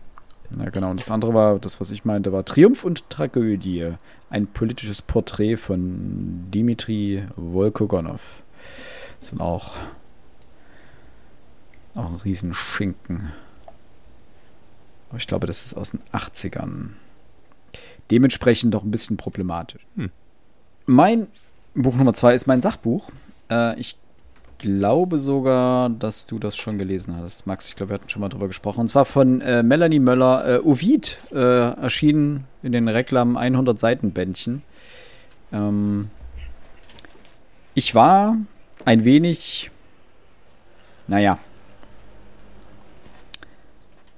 [0.60, 0.92] Ja, genau.
[0.92, 3.94] Und das andere war, das, was ich meinte, war Triumph und Tragödie.
[4.30, 8.44] Ein politisches Porträt von Dimitri Volkogonov.
[9.20, 9.76] Das sind auch,
[11.94, 13.32] auch ein Riesenschinken.
[15.10, 16.90] Aber ich glaube, das ist aus den 80ern.
[18.12, 19.86] Dementsprechend doch ein bisschen problematisch.
[19.96, 20.12] Hm.
[20.86, 21.28] Mein
[21.74, 23.10] Buch Nummer zwei ist mein Sachbuch.
[23.50, 23.98] Äh, ich
[24.58, 27.46] glaube sogar, dass du das schon gelesen hast.
[27.48, 28.82] Max, ich glaube, wir hatten schon mal drüber gesprochen.
[28.82, 34.12] Und zwar von äh, Melanie Möller, äh, Ovid, äh, erschienen in den Reklam 100 Seiten
[34.12, 34.62] Bändchen.
[35.52, 36.10] Ähm,
[37.74, 38.38] ich war
[38.86, 39.72] ein wenig,
[41.08, 41.38] naja,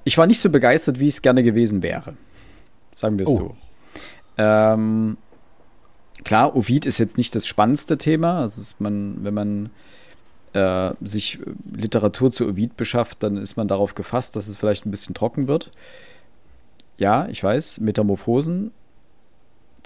[0.03, 2.13] ich war nicht so begeistert, wie ich es gerne gewesen wäre.
[2.93, 3.37] Sagen wir es oh.
[3.37, 3.57] so.
[4.37, 5.17] Ähm,
[6.23, 8.41] klar, Ovid ist jetzt nicht das spannendste Thema.
[8.41, 9.69] Also man, wenn man
[10.53, 11.39] äh, sich
[11.71, 15.47] Literatur zu Ovid beschafft, dann ist man darauf gefasst, dass es vielleicht ein bisschen trocken
[15.47, 15.71] wird.
[16.97, 18.71] Ja, ich weiß, Metamorphosen,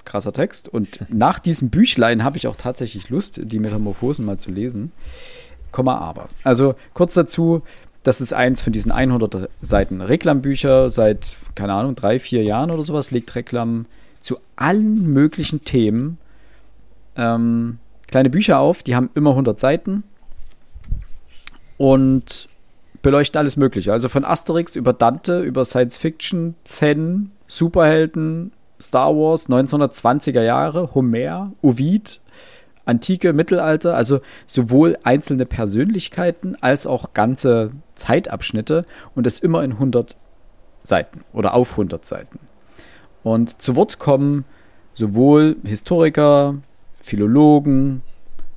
[0.04, 0.68] krasser Text.
[0.68, 4.92] Und nach diesem Büchlein habe ich auch tatsächlich Lust, die Metamorphosen mal zu lesen.
[5.70, 6.28] Komma aber.
[6.44, 7.62] Also kurz dazu,
[8.02, 10.90] das ist eins von diesen 100 Seiten Reklambücher.
[10.90, 13.86] Seit, keine Ahnung, drei, vier Jahren oder sowas legt Reklam
[14.22, 16.16] zu allen möglichen Themen
[17.16, 18.82] ähm, kleine Bücher auf.
[18.82, 20.04] Die haben immer 100 Seiten
[21.76, 22.48] und
[23.02, 23.92] beleuchten alles Mögliche.
[23.92, 31.52] Also von Asterix über Dante, über Science Fiction, Zen, Superhelden, Star Wars, 1920er Jahre, Homer,
[31.60, 32.20] Ovid,
[32.84, 38.84] Antike, Mittelalter, also sowohl einzelne Persönlichkeiten als auch ganze Zeitabschnitte
[39.14, 40.16] und das immer in 100
[40.82, 42.38] Seiten oder auf 100 Seiten.
[43.22, 44.44] Und zu Wort kommen
[44.94, 46.56] sowohl Historiker,
[46.98, 48.02] Philologen,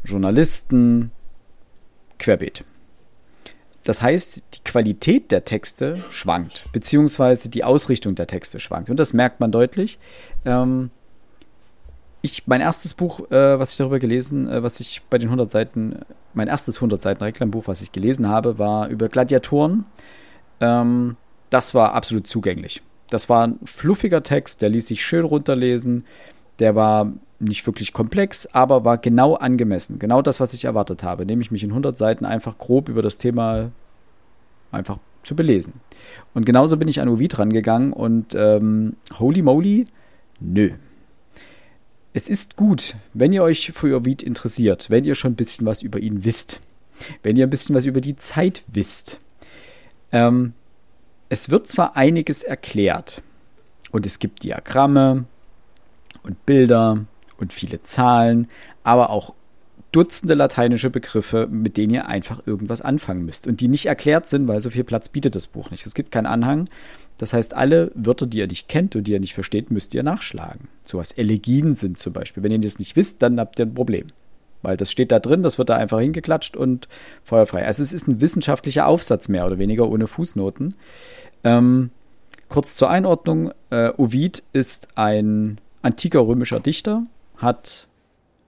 [0.04, 1.12] Journalisten,
[2.20, 2.64] querbeet.
[3.84, 8.90] Das heißt, die Qualität der Texte schwankt, beziehungsweise die Ausrichtung der Texte schwankt.
[8.90, 10.00] Und das merkt man deutlich.
[10.44, 10.90] Ähm,
[12.24, 15.52] ich, mein erstes Buch, äh, was ich darüber gelesen, äh, was ich bei den 100
[15.52, 16.00] Seiten,
[16.34, 19.86] mein erstes 100 Seiten Reklambuch, was ich gelesen habe, war über Gladiatoren.
[20.60, 21.16] Ähm,
[21.52, 22.82] das war absolut zugänglich.
[23.10, 26.06] Das war ein fluffiger Text, der ließ sich schön runterlesen.
[26.60, 29.99] Der war nicht wirklich komplex, aber war genau angemessen.
[29.99, 33.18] Genau das, was ich erwartet habe, nämlich mich in 100 Seiten einfach grob über das
[33.18, 33.72] Thema
[34.72, 35.82] einfach zu belesen.
[36.34, 39.88] Und genauso bin ich an Ovid rangegangen und ähm, holy moly,
[40.40, 40.72] nö.
[42.14, 45.82] Es ist gut, wenn ihr euch für Ovid interessiert, wenn ihr schon ein bisschen was
[45.82, 46.61] über ihn wisst,
[47.23, 49.19] wenn ihr ein bisschen was über die Zeit wisst.
[50.11, 50.53] Ähm,
[51.30, 53.22] es wird zwar einiges erklärt
[53.91, 55.26] und es gibt Diagramme
[56.23, 57.06] und Bilder
[57.38, 58.47] und viele Zahlen,
[58.84, 59.34] aber auch
[59.91, 64.45] Dutzende lateinische Begriffe, mit denen ihr einfach irgendwas anfangen müsst und die nicht erklärt sind,
[64.45, 65.85] weil so viel Platz bietet das Buch nicht.
[65.85, 66.68] Es gibt keinen Anhang.
[67.18, 70.03] Das heißt, alle Wörter, die ihr nicht kennt und die ihr nicht versteht, müsst ihr
[70.03, 70.68] nachschlagen.
[70.84, 72.43] So was Elegien sind zum Beispiel.
[72.43, 74.07] Wenn ihr das nicht wisst, dann habt ihr ein Problem.
[74.66, 76.88] Weil das steht da drin, das wird da einfach hingeklatscht und
[77.24, 77.66] feuerfrei.
[77.66, 80.76] Also es ist ein wissenschaftlicher Aufsatz mehr oder weniger ohne Fußnoten.
[81.44, 81.92] Ähm,
[82.50, 83.52] kurz zur Einordnung.
[83.70, 87.04] Äh, Ovid ist ein antiker römischer Dichter,
[87.38, 87.88] hat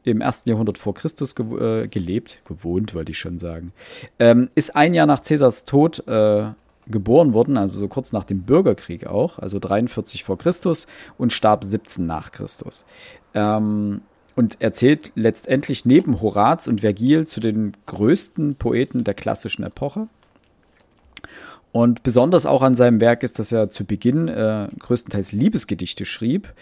[0.03, 3.73] im ersten Jahrhundert vor Christus ge äh, gelebt, gewohnt, wollte ich schon sagen,
[4.19, 6.47] ähm, ist ein Jahr nach Caesars Tod äh,
[6.87, 10.87] geboren worden, also so kurz nach dem Bürgerkrieg auch, also 43 vor Christus
[11.17, 12.85] und starb 17 nach Christus.
[13.33, 14.01] Ähm,
[14.37, 20.07] und erzählt letztendlich neben Horaz und Vergil zu den größten Poeten der klassischen Epoche.
[21.71, 26.53] Und besonders auch an seinem Werk ist, dass er zu Beginn äh, größtenteils Liebesgedichte schrieb,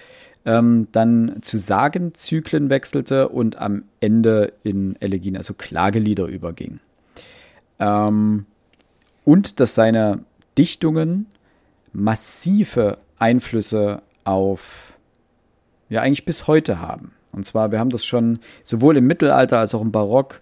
[0.46, 6.80] ähm, dann zu Sagenzyklen wechselte und am Ende in Elegien, also Klagelieder überging.
[7.80, 8.46] Ähm,
[9.26, 10.24] und dass seine
[10.58, 11.26] Dichtungen
[11.92, 14.98] massive Einflüsse auf,
[15.90, 17.15] ja, eigentlich bis heute haben.
[17.36, 20.42] Und zwar, wir haben das schon sowohl im Mittelalter als auch im Barock,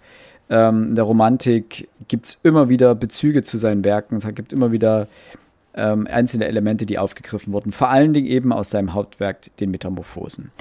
[0.50, 4.18] ähm, in der Romantik gibt es immer wieder Bezüge zu seinen Werken.
[4.18, 5.08] Es gibt immer wieder
[5.74, 7.72] ähm, einzelne Elemente, die aufgegriffen wurden.
[7.72, 10.52] Vor allen Dingen eben aus seinem Hauptwerk, den Metamorphosen.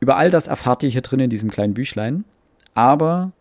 [0.00, 2.24] Über all das erfahrt ihr hier drin in diesem kleinen Büchlein.
[2.74, 3.32] Aber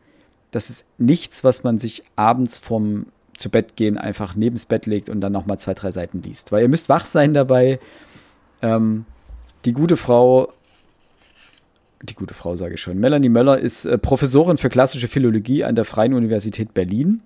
[0.51, 4.85] das ist nichts, was man sich abends vom zu Bett gehen einfach neben das Bett
[4.85, 6.51] legt und dann nochmal zwei, drei Seiten liest.
[6.51, 7.79] Weil ihr müsst wach sein dabei.
[8.61, 9.05] Ähm,
[9.65, 10.53] die gute Frau,
[12.03, 15.75] die gute Frau sage ich schon, Melanie Möller ist äh, Professorin für klassische Philologie an
[15.75, 17.23] der Freien Universität Berlin.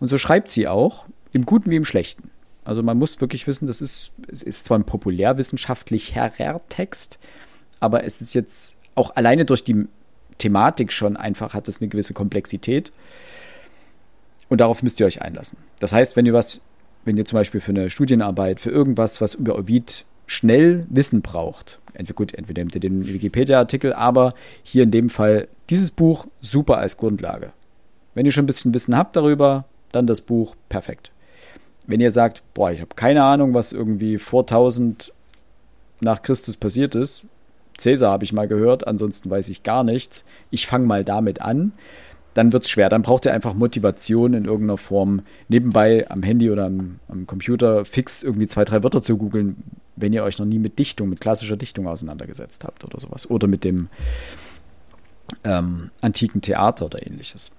[0.00, 2.30] Und so schreibt sie auch, im Guten wie im Schlechten.
[2.64, 7.18] Also man muss wirklich wissen, das ist, es ist zwar ein populärwissenschaftlicher Text,
[7.80, 9.86] aber es ist jetzt auch alleine durch die
[10.36, 12.92] Thematik schon einfach hat es eine gewisse Komplexität.
[14.48, 15.58] Und darauf müsst ihr euch einlassen.
[15.80, 16.62] Das heißt, wenn ihr was,
[17.04, 21.80] wenn ihr zum Beispiel für eine Studienarbeit, für irgendwas, was über Ovid schnell Wissen braucht,
[21.94, 26.78] entweder gut, entweder nehmt ihr den Wikipedia-Artikel, aber hier in dem Fall dieses Buch super
[26.78, 27.52] als Grundlage.
[28.14, 31.10] Wenn ihr schon ein bisschen Wissen habt darüber, dann das Buch perfekt
[31.88, 35.12] wenn ihr sagt, boah, ich habe keine Ahnung, was irgendwie vor 1000
[36.00, 37.24] nach Christus passiert ist,
[37.76, 41.72] Cäsar habe ich mal gehört, ansonsten weiß ich gar nichts, ich fange mal damit an,
[42.34, 42.88] dann wird es schwer.
[42.88, 47.84] Dann braucht ihr einfach Motivation in irgendeiner Form, nebenbei am Handy oder am, am Computer
[47.84, 49.56] fix irgendwie zwei, drei Wörter zu googeln,
[50.00, 53.28] wenn ihr euch noch nie mit Dichtung, mit klassischer Dichtung auseinandergesetzt habt oder sowas.
[53.30, 53.88] Oder mit dem
[55.44, 57.50] ähm, antiken Theater oder ähnliches.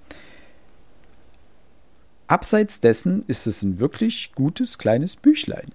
[2.27, 5.69] Abseits dessen ist es ein wirklich gutes kleines Büchlein.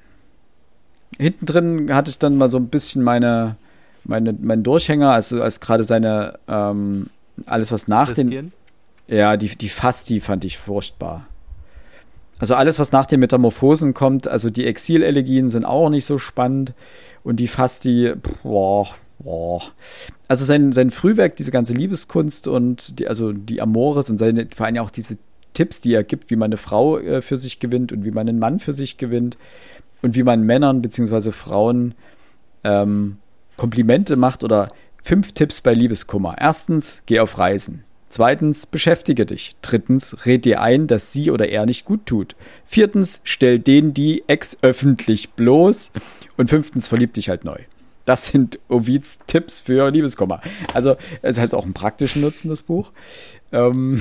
[1.19, 3.57] Hinten drin hatte ich dann mal so ein bisschen meine,
[4.05, 7.11] meine, meinen Durchhänger, also als gerade seine ähm,
[7.47, 8.53] alles, was nach den.
[9.07, 11.27] Ja, die, die Fasti fand ich furchtbar.
[12.39, 16.75] Also alles, was nach den Metamorphosen kommt, also die Exilelegien sind auch nicht so spannend
[17.23, 18.13] und die Fasti,
[18.43, 18.89] boah,
[19.19, 19.63] boah.
[20.27, 24.67] Also sein, sein Frühwerk, diese ganze Liebeskunst und die, also die Amores und seine, vor
[24.67, 25.19] allem auch diese
[25.53, 28.29] Tipps, die er gibt, wie man eine Frau äh, für sich gewinnt und wie man
[28.29, 29.37] einen Mann für sich gewinnt
[30.03, 31.31] und wie man Männern bzw.
[31.31, 31.95] Frauen
[32.65, 33.19] ähm,
[33.57, 34.69] Komplimente macht oder
[35.03, 36.37] fünf Tipps bei Liebeskummer.
[36.39, 37.85] Erstens, geh auf Reisen.
[38.15, 39.57] Zweitens, beschäftige dich.
[39.61, 42.37] Drittens, red dir ein, dass sie oder er nicht gut tut.
[42.65, 45.91] Viertens, stell den die ex öffentlich bloß.
[46.37, 47.59] Und fünftens, verlieb dich halt neu.
[48.05, 50.41] Das sind Ovids Tipps für Liebeskummer.
[50.75, 52.93] Also, es hat auch einen praktischen Nutzen, das Buch.
[53.51, 54.01] Ähm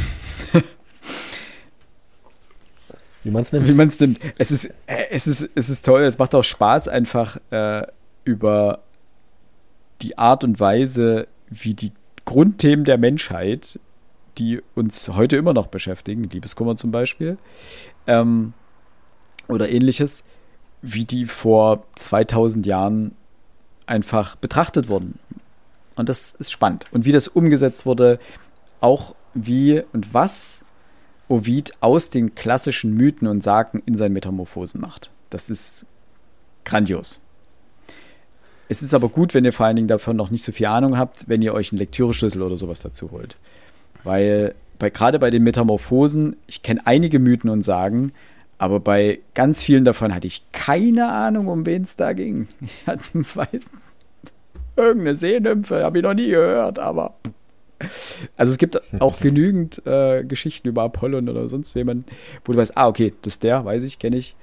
[3.23, 3.67] Wie man es nimmt.
[3.67, 4.19] Wie man es nimmt.
[4.37, 7.87] Es ist, äh, es, ist, es ist toll, es macht auch Spaß, einfach äh,
[8.25, 8.83] über
[10.03, 11.93] die Art und Weise, wie die
[12.25, 13.79] Grundthemen der Menschheit,
[14.37, 17.37] die uns heute immer noch beschäftigen, Liebeskummer zum Beispiel,
[18.07, 18.53] ähm,
[19.47, 20.23] oder ähnliches,
[20.81, 23.15] wie die vor 2000 Jahren
[23.85, 25.19] einfach betrachtet wurden.
[25.95, 26.87] Und das ist spannend.
[26.91, 28.19] Und wie das umgesetzt wurde,
[28.81, 30.63] auch wie und was
[31.29, 35.09] Ovid aus den klassischen Mythen und Sagen in seinen Metamorphosen macht.
[35.29, 35.85] Das ist
[36.65, 37.19] grandios.
[38.69, 40.97] Es ist aber gut, wenn ihr vor allen Dingen davon noch nicht so viel Ahnung
[40.97, 43.37] habt, wenn ihr euch einen Lektüreschlüssel oder sowas dazu holt.
[44.03, 48.11] Weil bei, gerade bei den Metamorphosen, ich kenne einige Mythen und Sagen,
[48.57, 52.47] aber bei ganz vielen davon hatte ich keine Ahnung, um wen es da ging.
[52.61, 53.65] Ich hatte, weiß,
[54.75, 57.15] irgendeine Seenymphe, habe ich noch nie gehört, aber
[58.37, 62.09] also es gibt auch genügend äh, Geschichten über Apollon oder sonst jemand,
[62.45, 64.35] wo du weißt, ah, okay, das ist der, weiß ich, kenne ich.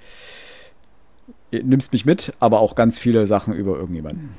[1.50, 4.30] Nimmst mich mit, aber auch ganz viele Sachen über irgendjemanden.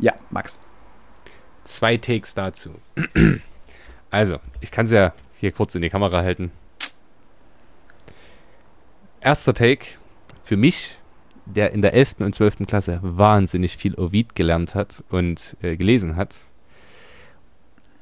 [0.00, 0.60] Ja, Max.
[1.64, 2.70] Zwei Takes dazu.
[4.12, 6.52] Also, ich kann es ja hier kurz in die Kamera halten.
[9.22, 9.86] Erster Take.
[10.44, 10.98] Für mich,
[11.46, 12.16] der in der 11.
[12.20, 12.66] und 12.
[12.66, 16.42] Klasse wahnsinnig viel Ovid gelernt hat und äh, gelesen hat,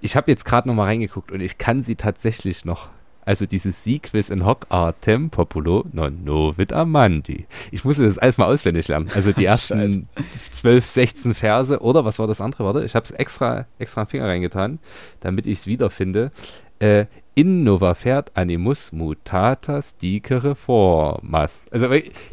[0.00, 2.88] ich habe jetzt gerade noch mal reingeguckt und ich kann sie tatsächlich noch.
[3.30, 7.46] Also dieses Sequis in hoc artem populo non novit amandi.
[7.70, 9.08] Ich musste das alles mal auswendig lernen.
[9.14, 10.08] Also die ersten
[10.50, 12.64] 12, 16 Verse oder was war das andere?
[12.64, 14.80] Warte, ich habe es extra, extra einen Finger reingetan,
[15.20, 16.32] damit ich es wiederfinde.
[16.80, 21.66] Äh, innova fert animus mutatas dicere formas.
[21.70, 21.88] Also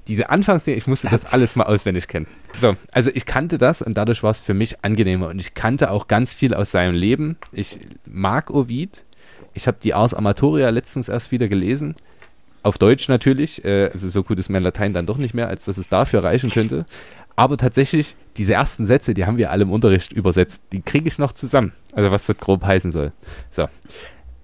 [0.08, 2.26] diese Anfangsszene, ich musste das alles mal auswendig kennen.
[2.54, 5.92] So, also ich kannte das und dadurch war es für mich angenehmer und ich kannte
[5.92, 7.38] auch ganz viel aus seinem Leben.
[7.52, 9.06] Ich mag Ovid.
[9.58, 11.96] Ich habe die Ars Amatoria letztens erst wieder gelesen.
[12.62, 13.66] Auf Deutsch natürlich.
[13.66, 16.24] Äh, also so gut ist mein Latein dann doch nicht mehr, als dass es dafür
[16.24, 16.86] reichen könnte.
[17.36, 20.64] Aber tatsächlich, diese ersten Sätze, die haben wir alle im Unterricht übersetzt.
[20.74, 21.74] Die kriege ich noch zusammen.
[21.94, 23.10] Also was das grob heißen soll.
[23.50, 23.68] So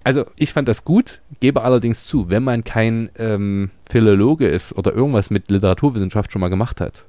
[0.02, 4.92] also ich fand das gut, gebe allerdings zu, wenn man kein ähm, Philologe ist oder
[4.92, 7.06] irgendwas mit Literaturwissenschaft schon mal gemacht hat,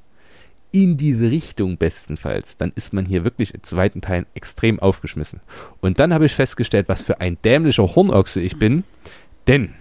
[0.76, 5.40] in diese Richtung bestenfalls, dann ist man hier wirklich in zweiten Teilen extrem aufgeschmissen.
[5.80, 8.84] Und dann habe ich festgestellt, was für ein dämlicher Hornochse ich bin,
[9.48, 9.74] denn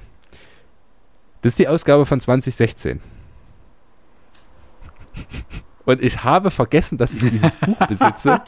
[1.42, 3.00] das ist die Ausgabe von 2016.
[5.84, 8.40] Und ich habe vergessen, dass ich dieses Buch besitze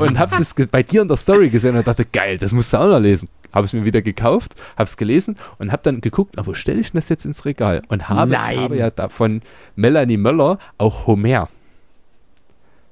[0.00, 2.78] und habe das bei dir in der Story gesehen und dachte, geil, das musst du
[2.78, 3.28] auch noch lesen.
[3.54, 6.90] Habe es mir wieder gekauft, habe es gelesen und habe dann geguckt, wo stelle ich
[6.90, 7.82] das jetzt ins Regal?
[7.88, 9.42] Und habe, habe ja da von
[9.76, 11.48] Melanie Möller auch Homer.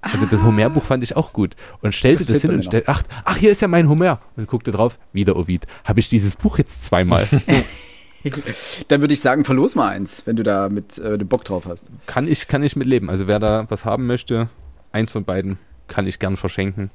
[0.03, 1.55] Also das Homer-Buch fand ich auch gut.
[1.81, 4.21] Und stellte das, das hin und stellte, ach, ach, hier ist ja mein Homer.
[4.37, 5.67] Und guckte drauf, wieder Ovid.
[5.85, 7.27] Habe ich dieses Buch jetzt zweimal.
[8.89, 11.87] Dann würde ich sagen, verlos mal eins, wenn du da mit äh, Bock drauf hast.
[12.07, 13.11] Kann ich, kann ich mitleben.
[13.11, 14.49] Also wer da was haben möchte,
[14.91, 15.59] eins von beiden
[15.89, 16.91] kann ich gern verschenken.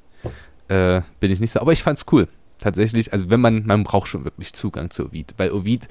[0.67, 1.61] Äh, bin ich nicht so.
[1.61, 2.27] Aber ich fand's cool.
[2.59, 5.87] Tatsächlich, also wenn man, man braucht schon wirklich Zugang zu Ovid, weil Ovid,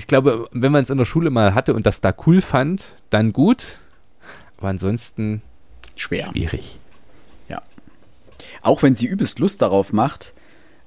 [0.00, 2.96] ich glaube, wenn man es in der Schule mal hatte und das da cool fand,
[3.10, 3.78] dann gut.
[4.56, 5.42] Aber ansonsten
[5.94, 6.30] schwer.
[6.30, 6.78] Schwierig.
[7.50, 7.60] Ja.
[8.62, 10.32] Auch wenn sie übelst Lust darauf macht,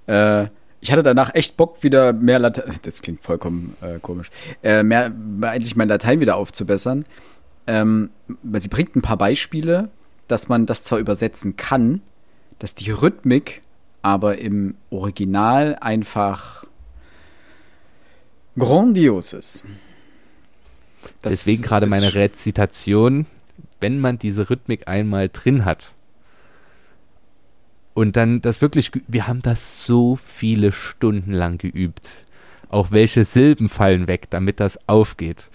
[0.07, 0.47] äh,
[0.81, 4.31] ich hatte danach echt Bock, wieder mehr Latein, das klingt vollkommen äh, komisch,
[4.63, 5.11] äh, mehr,
[5.41, 7.05] eigentlich mein Latein wieder aufzubessern.
[7.67, 8.09] Ähm,
[8.41, 9.89] weil sie bringt ein paar Beispiele,
[10.27, 12.01] dass man das zwar übersetzen kann,
[12.57, 13.61] dass die Rhythmik
[14.01, 16.65] aber im Original einfach
[18.57, 19.63] grandios ist.
[21.21, 23.25] Das Deswegen gerade meine Rezitation,
[23.79, 25.93] wenn man diese Rhythmik einmal drin hat.
[27.93, 32.09] Und dann das wirklich, wir haben das so viele Stunden lang geübt.
[32.69, 35.51] Auch welche Silben fallen weg, damit das aufgeht.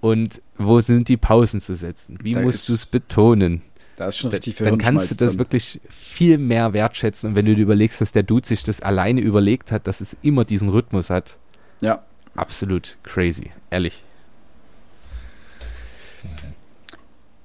[0.00, 2.18] Und wo sind die Pausen zu setzen?
[2.22, 3.62] Wie da musst du es betonen?
[3.96, 5.38] Da ist schon richtig viel Dann kannst du das drin.
[5.38, 7.30] wirklich viel mehr wertschätzen.
[7.30, 10.16] Und wenn du dir überlegst, dass der Dude sich das alleine überlegt hat, dass es
[10.22, 11.36] immer diesen Rhythmus hat.
[11.80, 12.04] Ja.
[12.34, 14.04] Absolut crazy, ehrlich.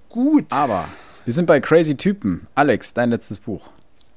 [0.10, 0.46] Gut.
[0.50, 0.88] Aber
[1.26, 2.48] wir sind bei Crazy Typen.
[2.56, 3.70] Alex, dein letztes Buch.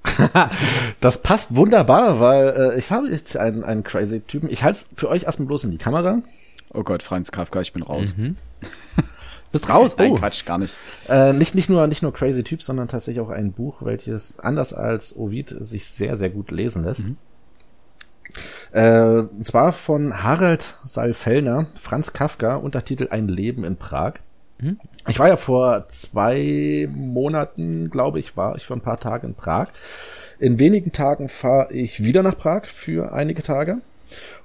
[1.00, 4.48] das passt wunderbar, weil äh, ich habe jetzt einen, einen crazy Typen.
[4.48, 6.22] Ich halte es für euch erstmal bloß in die Kamera.
[6.72, 8.14] Oh Gott, Franz Kafka, ich bin raus.
[8.16, 8.36] Mhm.
[9.52, 9.96] Bist raus?
[9.98, 10.02] Oh.
[10.02, 10.74] Nein, Quatsch, gar nicht.
[11.08, 14.72] Äh, nicht, nicht, nur, nicht nur crazy Typ, sondern tatsächlich auch ein Buch, welches anders
[14.72, 17.04] als Ovid sich sehr, sehr gut lesen lässt.
[17.04, 17.16] Mhm.
[18.72, 24.14] Äh, und zwar von Harald Saalfellner, Franz Kafka, Untertitel Ein Leben in Prag.
[24.60, 24.78] Mhm.
[25.08, 29.34] Ich war ja vor zwei Monaten, glaube ich, war ich für ein paar Tage in
[29.34, 29.68] Prag.
[30.38, 33.78] In wenigen Tagen fahre ich wieder nach Prag für einige Tage.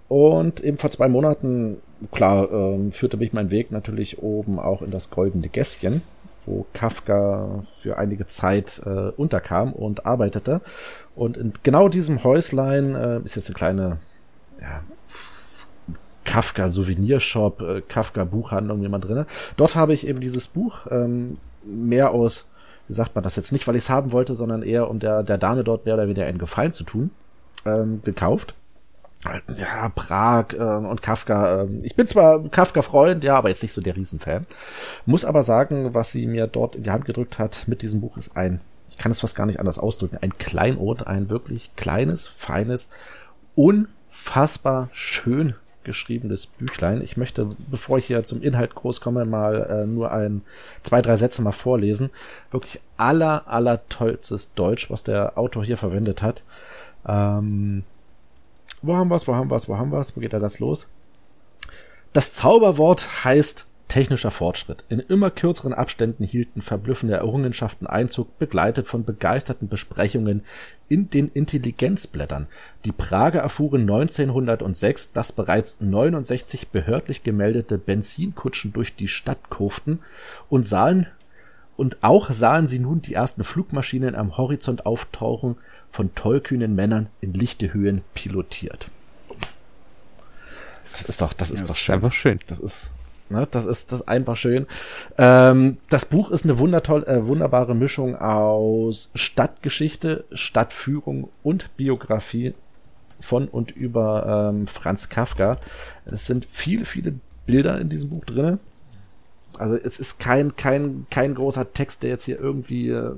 [0.08, 1.78] Und eben vor zwei Monaten,
[2.12, 6.02] klar, äh, führte mich mein Weg natürlich oben auch in das Goldene Gässchen,
[6.46, 10.62] wo Kafka für einige Zeit äh, unterkam und arbeitete.
[11.16, 13.98] Und in genau diesem Häuslein äh, ist jetzt eine kleine
[14.62, 14.84] ja,
[16.26, 19.26] Kafka Souvenirshop, äh, Kafka Buchhandlung jemand drinne.
[19.56, 22.50] Dort habe ich eben dieses Buch ähm, mehr aus,
[22.88, 25.24] wie sagt man das jetzt nicht, weil ich es haben wollte, sondern eher um der,
[25.24, 27.12] der Dame dort mehr oder weniger einen Gefallen zu tun,
[27.66, 28.56] ähm, gekauft.
[29.24, 31.62] Ja, Prag äh, und Kafka.
[31.62, 34.46] Äh, ich bin zwar Kafka-Freund, ja, aber jetzt nicht so der Riesenfan.
[35.06, 38.18] Muss aber sagen, was sie mir dort in die Hand gedrückt hat mit diesem Buch
[38.18, 38.60] ist ein,
[38.90, 42.90] ich kann es fast gar nicht anders ausdrücken, ein Kleinod, ein wirklich kleines, feines,
[44.16, 47.02] unfassbar schön geschriebenes Büchlein.
[47.02, 50.42] Ich möchte, bevor ich hier zum Inhalt groß komme, mal äh, nur ein,
[50.82, 52.10] zwei, drei Sätze mal vorlesen.
[52.50, 56.42] Wirklich aller, aller tollstes Deutsch, was der Autor hier verwendet hat.
[57.08, 57.84] Ähm,
[58.82, 60.16] wo haben wir's, wo haben wir's, wo haben wir's?
[60.16, 60.88] Wo geht der Satz los?
[62.14, 64.84] Das Zauberwort heißt Technischer Fortschritt.
[64.90, 70.44] In immer kürzeren Abständen hielten verblüffende Errungenschaften Einzug, begleitet von begeisterten Besprechungen
[70.90, 72.48] in den Intelligenzblättern.
[72.84, 80.00] Die Prager erfuhren 1906, dass bereits 69 behördlich gemeldete Benzinkutschen durch die Stadt kurften
[80.50, 81.08] und sahen
[81.78, 85.58] und auch sahen sie nun die ersten Flugmaschinen am Horizont auftauchen,
[85.92, 88.90] von tollkühnen Männern in lichte Höhen pilotiert.
[90.84, 91.96] Das ist doch, das ist ja, doch schön.
[91.96, 92.40] einfach schön.
[92.48, 92.92] Das ist
[93.30, 94.68] Ne, das ist das ist einfach schön.
[95.18, 102.54] Ähm, das Buch ist eine wundertoll, äh, wunderbare Mischung aus Stadtgeschichte, Stadtführung und Biografie
[103.20, 105.58] von und über ähm, Franz Kafka.
[106.06, 107.16] Es sind viele, viele
[107.48, 108.60] Bilder in diesem Buch drinne.
[109.60, 113.12] Also es ist kein, kein, kein großer Text, der jetzt hier irgendwie äh,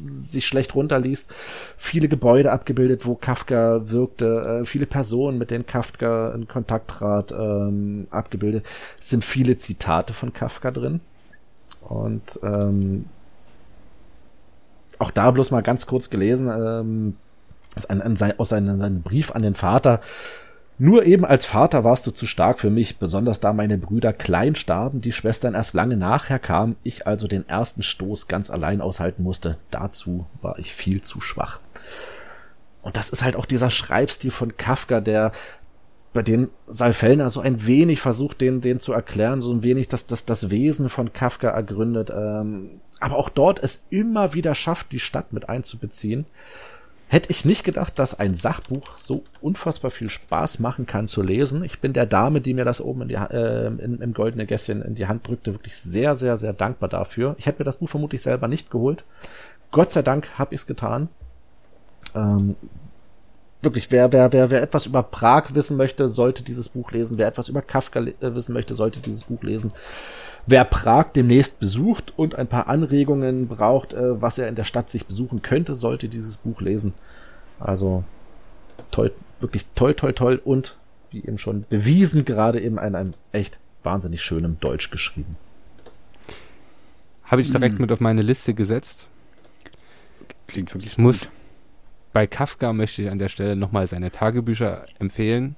[0.00, 1.32] sich schlecht runterliest.
[1.76, 7.32] Viele Gebäude abgebildet, wo Kafka wirkte, äh, viele Personen, mit denen Kafka in Kontakt trat,
[7.32, 8.66] ähm, abgebildet.
[8.98, 11.00] Es sind viele Zitate von Kafka drin.
[11.80, 13.06] Und ähm,
[14.98, 17.16] auch da bloß mal ganz kurz gelesen, ähm,
[18.38, 20.00] aus seinem, seinem Brief an den Vater,
[20.82, 24.56] nur eben als Vater warst du zu stark für mich, besonders da meine Brüder klein
[24.56, 29.22] starben, die Schwestern erst lange nachher kamen, ich also den ersten Stoß ganz allein aushalten
[29.22, 29.58] musste.
[29.70, 31.60] Dazu war ich viel zu schwach.
[32.82, 35.30] Und das ist halt auch dieser Schreibstil von Kafka, der
[36.12, 40.06] bei den Salfellner so ein wenig versucht, den, den zu erklären, so ein wenig das,
[40.06, 44.98] das, das Wesen von Kafka ergründet, ähm, aber auch dort es immer wieder schafft, die
[44.98, 46.26] Stadt mit einzubeziehen.
[47.12, 51.62] Hätte ich nicht gedacht, dass ein Sachbuch so unfassbar viel Spaß machen kann zu lesen.
[51.62, 54.80] Ich bin der Dame, die mir das oben in die, äh, in, im goldenen Gässchen
[54.80, 57.34] in die Hand drückte, wirklich sehr, sehr, sehr dankbar dafür.
[57.36, 59.04] Ich hätte mir das Buch vermutlich selber nicht geholt.
[59.72, 61.10] Gott sei Dank habe ich es getan.
[62.14, 62.56] Ähm,
[63.60, 67.18] wirklich, wer, wer, wer, wer etwas über Prag wissen möchte, sollte dieses Buch lesen.
[67.18, 69.74] Wer etwas über Kafka äh, wissen möchte, sollte dieses Buch lesen.
[70.46, 74.90] Wer Prag demnächst besucht und ein paar Anregungen braucht, äh, was er in der Stadt
[74.90, 76.94] sich besuchen könnte, sollte dieses Buch lesen.
[77.60, 78.04] Also
[78.90, 80.76] toll, wirklich toll, toll, toll und
[81.10, 85.36] wie eben schon bewiesen, gerade eben in einem echt wahnsinnig schönen Deutsch geschrieben.
[87.24, 87.82] Habe ich direkt hm.
[87.82, 89.08] mit auf meine Liste gesetzt.
[90.48, 91.04] Klingt wirklich ich gut.
[91.04, 91.28] muss
[92.12, 95.56] bei Kafka möchte ich an der Stelle nochmal seine Tagebücher empfehlen.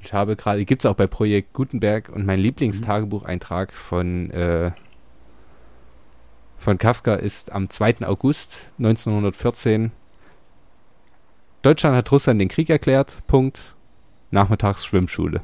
[0.00, 4.72] Ich habe gerade, gibt es auch bei Projekt Gutenberg und mein Lieblingstagebucheintrag von, äh,
[6.58, 8.06] von Kafka ist am 2.
[8.06, 9.92] August 1914.
[11.62, 13.74] Deutschland hat Russland den Krieg erklärt, Punkt.
[14.30, 15.42] Nachmittags Schwimmschule.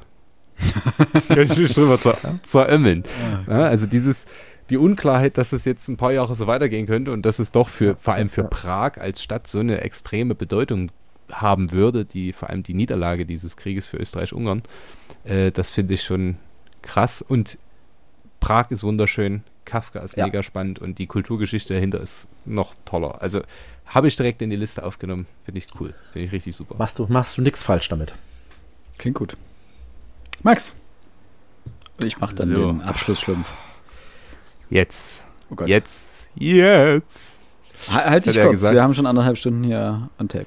[1.28, 3.04] Kann ich mich drüber zer zerömmeln.
[3.48, 4.26] Ja, also dieses,
[4.68, 7.68] die Unklarheit, dass es jetzt ein paar Jahre so weitergehen könnte und dass es doch
[7.68, 10.90] für, vor allem für Prag als Stadt so eine extreme Bedeutung
[11.32, 14.62] haben würde, die vor allem die Niederlage dieses Krieges für Österreich-Ungarn,
[15.24, 16.36] äh, das finde ich schon
[16.82, 17.22] krass.
[17.22, 17.58] Und
[18.40, 20.24] Prag ist wunderschön, Kafka ist Ja.
[20.26, 23.20] mega spannend und die Kulturgeschichte dahinter ist noch toller.
[23.22, 23.42] Also
[23.86, 25.26] habe ich direkt in die Liste aufgenommen.
[25.44, 25.94] Finde ich cool.
[26.12, 26.76] Finde ich richtig super.
[26.78, 28.12] Machst du, machst du nichts falsch damit.
[28.98, 29.34] Klingt gut.
[30.42, 30.74] Max.
[32.02, 32.54] Ich mach dann So.
[32.72, 33.52] den Abschlussschlumpf.
[34.70, 35.22] Jetzt.
[35.50, 35.68] Oh Gott.
[35.68, 36.16] Jetzt.
[36.36, 37.38] Jetzt.
[37.90, 38.74] Ha- Halt dich kurz, gesagt.
[38.74, 40.46] wir haben schon anderthalb Stunden hier on tape.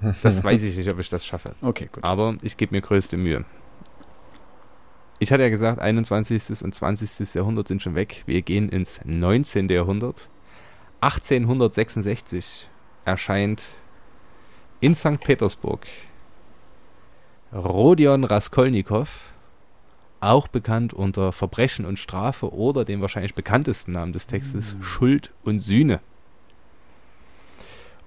[0.00, 1.54] Das weiß ich nicht, ob ich das schaffe.
[1.60, 2.04] Okay, gut.
[2.04, 3.44] Aber ich gebe mir größte Mühe.
[5.18, 6.62] Ich hatte ja gesagt, 21.
[6.62, 7.34] und 20.
[7.34, 8.22] Jahrhundert sind schon weg.
[8.26, 9.68] Wir gehen ins 19.
[9.68, 10.28] Jahrhundert.
[11.00, 12.68] 1866
[13.04, 13.62] erscheint
[14.80, 15.20] in St.
[15.20, 15.86] Petersburg
[17.52, 19.08] Rodion Raskolnikow,
[20.20, 25.60] auch bekannt unter Verbrechen und Strafe oder dem wahrscheinlich bekanntesten Namen des Textes Schuld und
[25.60, 26.00] Sühne.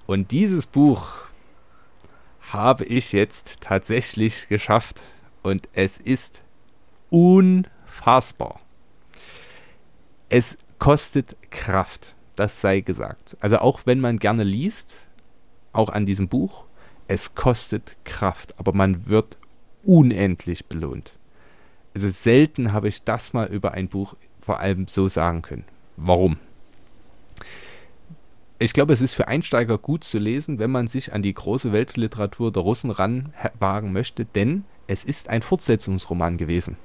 [0.05, 1.25] Und dieses Buch
[2.53, 5.01] habe ich jetzt tatsächlich geschafft
[5.43, 6.43] und es ist
[7.09, 8.59] unfassbar.
[10.29, 13.37] Es kostet Kraft, das sei gesagt.
[13.39, 15.07] Also auch wenn man gerne liest,
[15.73, 16.65] auch an diesem Buch,
[17.07, 19.37] es kostet Kraft, aber man wird
[19.83, 21.17] unendlich belohnt.
[21.93, 25.65] Also selten habe ich das mal über ein Buch vor allem so sagen können.
[25.97, 26.37] Warum?
[28.61, 31.71] Ich glaube, es ist für Einsteiger gut zu lesen, wenn man sich an die große
[31.71, 36.77] Weltliteratur der Russen ranwagen möchte, denn es ist ein Fortsetzungsroman gewesen.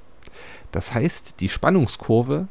[0.72, 2.48] Das heißt, die Spannungskurve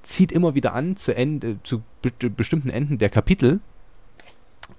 [0.00, 3.60] zieht immer wieder an zu, Ende, zu be bestimmten Enden der Kapitel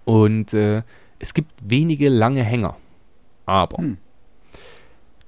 [0.06, 0.82] und äh,
[1.20, 2.78] es gibt wenige lange Hänger.
[3.46, 3.98] Aber Hm.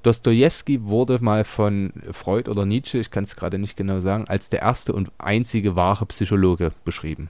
[0.01, 4.49] Dostoevsky wurde mal von Freud oder Nietzsche, ich kann es gerade nicht genau sagen, als
[4.49, 7.29] der erste und einzige wahre Psychologe beschrieben.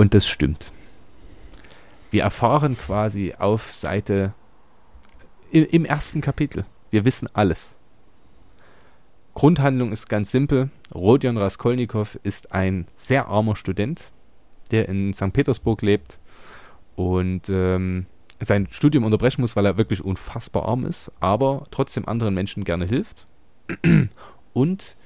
[0.00, 0.72] Und das stimmt.
[2.10, 4.32] Wir erfahren quasi auf Seite
[5.50, 6.64] im, im ersten Kapitel.
[6.90, 7.76] Wir wissen alles.
[9.34, 10.70] Grundhandlung ist ganz simpel.
[10.94, 14.10] Rodion Raskolnikow ist ein sehr armer Student,
[14.70, 15.34] der in St.
[15.34, 16.18] Petersburg lebt
[16.96, 18.06] und ähm,
[18.40, 22.86] sein Studium unterbrechen muss, weil er wirklich unfassbar arm ist, aber trotzdem anderen Menschen gerne
[22.86, 23.26] hilft.
[24.54, 24.96] Und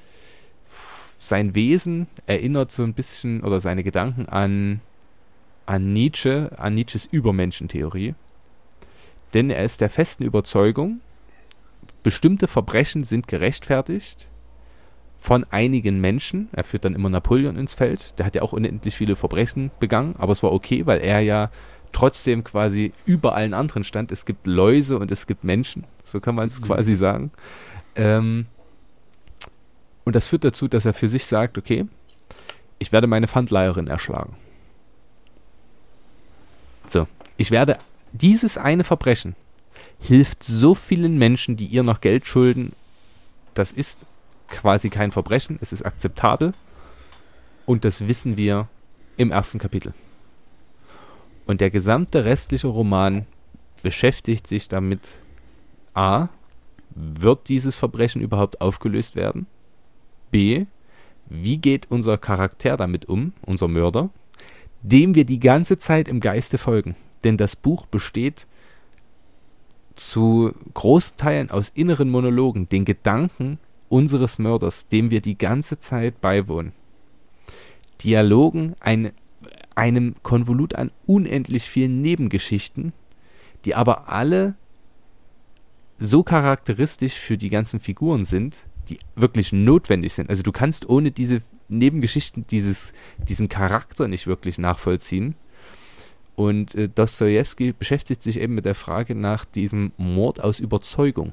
[1.29, 4.81] sein Wesen erinnert so ein bisschen oder seine Gedanken an,
[5.67, 8.15] an Nietzsche, an Nietzsches Übermenschentheorie.
[9.33, 11.01] Denn er ist der festen Überzeugung,
[12.03, 14.29] bestimmte Verbrechen sind gerechtfertigt
[15.19, 16.49] von einigen Menschen.
[16.53, 18.19] Er führt dann immer Napoleon ins Feld.
[18.19, 21.51] Der hat ja auch unendlich viele Verbrechen begangen, aber es war okay, weil er ja
[21.93, 24.13] trotzdem quasi über allen anderen stand.
[24.13, 27.31] Es gibt Läuse und es gibt Menschen, so kann man es quasi sagen.
[27.97, 28.47] Ähm,
[30.05, 31.87] und das führt dazu, dass er für sich sagt, okay,
[32.79, 34.37] ich werde meine Pfandleiherin erschlagen.
[36.89, 37.07] So,
[37.37, 37.79] ich werde
[38.13, 39.35] dieses eine Verbrechen
[40.01, 42.73] hilft so vielen Menschen, die ihr noch Geld schulden.
[43.55, 44.05] Das ist
[44.49, 46.53] quasi kein Verbrechen, es ist akzeptabel.
[47.67, 48.69] Und das wissen wir
[49.17, 49.95] im ersten Kapitel.
[51.47, 53.27] Und der gesamte restliche Roman
[53.83, 55.01] beschäftigt sich damit,
[55.95, 56.29] a,
[56.91, 59.47] wird dieses Verbrechen überhaupt aufgelöst werden?
[60.35, 60.67] B,
[61.27, 64.11] wie geht unser Charakter damit um, unser Mörder,
[64.83, 66.97] dem wir die ganze Zeit im Geiste folgen?
[67.23, 68.49] Denn das Buch besteht
[69.95, 76.21] zu großen Teilen aus inneren Monologen, den Gedanken unseres Mörders, dem wir die ganze Zeit
[76.21, 76.73] beiwohnen.
[78.03, 79.13] Dialogen, ein,
[79.77, 82.93] einem Konvolut an unendlich vielen Nebengeschichten,
[83.65, 84.57] die aber alle
[85.97, 90.31] so charakteristisch für die ganzen Figuren sind, die wirklich notwendig sind.
[90.31, 92.93] Also du kannst ohne diese Nebengeschichten dieses,
[93.29, 95.35] diesen Charakter nicht wirklich nachvollziehen.
[96.37, 101.33] Und äh, Dostoevsky beschäftigt sich eben mit der Frage nach diesem Mord aus Überzeugung.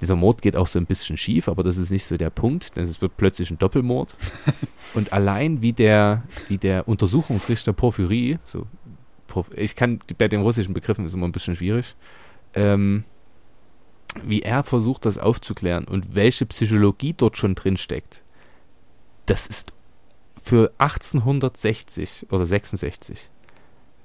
[0.00, 2.76] Dieser Mord geht auch so ein bisschen schief, aber das ist nicht so der Punkt,
[2.76, 4.16] denn es wird plötzlich ein Doppelmord.
[4.94, 8.66] Und allein wie der, wie der Untersuchungsrichter Porphyry, so,
[9.54, 11.94] ich kann bei den russischen Begriffen ist immer ein bisschen schwierig,
[12.54, 13.04] ähm,
[14.24, 18.22] wie er versucht, das aufzuklären und welche Psychologie dort schon drin steckt,
[19.26, 19.72] das ist
[20.42, 23.30] für 1860 oder 66.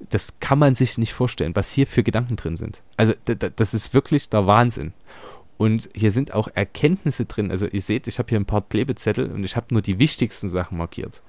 [0.09, 2.83] Das kann man sich nicht vorstellen, was hier für Gedanken drin sind.
[2.97, 4.93] Also das ist wirklich der Wahnsinn.
[5.57, 7.49] Und hier sind auch Erkenntnisse drin.
[7.49, 10.49] Also ihr seht, ich habe hier ein paar Klebezettel und ich habe nur die wichtigsten
[10.49, 11.23] Sachen markiert.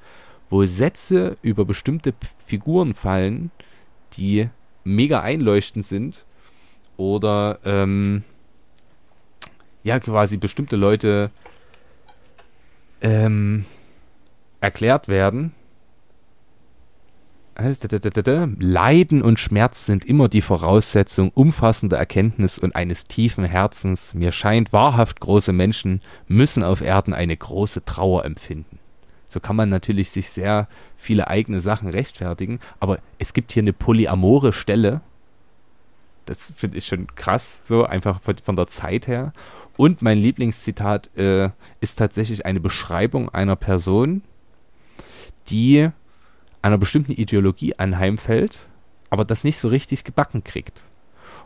[0.50, 3.50] wo Sätze über bestimmte Figuren fallen,
[4.14, 4.48] die
[4.84, 6.24] mega einleuchtend sind
[6.96, 8.24] oder ähm,
[9.88, 11.30] ja quasi bestimmte Leute
[13.00, 13.64] ähm,
[14.60, 15.52] erklärt werden.
[18.60, 24.14] Leiden und Schmerz sind immer die Voraussetzung umfassender Erkenntnis und eines tiefen Herzens.
[24.14, 28.78] Mir scheint, wahrhaft große Menschen müssen auf Erden eine große Trauer empfinden.
[29.28, 33.72] So kann man natürlich sich sehr viele eigene Sachen rechtfertigen, aber es gibt hier eine
[33.72, 35.00] polyamore Stelle.
[36.26, 39.32] Das finde ich schon krass, so einfach von, von der Zeit her.
[39.78, 41.50] Und mein Lieblingszitat äh,
[41.80, 44.22] ist tatsächlich eine Beschreibung einer Person,
[45.50, 45.88] die
[46.62, 48.58] einer bestimmten Ideologie anheimfällt,
[49.08, 50.82] aber das nicht so richtig gebacken kriegt.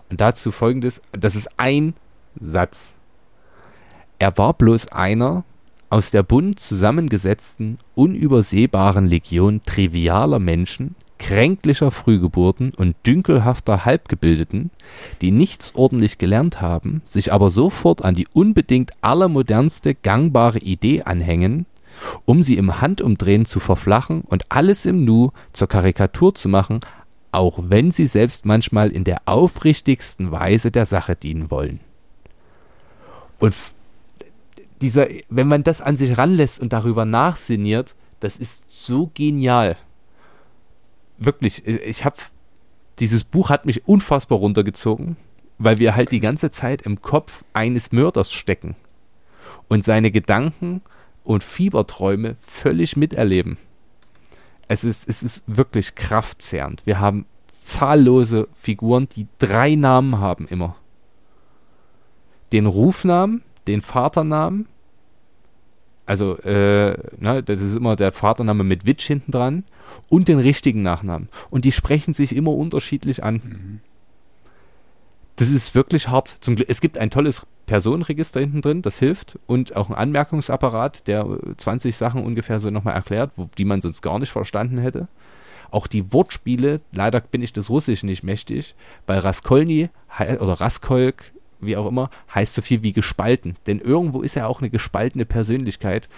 [0.08, 1.92] Und dazu folgendes, das ist ein
[2.40, 2.94] Satz.
[4.18, 5.44] Er war bloß einer
[5.90, 14.70] aus der bunt zusammengesetzten, unübersehbaren Legion trivialer Menschen, kränklicher Frühgeburten und dünkelhafter Halbgebildeten,
[15.20, 21.66] die nichts ordentlich gelernt haben, sich aber sofort an die unbedingt allermodernste gangbare Idee anhängen,
[22.24, 26.80] um sie im Handumdrehen zu verflachen und alles im Nu zur Karikatur zu machen,
[27.30, 31.78] auch wenn sie selbst manchmal in der aufrichtigsten Weise der Sache dienen wollen.
[33.38, 33.54] Und
[34.80, 39.76] dieser, wenn man das an sich ranlässt und darüber nachsinniert, das ist so genial.
[41.18, 42.16] Wirklich, ich habe
[42.98, 45.16] dieses Buch hat mich unfassbar runtergezogen,
[45.58, 48.76] weil wir halt die ganze Zeit im Kopf eines Mörders stecken
[49.68, 50.82] und seine Gedanken
[51.24, 53.56] und Fieberträume völlig miterleben.
[54.68, 56.86] Es ist, es ist wirklich kraftzehrend.
[56.86, 60.76] Wir haben zahllose Figuren, die drei Namen haben immer.
[62.52, 64.68] Den Rufnamen, den Vaternamen,
[66.06, 69.64] also äh, ne, das ist immer der Vatername mit Witsch hinten dran
[70.08, 71.28] und den richtigen Nachnamen.
[71.50, 73.34] Und die sprechen sich immer unterschiedlich an.
[73.34, 73.80] Mhm.
[75.36, 76.36] Das ist wirklich hart.
[76.40, 81.06] Zum Glück, es gibt ein tolles Personenregister hinten drin, das hilft und auch ein Anmerkungsapparat,
[81.06, 81.26] der
[81.56, 85.08] 20 Sachen ungefähr so nochmal erklärt, wo, die man sonst gar nicht verstanden hätte.
[85.70, 88.74] Auch die Wortspiele, leider bin ich das Russisch nicht mächtig,
[89.06, 89.88] bei Raskolny
[90.18, 91.32] oder Raskolk,
[91.62, 93.56] wie auch immer, heißt so viel wie gespalten.
[93.66, 96.08] Denn irgendwo ist er auch eine gespaltene Persönlichkeit.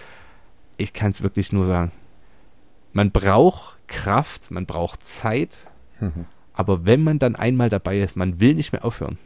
[0.77, 1.93] Ich kann es wirklich nur sagen.
[2.93, 5.59] Man braucht Kraft, man braucht Zeit,
[6.01, 6.27] mhm.
[6.55, 9.19] aber wenn man dann einmal dabei ist, man will nicht mehr aufhören.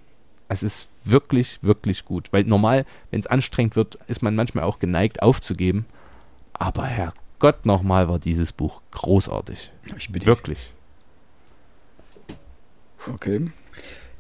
[0.48, 2.32] Es ist wirklich, wirklich gut.
[2.32, 5.84] Weil normal, wenn es anstrengend wird, ist man manchmal auch geneigt aufzugeben.
[6.54, 9.70] Aber Herrgott, nochmal war dieses Buch großartig.
[9.98, 10.72] Ich bin wirklich.
[13.06, 13.46] Okay.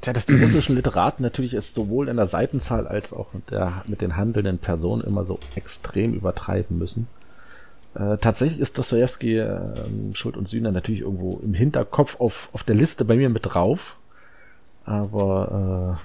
[0.00, 3.82] Tja, dass die russischen Literaten natürlich es sowohl in der Seitenzahl als auch mit, der,
[3.88, 7.08] mit den handelnden Personen immer so extrem übertreiben müssen.
[7.94, 9.60] Äh, tatsächlich ist Dostoevsky äh,
[10.12, 13.96] Schuld und Sühne natürlich irgendwo im Hinterkopf auf, auf der Liste bei mir mit drauf.
[14.84, 15.98] Aber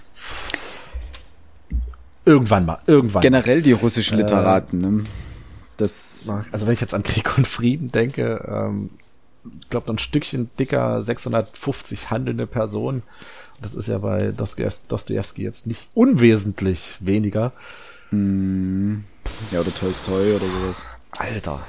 [2.26, 3.22] äh, irgendwann mal, irgendwann.
[3.22, 4.80] Generell die russischen äh, Literaten.
[4.80, 5.04] Ne?
[5.78, 8.90] Das also wenn ich jetzt an Krieg und Frieden denke, ähm,
[9.62, 13.04] ich glaube, ein Stückchen dicker 650 handelnde Personen.
[13.64, 17.54] Das ist ja bei Dostoevsky jetzt nicht unwesentlich weniger.
[18.12, 18.98] Mm,
[19.52, 20.84] ja, oder Tolstoi oder sowas.
[21.12, 21.66] Alter.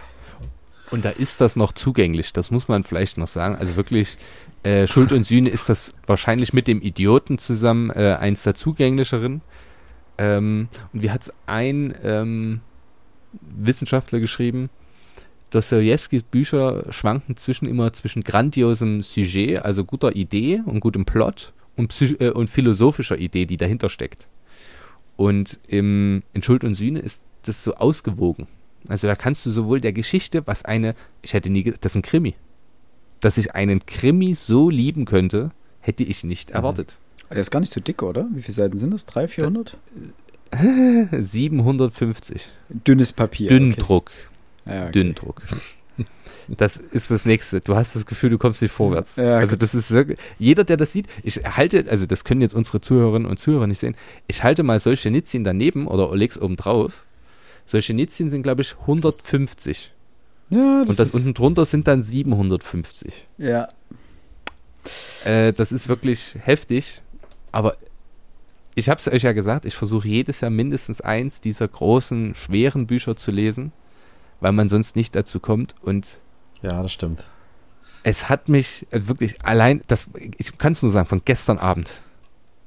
[0.91, 3.57] Und da ist das noch zugänglich, das muss man vielleicht noch sagen.
[3.57, 4.19] Also wirklich,
[4.65, 9.41] äh, Schuld und Sühne ist das wahrscheinlich mit dem Idioten zusammen äh, eins der zugänglicheren.
[10.19, 12.61] Ähm, und wie hat es ein ähm,
[13.41, 14.69] Wissenschaftler geschrieben?
[15.51, 22.21] Dostojewskis Bücher schwanken zwischen immer zwischen grandiosem Sujet, also guter Idee und gutem Plot und,
[22.21, 24.29] äh, und philosophischer Idee, die dahinter steckt.
[25.17, 28.47] Und im, in Schuld und Sühne ist das so ausgewogen.
[28.89, 32.03] Also da kannst du sowohl der Geschichte, was eine, ich hätte nie, das ist ein
[32.03, 32.35] Krimi
[33.25, 36.57] dass ich einen Krimi so lieben könnte, hätte ich nicht mhm.
[36.57, 36.99] erwartet.
[37.31, 38.29] Der ist gar nicht so dick, oder?
[38.33, 39.07] Wie viele Seiten sind das?
[39.07, 39.79] 300, 400?
[41.25, 42.47] 750.
[42.69, 43.49] Dünnes Papier.
[43.49, 44.11] Dünndruck.
[44.67, 44.77] Okay.
[44.77, 44.93] Ja, okay.
[44.93, 45.43] Dünndruck.
[46.47, 47.61] Das ist das nächste.
[47.61, 49.17] Du hast das Gefühl, du kommst nicht vorwärts.
[49.17, 52.55] Ja, also das ist wirklich, jeder, der das sieht, ich halte, also das können jetzt
[52.55, 53.97] unsere Zuhörerinnen und Zuhörer nicht sehen,
[54.27, 57.07] ich halte mal solche Nitzchen daneben oder Olex oben drauf.
[57.65, 59.93] Solche Nitzchen sind, glaube ich, 150.
[60.51, 63.27] Ja, das Und das unten drunter sind dann 750.
[63.39, 63.69] Ja.
[65.25, 67.01] Äh, das ist wirklich heftig.
[67.53, 67.77] Aber
[68.75, 72.87] ich habe es euch ja gesagt, ich versuche jedes Jahr mindestens eins dieser großen, schweren
[72.87, 73.73] Bücher zu lesen,
[74.41, 75.75] weil man sonst nicht dazu kommt.
[75.83, 76.21] Und
[76.63, 77.25] ja, das stimmt.
[78.03, 82.01] Es hat mich äh, wirklich allein, das, ich kann es nur sagen, von gestern Abend.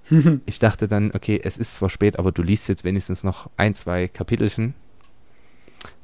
[0.46, 3.74] ich dachte dann, okay, es ist zwar spät, aber du liest jetzt wenigstens noch ein,
[3.74, 4.74] zwei Kapitelchen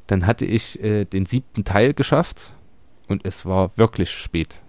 [0.07, 2.53] dann hatte ich äh, den siebten Teil geschafft
[3.07, 4.61] und es war wirklich spät.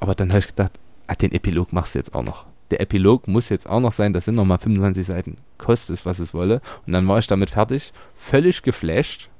[0.00, 0.72] Aber dann habe ich gedacht,
[1.06, 2.46] ah, den Epilog machst du jetzt auch noch.
[2.70, 6.18] Der Epilog muss jetzt auch noch sein, das sind nochmal 25 Seiten, kostet es, was
[6.18, 6.60] es wolle.
[6.86, 9.30] Und dann war ich damit fertig, völlig geflasht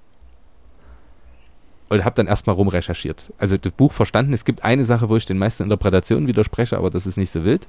[1.89, 3.32] und habe dann erstmal rumrecherchiert.
[3.39, 4.32] Also das Buch verstanden.
[4.32, 7.44] Es gibt eine Sache, wo ich den meisten Interpretationen widerspreche, aber das ist nicht so
[7.44, 7.66] wild.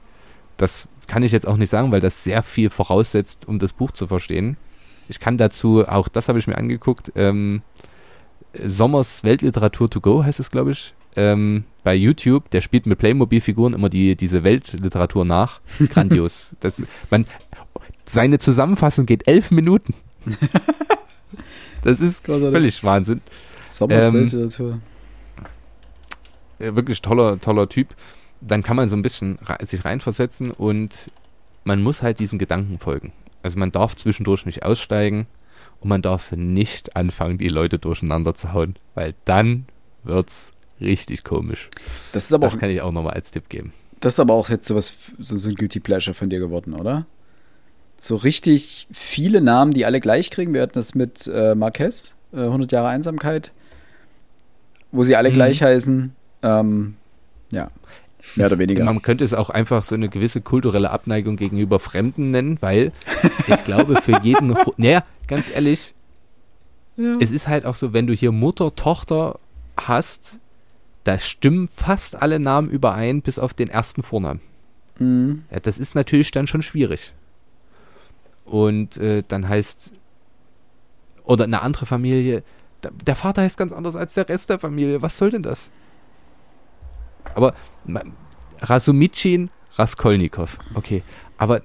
[0.57, 3.91] Das kann ich jetzt auch nicht sagen, weil das sehr viel voraussetzt, um das Buch
[3.91, 4.57] zu verstehen.
[5.07, 7.61] Ich kann dazu, auch das habe ich mir angeguckt, ähm,
[8.65, 12.49] Sommers Weltliteratur to go heißt es, glaube ich, ähm, bei YouTube.
[12.49, 15.61] Der spielt mit Playmobil-Figuren immer die, diese Weltliteratur nach.
[15.89, 16.51] Grandios.
[16.59, 17.25] das, man,
[18.05, 19.93] seine Zusammenfassung geht elf Minuten.
[21.83, 23.21] das ist völlig Wahnsinn.
[23.63, 24.79] Sommers ähm, Weltliteratur.
[26.59, 27.95] Wirklich toller, toller Typ.
[28.41, 31.11] Dann kann man so ein bisschen sich reinversetzen und
[31.63, 33.11] man muss halt diesen Gedanken folgen.
[33.43, 35.27] Also man darf zwischendurch nicht aussteigen
[35.79, 39.65] und man darf nicht anfangen, die Leute durcheinander zu hauen, weil dann
[40.03, 40.51] wird's
[40.81, 41.69] richtig komisch.
[42.11, 43.73] Das ist aber das auch, kann ich auch nochmal als Tipp geben.
[43.99, 47.05] Das ist aber auch jetzt sowas, so, so ein Guilty Pleasure von dir geworden, oder?
[47.99, 50.53] So richtig viele Namen, die alle gleich kriegen.
[50.53, 53.51] Wir hatten das mit äh, Marquez, äh, 100 Jahre Einsamkeit
[54.91, 55.33] wo sie alle mhm.
[55.33, 56.13] gleich heißen.
[56.41, 56.95] Ähm,
[57.51, 57.69] ja,
[58.35, 58.83] mehr oder weniger.
[58.83, 62.91] Man könnte es auch einfach so eine gewisse kulturelle Abneigung gegenüber Fremden nennen, weil
[63.47, 65.93] ich glaube, für jeden, naja, ganz ehrlich,
[66.97, 67.17] ja.
[67.19, 69.39] es ist halt auch so, wenn du hier Mutter, Tochter
[69.77, 70.39] hast,
[71.03, 74.41] da stimmen fast alle Namen überein, bis auf den ersten Vornamen.
[74.99, 75.43] Mhm.
[75.51, 77.13] Ja, das ist natürlich dann schon schwierig.
[78.49, 79.93] Und äh, dann heißt,
[81.23, 82.43] oder eine andere Familie,
[83.05, 85.01] der Vater heißt ganz anders als der Rest der Familie.
[85.01, 85.69] Was soll denn das?
[87.35, 87.53] Aber
[88.61, 90.57] Rasumichin, Raskolnikow.
[90.73, 91.03] Okay.
[91.37, 91.61] Aber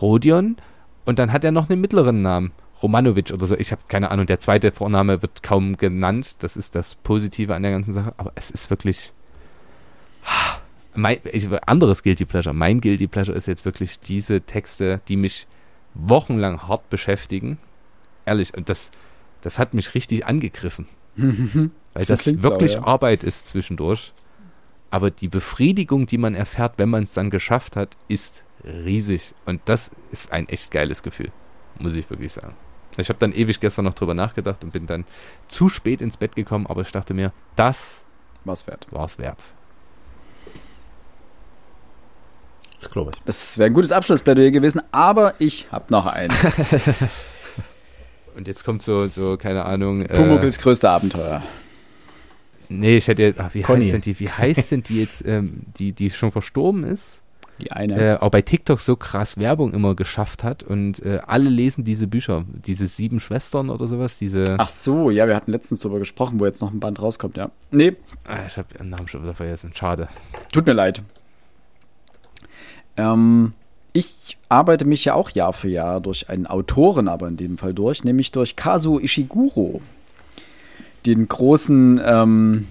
[0.00, 0.56] Rodion
[1.04, 2.52] und dann hat er noch einen mittleren Namen.
[2.82, 3.56] Romanovic oder so.
[3.56, 4.26] Ich habe keine Ahnung.
[4.26, 6.36] Der zweite Vorname wird kaum genannt.
[6.40, 8.12] Das ist das Positive an der ganzen Sache.
[8.16, 9.12] Aber es ist wirklich.
[10.94, 12.54] Mein, ich, anderes Guilty Pleasure.
[12.54, 15.46] Mein Guilty Pleasure ist jetzt wirklich diese Texte, die mich
[15.98, 17.58] wochenlang hart beschäftigen.
[18.24, 18.56] Ehrlich.
[18.56, 18.90] Und das
[19.40, 20.86] das hat mich richtig angegriffen.
[21.16, 22.86] weil so das wirklich auch, ja.
[22.86, 24.12] Arbeit ist zwischendurch.
[24.90, 29.34] Aber die Befriedigung, die man erfährt, wenn man es dann geschafft hat, ist riesig.
[29.44, 31.30] Und das ist ein echt geiles Gefühl,
[31.78, 32.54] muss ich wirklich sagen.
[32.96, 35.04] Ich habe dann ewig gestern noch drüber nachgedacht und bin dann
[35.46, 38.04] zu spät ins Bett gekommen, aber ich dachte mir, das
[38.44, 38.86] war's wert.
[38.90, 39.54] War's wert.
[42.78, 43.20] Das glaube ich.
[43.26, 46.46] Es wäre ein gutes Abschlussplädoyer gewesen, aber ich habe noch eins.
[48.36, 50.06] Und jetzt kommt so, so keine Ahnung.
[50.06, 51.42] Pumuckls äh, größte Abenteuer.
[52.68, 53.82] Nee, ich hätte jetzt, ach, wie Conny.
[53.82, 57.22] heißt denn die, wie heißt denn die jetzt, ähm, die, die schon verstorben ist?
[57.60, 58.00] Die eine.
[58.00, 62.06] Äh, auch bei TikTok so krass Werbung immer geschafft hat und äh, alle lesen diese
[62.06, 64.54] Bücher, diese sieben Schwestern oder sowas, diese.
[64.58, 67.50] Ach so, ja, wir hatten letztens darüber gesprochen, wo jetzt noch ein Band rauskommt, ja.
[67.72, 67.96] Nee.
[68.24, 70.08] Ah, ich habe ihren Namen schon wieder vergessen, schade.
[70.52, 71.02] Tut mir leid.
[72.98, 73.54] Ähm,
[73.94, 77.72] ich arbeite mich ja auch Jahr für Jahr durch einen Autoren aber in dem Fall
[77.72, 79.80] durch, nämlich durch Kazuo Ishiguro.
[81.06, 82.66] Den großen, ähm,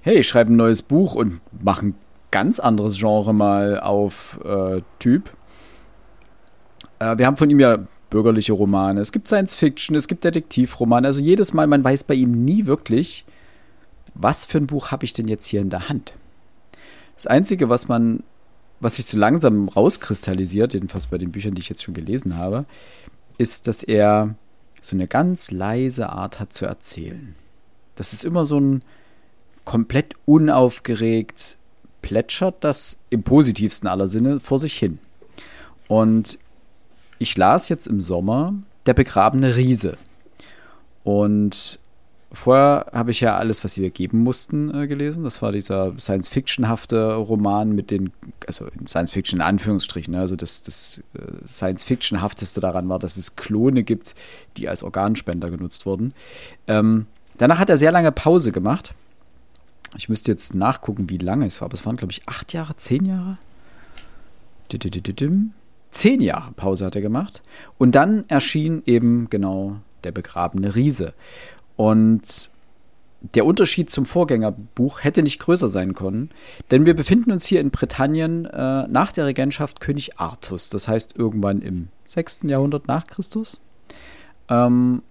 [0.00, 1.94] hey, ich schreibe ein neues Buch und mache ein
[2.30, 5.30] ganz anderes Genre mal auf äh, Typ.
[6.98, 7.78] Äh, wir haben von ihm ja
[8.10, 11.06] bürgerliche Romane, es gibt Science Fiction, es gibt Detektivromane.
[11.06, 13.24] Also jedes Mal, man weiß bei ihm nie wirklich,
[14.14, 16.12] was für ein Buch habe ich denn jetzt hier in der Hand.
[17.16, 18.22] Das Einzige, was man
[18.84, 22.66] was sich so langsam rauskristallisiert, jedenfalls bei den Büchern, die ich jetzt schon gelesen habe,
[23.38, 24.34] ist, dass er
[24.82, 27.34] so eine ganz leise Art hat zu erzählen.
[27.96, 28.82] Das ist immer so ein
[29.64, 31.56] komplett unaufgeregt,
[32.02, 34.98] plätschert das im positivsten aller Sinne vor sich hin.
[35.88, 36.38] Und
[37.18, 38.52] ich las jetzt im Sommer
[38.84, 39.96] Der begrabene Riese.
[41.04, 41.78] Und
[42.34, 45.24] Vorher habe ich ja alles, was sie mir geben mussten, äh, gelesen.
[45.24, 48.12] Das war dieser Science-Fiction-hafte Roman mit den,
[48.46, 50.12] also Science-Fiction in Anführungsstrichen.
[50.12, 50.20] Ne?
[50.20, 54.14] Also das, das äh, Science-Fiction-hafteste daran war, dass es Klone gibt,
[54.56, 56.12] die als Organspender genutzt wurden.
[56.66, 57.06] Ähm,
[57.38, 58.94] danach hat er sehr lange Pause gemacht.
[59.96, 61.66] Ich müsste jetzt nachgucken, wie lange es war.
[61.66, 63.36] Aber es waren, glaube ich, acht Jahre, zehn Jahre.
[65.90, 67.42] Zehn Jahre Pause hat er gemacht.
[67.78, 71.14] Und dann erschien eben genau der begrabene Riese.
[71.76, 72.50] Und
[73.34, 76.30] der Unterschied zum Vorgängerbuch hätte nicht größer sein können,
[76.70, 81.16] denn wir befinden uns hier in Britannien äh, nach der Regentschaft König Artus, das heißt
[81.16, 82.42] irgendwann im 6.
[82.44, 83.60] Jahrhundert nach Christus.
[84.48, 85.02] Ähm,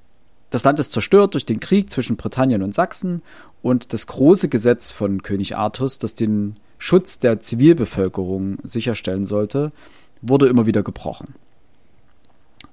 [0.51, 3.23] das Land ist zerstört durch den Krieg zwischen Britannien und Sachsen
[3.63, 9.71] und das große Gesetz von König Artus, das den Schutz der Zivilbevölkerung sicherstellen sollte,
[10.21, 11.33] wurde immer wieder gebrochen.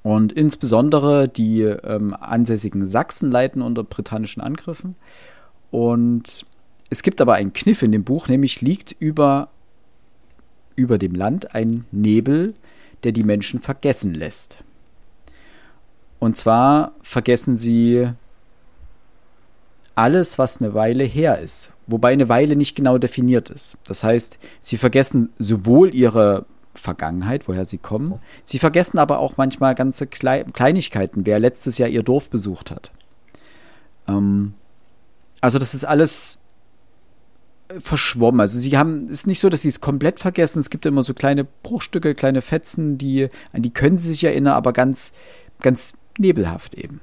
[0.02, 4.96] Und insbesondere die ähm, ansässigen Sachsen leiden unter britannischen Angriffen.
[5.70, 6.44] Und
[6.88, 9.48] es gibt aber einen Kniff in dem Buch, nämlich liegt über,
[10.74, 12.54] über dem Land ein Nebel,
[13.04, 14.64] der die Menschen vergessen lässt.
[16.18, 18.10] Und zwar vergessen sie
[19.94, 21.72] alles, was eine Weile her ist.
[21.86, 23.76] Wobei eine Weile nicht genau definiert ist.
[23.84, 29.74] Das heißt, sie vergessen sowohl ihre Vergangenheit, woher sie kommen, sie vergessen aber auch manchmal
[29.74, 32.90] ganze Kleinigkeiten, wer letztes Jahr ihr Dorf besucht hat.
[34.06, 34.54] Ähm,
[35.40, 36.38] also das ist alles
[37.78, 38.40] verschwommen.
[38.40, 40.58] Also sie haben, es ist nicht so, dass sie es komplett vergessen.
[40.58, 44.54] Es gibt immer so kleine Bruchstücke, kleine Fetzen, die, an die können sie sich erinnern,
[44.54, 45.12] aber ganz,
[45.60, 47.00] ganz nebelhaft eben.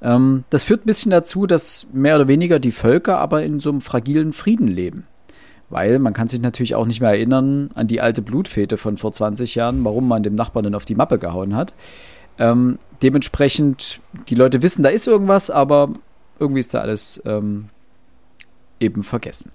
[0.00, 3.70] Ähm, das führt ein bisschen dazu, dass mehr oder weniger die Völker aber in so
[3.70, 5.06] einem fragilen Frieden leben.
[5.74, 9.10] Weil man kann sich natürlich auch nicht mehr erinnern an die alte Blutfete von vor
[9.10, 11.72] 20 Jahren, warum man dem Nachbarn dann auf die Mappe gehauen hat.
[12.38, 15.90] Ähm, dementsprechend, die Leute wissen, da ist irgendwas, aber
[16.38, 17.70] irgendwie ist da alles ähm,
[18.78, 19.50] eben vergessen.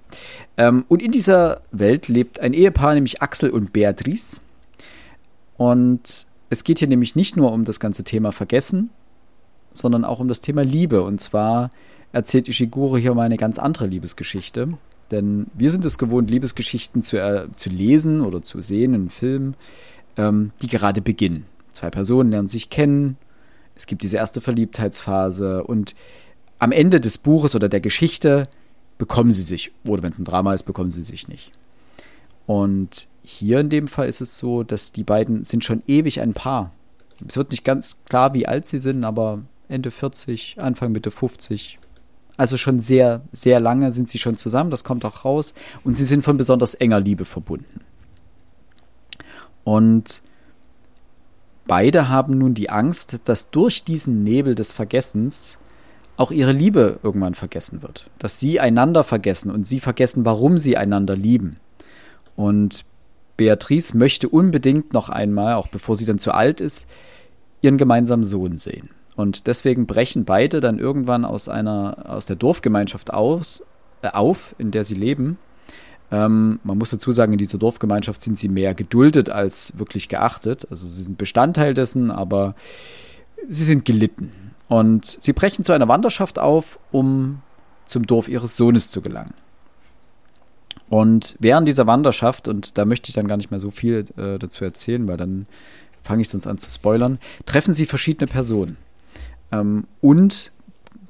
[0.58, 4.41] Ähm, und in dieser Welt lebt ein Ehepaar, nämlich Axel und Beatrice.
[5.56, 8.90] Und es geht hier nämlich nicht nur um das ganze Thema Vergessen,
[9.72, 11.02] sondern auch um das Thema Liebe.
[11.02, 11.70] Und zwar
[12.12, 14.74] erzählt Ishiguro hier mal eine ganz andere Liebesgeschichte.
[15.11, 19.56] Denn wir sind es gewohnt, Liebesgeschichten zu, äh, zu lesen oder zu sehen in Filmen,
[20.18, 21.45] ähm, die gerade beginnen.
[21.72, 23.18] Zwei Personen lernen sich kennen,
[23.76, 25.95] es gibt diese erste Verliebtheitsphase und
[26.60, 28.49] am Ende des Buches oder der Geschichte
[28.98, 29.72] bekommen sie sich.
[29.86, 31.53] Oder wenn es ein Drama ist, bekommen sie sich nicht.
[32.45, 36.34] Und hier in dem Fall ist es so, dass die beiden sind schon ewig ein
[36.34, 36.73] Paar.
[37.26, 41.77] Es wird nicht ganz klar, wie alt sie sind, aber Ende 40, Anfang Mitte 50.
[42.40, 45.53] Also schon sehr, sehr lange sind sie schon zusammen, das kommt auch raus.
[45.84, 47.82] Und sie sind von besonders enger Liebe verbunden.
[49.66, 50.22] Und
[51.68, 55.57] beide haben nun die Angst, dass durch diesen Nebel des Vergessens
[56.16, 58.10] auch ihre Liebe irgendwann vergessen wird.
[58.20, 61.57] Dass sie einander vergessen und sie vergessen, warum sie einander lieben.
[62.38, 62.86] Und
[63.36, 66.88] Beatrice möchte unbedingt noch einmal, auch bevor sie dann zu alt ist,
[67.60, 68.88] ihren gemeinsamen Sohn sehen.
[69.20, 73.66] Und deswegen brechen beide dann irgendwann aus einer, aus der Dorfgemeinschaft aus,
[74.02, 75.38] äh, auf, in der sie leben.
[76.10, 80.66] Ähm, man muss dazu sagen, in dieser Dorfgemeinschaft sind sie mehr geduldet als wirklich geachtet.
[80.72, 82.56] Also sie sind Bestandteil dessen, aber
[83.50, 84.32] sie sind gelitten.
[84.70, 87.41] Und sie brechen zu einer Wanderschaft auf, um
[87.84, 89.34] zum Dorf ihres Sohnes zu gelangen.
[90.88, 94.40] Und während dieser Wanderschaft, und da möchte ich dann gar nicht mehr so viel äh,
[94.40, 95.46] dazu erzählen, weil dann
[96.02, 98.78] fange ich sonst an zu spoilern, treffen sie verschiedene Personen.
[99.52, 100.52] Ähm, und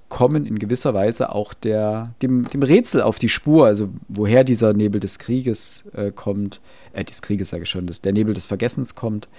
[0.09, 4.73] kommen in gewisser Weise auch der, dem, dem Rätsel auf die Spur, also woher dieser
[4.73, 6.61] Nebel des Krieges äh, kommt,
[6.93, 9.29] äh, des Krieges sage ich schon, dass der Nebel des Vergessens kommt.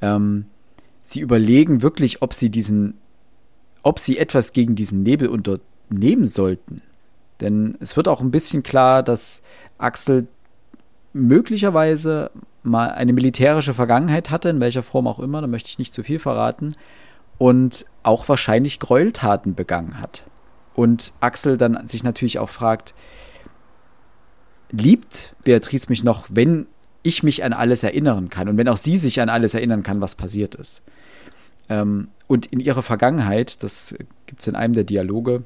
[0.00, 0.46] Ähm,
[1.02, 2.94] sie überlegen wirklich, ob sie diesen
[3.84, 6.80] ob sie etwas gegen diesen Nebel unternehmen sollten.
[7.40, 9.42] Denn es wird auch ein bisschen klar, dass
[9.78, 10.26] Axel
[11.12, 12.30] möglicherweise
[12.62, 16.02] mal eine militärische Vergangenheit hatte, in welcher Form auch immer, da möchte ich nicht zu
[16.02, 16.74] viel verraten,
[17.38, 20.24] und auch wahrscheinlich Gräueltaten begangen hat.
[20.74, 22.94] Und Axel dann sich natürlich auch fragt,
[24.70, 26.66] liebt Beatrice mich noch, wenn
[27.02, 30.00] ich mich an alles erinnern kann und wenn auch sie sich an alles erinnern kann,
[30.00, 30.82] was passiert ist.
[31.68, 33.94] Ähm, und in ihrer Vergangenheit, das
[34.26, 35.44] gibt es in einem der Dialoge,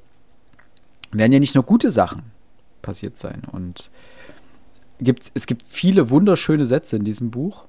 [1.13, 2.23] werden ja nicht nur gute Sachen
[2.83, 3.43] passiert sein.
[3.51, 3.91] Und
[5.01, 7.67] gibt, es gibt viele wunderschöne Sätze in diesem Buch.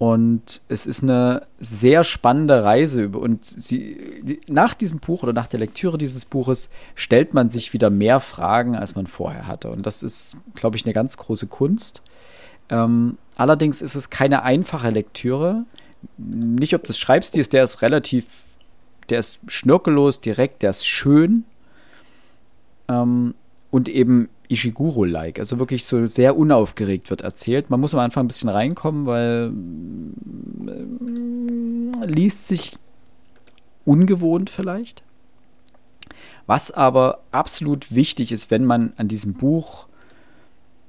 [0.00, 3.10] Und es ist eine sehr spannende Reise.
[3.10, 7.90] Und sie, nach diesem Buch oder nach der Lektüre dieses Buches stellt man sich wieder
[7.90, 9.70] mehr Fragen, als man vorher hatte.
[9.70, 12.02] Und das ist, glaube ich, eine ganz große Kunst.
[12.70, 15.66] Ähm, allerdings ist es keine einfache Lektüre
[16.16, 18.56] nicht, ob das Schreibstil ist, der ist relativ,
[19.08, 21.44] der ist schnörkellos, direkt, der ist schön
[22.88, 23.34] ähm,
[23.70, 27.70] und eben Ishiguro-like, also wirklich so sehr unaufgeregt wird erzählt.
[27.70, 29.52] Man muss am Anfang ein bisschen reinkommen, weil
[30.68, 32.76] äh, liest sich
[33.84, 35.02] ungewohnt vielleicht.
[36.46, 39.86] Was aber absolut wichtig ist, wenn man an diesem Buch,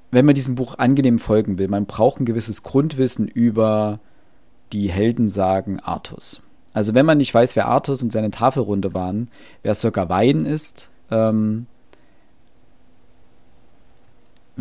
[0.09, 3.99] wenn man diesem Buch angenehm folgen will, man braucht ein gewisses Grundwissen über
[4.73, 6.41] die Helden sagen Artus.
[6.73, 9.29] Also wenn man nicht weiß, wer Artus und seine Tafelrunde waren,
[9.61, 11.67] wer Sir Wein ist, ähm,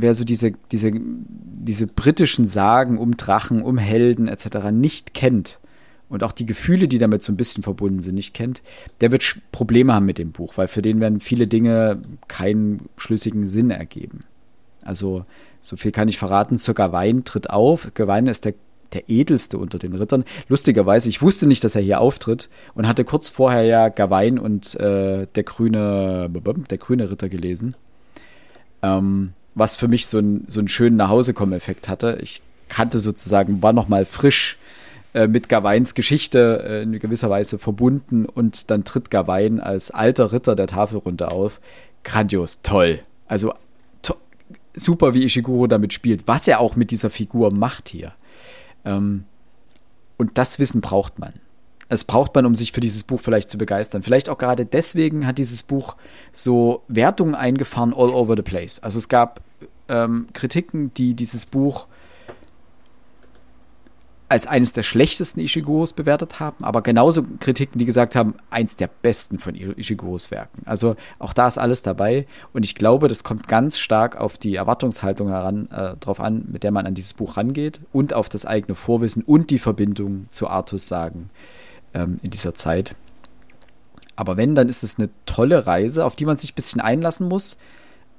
[0.02, 4.70] wer so diese, diese, diese britischen Sagen um Drachen, um Helden etc.
[4.72, 5.58] nicht kennt
[6.08, 8.62] und auch die Gefühle, die damit so ein bisschen verbunden sind, nicht kennt,
[9.00, 13.46] der wird Probleme haben mit dem Buch, weil für den werden viele Dinge keinen schlüssigen
[13.46, 14.20] Sinn ergeben.
[14.82, 15.24] Also
[15.62, 17.90] so viel kann ich verraten, Sir Gawain tritt auf.
[17.94, 18.54] Gawain ist der
[18.92, 20.24] der edelste unter den Rittern.
[20.48, 24.74] Lustigerweise, ich wusste nicht, dass er hier auftritt und hatte kurz vorher ja Gawain und
[24.80, 26.28] äh, der grüne,
[26.68, 27.76] der grüne Ritter gelesen.
[28.82, 32.18] Ähm, was für mich so, ein, so einen schönen Nachhausekommen-Effekt hatte.
[32.22, 34.58] Ich kannte sozusagen, war nochmal frisch
[35.12, 40.32] äh, mit Gawains Geschichte äh, in gewisser Weise verbunden und dann tritt Gawain als alter
[40.32, 41.60] Ritter der Tafelrunde auf.
[42.04, 43.00] Grandios, toll.
[43.28, 43.52] Also
[44.02, 44.14] to
[44.74, 48.14] super, wie Ishiguro damit spielt, was er auch mit dieser Figur macht hier.
[48.84, 49.24] Ähm,
[50.16, 51.34] und das Wissen braucht man.
[51.90, 54.02] Es braucht man, um sich für dieses Buch vielleicht zu begeistern.
[54.02, 55.96] Vielleicht auch gerade deswegen hat dieses Buch
[56.30, 58.80] so Wertungen eingefahren all over the place.
[58.80, 59.42] Also es gab
[59.90, 61.88] ähm, Kritiken, die dieses Buch
[64.30, 68.86] als eines der schlechtesten Ishiguros bewertet haben, aber genauso Kritiken, die gesagt haben, eins der
[68.86, 70.62] besten von Ishiguros Werken.
[70.66, 74.54] Also auch da ist alles dabei und ich glaube, das kommt ganz stark auf die
[74.54, 78.46] Erwartungshaltung heran, äh, drauf an, mit der man an dieses Buch rangeht und auf das
[78.46, 81.28] eigene Vorwissen und die Verbindung zu Artus sagen
[81.92, 82.94] ähm, in dieser Zeit.
[84.14, 87.26] Aber wenn, dann ist es eine tolle Reise, auf die man sich ein bisschen einlassen
[87.26, 87.56] muss,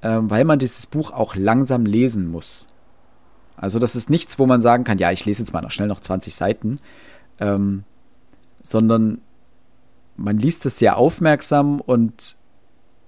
[0.01, 2.67] ähm, weil man dieses Buch auch langsam lesen muss.
[3.55, 5.87] Also das ist nichts, wo man sagen kann, ja, ich lese jetzt mal noch schnell
[5.87, 6.79] noch 20 Seiten,
[7.39, 7.83] ähm,
[8.63, 9.21] sondern
[10.17, 12.35] man liest es sehr aufmerksam und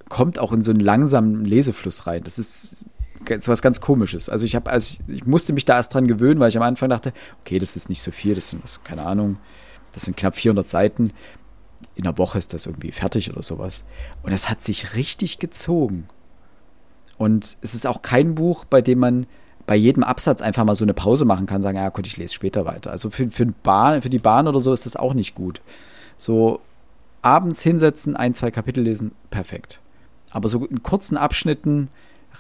[0.10, 2.24] kommt auch in so einen langsamen Lesefluss rein.
[2.24, 2.86] Das ist,
[3.28, 4.30] das was ganz Komisches.
[4.30, 6.90] Also ich habe, also ich, musste mich da erst dran gewöhnen, weil ich am Anfang
[6.90, 9.38] dachte, okay, das ist nicht so viel, das sind was, keine Ahnung,
[9.92, 11.14] das sind knapp 400 Seiten.
[11.96, 13.86] In einer Woche ist das irgendwie fertig oder sowas.
[14.24, 16.08] Und es hat sich richtig gezogen.
[17.24, 19.28] Und es ist auch kein Buch, bei dem man
[19.66, 22.34] bei jedem Absatz einfach mal so eine Pause machen kann, sagen, ja gut, ich lese
[22.34, 22.92] später weiter.
[22.92, 25.62] Also für, für, Bahn, für die Bahn oder so ist das auch nicht gut.
[26.18, 26.60] So
[27.22, 29.80] abends hinsetzen, ein, zwei Kapitel lesen, perfekt.
[30.32, 31.88] Aber so in kurzen Abschnitten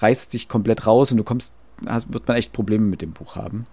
[0.01, 1.55] reißt dich komplett raus und du kommst,
[1.87, 3.63] hast, wird man echt Probleme mit dem Buch haben.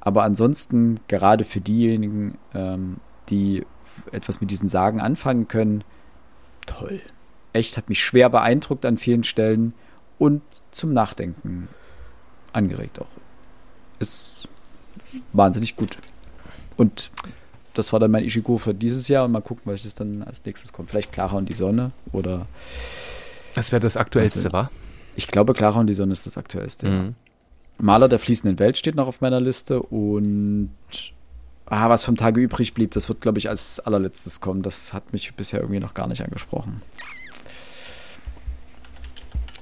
[0.00, 2.98] Aber ansonsten, gerade für diejenigen, ähm,
[3.30, 3.64] die
[4.12, 5.82] etwas mit diesen Sagen anfangen können,
[6.66, 7.00] toll.
[7.54, 9.72] Echt, hat mich schwer beeindruckt an vielen Stellen
[10.18, 11.68] und zum Nachdenken
[12.52, 13.06] angeregt auch.
[13.98, 14.48] Ist
[15.32, 15.98] wahnsinnig gut.
[16.76, 17.10] Und
[17.74, 20.72] das war dann mein Ishigo für dieses Jahr und mal gucken, was dann als nächstes
[20.72, 20.90] kommt.
[20.90, 22.46] Vielleicht Clara und die Sonne oder.
[23.54, 24.70] Das wäre das aktuellste, also, war?
[25.14, 26.88] Ich glaube, Clara und die Sonne ist das aktuellste.
[26.88, 27.14] Mhm.
[27.78, 30.70] Maler der fließenden Welt steht noch auf meiner Liste und
[31.66, 34.62] ah, was vom Tage übrig blieb, das wird, glaube ich, als allerletztes kommen.
[34.62, 36.80] Das hat mich bisher irgendwie noch gar nicht angesprochen.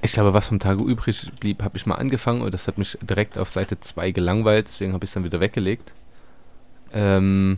[0.01, 2.97] Ich glaube, was vom Tage übrig blieb, habe ich mal angefangen und das hat mich
[3.01, 5.91] direkt auf Seite 2 gelangweilt, deswegen habe ich es dann wieder weggelegt.
[6.93, 7.57] Ähm,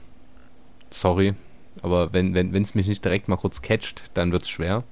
[0.90, 1.34] sorry,
[1.82, 4.84] aber wenn es wenn, mich nicht direkt mal kurz catcht, dann wird es schwer.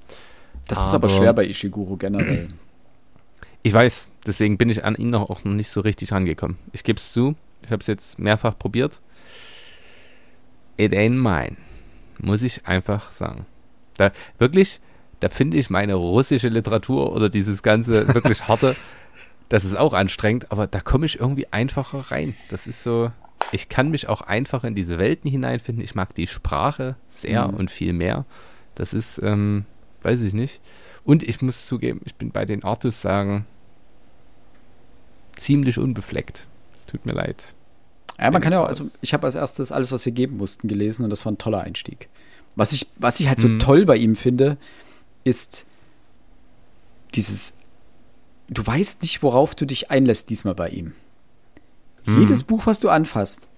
[0.67, 2.49] Das aber, ist aber schwer bei Ishiguro generell.
[3.63, 6.57] Ich weiß, deswegen bin ich an ihn noch, auch noch nicht so richtig rangekommen.
[6.71, 8.99] Ich gebe es zu, ich habe es jetzt mehrfach probiert.
[10.77, 11.57] It ain't mine.
[12.19, 13.45] Muss ich einfach sagen.
[13.97, 14.79] Da wirklich,
[15.25, 18.75] da finde ich meine russische Literatur oder dieses ganze wirklich harte,
[19.49, 22.35] das ist auch anstrengend, aber da komme ich irgendwie einfacher rein.
[22.51, 23.11] Das ist so,
[23.51, 25.83] ich kann mich auch einfach in diese Welten hineinfinden.
[25.83, 27.55] Ich mag die Sprache sehr mhm.
[27.55, 28.25] und viel mehr.
[28.75, 29.65] Das ist, ähm,
[30.03, 30.61] weiß ich nicht.
[31.03, 33.47] Und ich muss zugeben, ich bin bei den Artus sagen
[35.35, 36.45] ziemlich unbefleckt.
[36.75, 37.55] Es tut mir leid.
[38.19, 40.67] Ja, man kann ja auch, also ich habe als erstes alles, was wir geben mussten,
[40.67, 42.09] gelesen und das war ein toller Einstieg.
[42.55, 43.57] Was ich, was ich halt so mhm.
[43.57, 44.57] toll bei ihm finde,
[45.25, 45.65] ist
[47.15, 47.55] dieses,
[48.47, 50.93] du weißt nicht, worauf du dich einlässt diesmal bei ihm.
[52.05, 52.21] Mhm.
[52.21, 53.49] Jedes Buch, was du anfasst,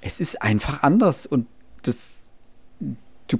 [0.00, 1.46] es ist einfach anders und
[1.82, 2.18] das,
[3.28, 3.38] du,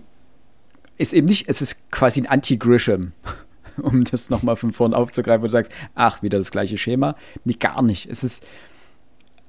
[0.98, 3.12] ist eben nicht, es ist quasi ein Anti-Grisham,
[3.82, 7.16] um das nochmal von vorn aufzugreifen, wo du sagst, ach, wieder das gleiche Schema.
[7.44, 8.06] Nee, gar nicht.
[8.10, 8.44] Es ist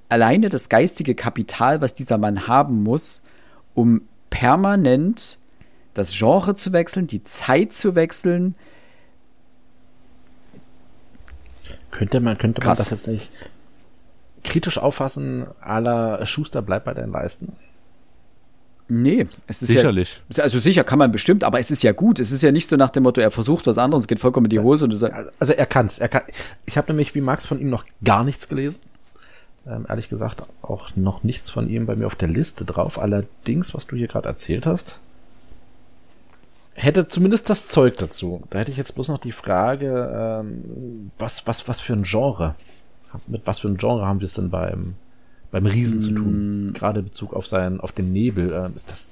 [0.08, 3.22] alleine das geistige Kapital, was dieser Mann haben muss,
[3.74, 5.38] um permanent
[5.94, 8.56] das Genre zu wechseln, die Zeit zu wechseln.
[11.92, 13.32] Könnte man, könnte man das jetzt nicht
[14.44, 17.54] kritisch auffassen, aller Schuster bleibt bei deinen Leisten?
[18.94, 20.22] Nee, es ist Sicherlich.
[20.34, 22.20] Ja, also sicher kann man bestimmt, aber es ist ja gut.
[22.20, 24.48] Es ist ja nicht so nach dem Motto, er versucht was anderes, es geht vollkommen
[24.48, 24.84] in die Hose.
[24.84, 26.00] Und du sagst, also er kann's.
[26.00, 26.24] Er kann.
[26.66, 28.82] Ich habe nämlich wie Max von ihm noch gar nichts gelesen.
[29.66, 33.00] Ähm, ehrlich gesagt auch noch nichts von ihm bei mir auf der Liste drauf.
[33.00, 35.00] Allerdings, was du hier gerade erzählt hast,
[36.74, 38.44] hätte zumindest das Zeug dazu.
[38.50, 42.56] Da hätte ich jetzt bloß noch die Frage, ähm, was, was, was für ein Genre?
[43.28, 44.96] Mit was für ein Genre haben wir es denn beim,
[45.52, 46.02] beim Riesen mm.
[46.02, 46.54] zu tun?
[46.70, 46.74] Mm.
[46.74, 48.54] Gerade in Bezug auf seinen, auf den Nebel.
[48.54, 49.08] Ähm, ist das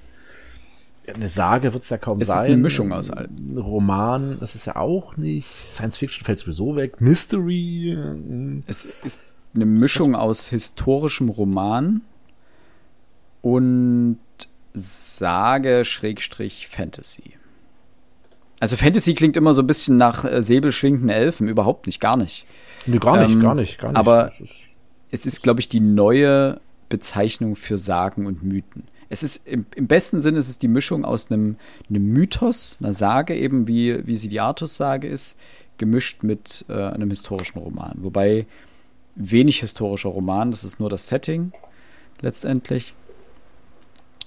[1.07, 2.38] eine Sage wird es ja kaum es sein.
[2.38, 3.57] Es ist eine Mischung aus allem.
[3.57, 5.48] Roman, das ist ja auch nicht.
[5.48, 7.02] Science Fiction fällt sowieso weg.
[7.02, 7.98] Mystery.
[8.68, 9.22] Es ist
[9.56, 12.02] eine Mischung aus historischem Roman,
[13.41, 14.19] und
[14.73, 17.34] Sage Schrägstrich Fantasy.
[18.60, 22.45] Also Fantasy klingt immer so ein bisschen nach äh, säbelschwingenden Elfen, überhaupt nicht, gar nicht.
[22.86, 23.98] Nee, gar nicht, ähm, gar nicht, gar nicht.
[23.98, 24.31] Aber
[25.11, 26.60] es ist, glaube ich, die neue
[26.90, 28.84] Bezeichnung für Sagen und Mythen.
[29.10, 31.56] Es ist im, im besten Sinne ist es die Mischung aus einem,
[31.90, 35.38] einem Mythos, einer Sage, eben wie, wie sie die Artus-Sage ist,
[35.77, 37.95] gemischt mit äh, einem historischen Roman.
[38.02, 38.45] Wobei
[39.15, 41.52] wenig historischer Roman, das ist nur das Setting
[42.22, 42.94] letztendlich.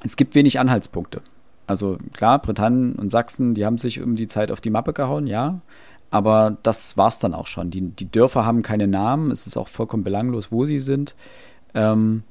[0.05, 1.23] Es gibt wenig Anhaltspunkte.
[1.67, 5.27] Also klar, Britannien und Sachsen, die haben sich um die Zeit auf die Mappe gehauen,
[5.27, 5.61] ja.
[6.11, 7.71] Aber das war's dann auch schon.
[7.71, 11.15] Die, die Dörfer haben keine Namen, es ist auch vollkommen belanglos, wo sie sind.
[11.75, 12.23] Ähm,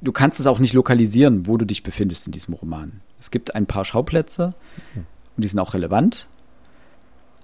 [0.00, 3.00] du kannst es auch nicht lokalisieren, wo du dich befindest in diesem Roman.
[3.18, 4.54] Es gibt ein paar Schauplätze
[4.94, 6.28] und die sind auch relevant.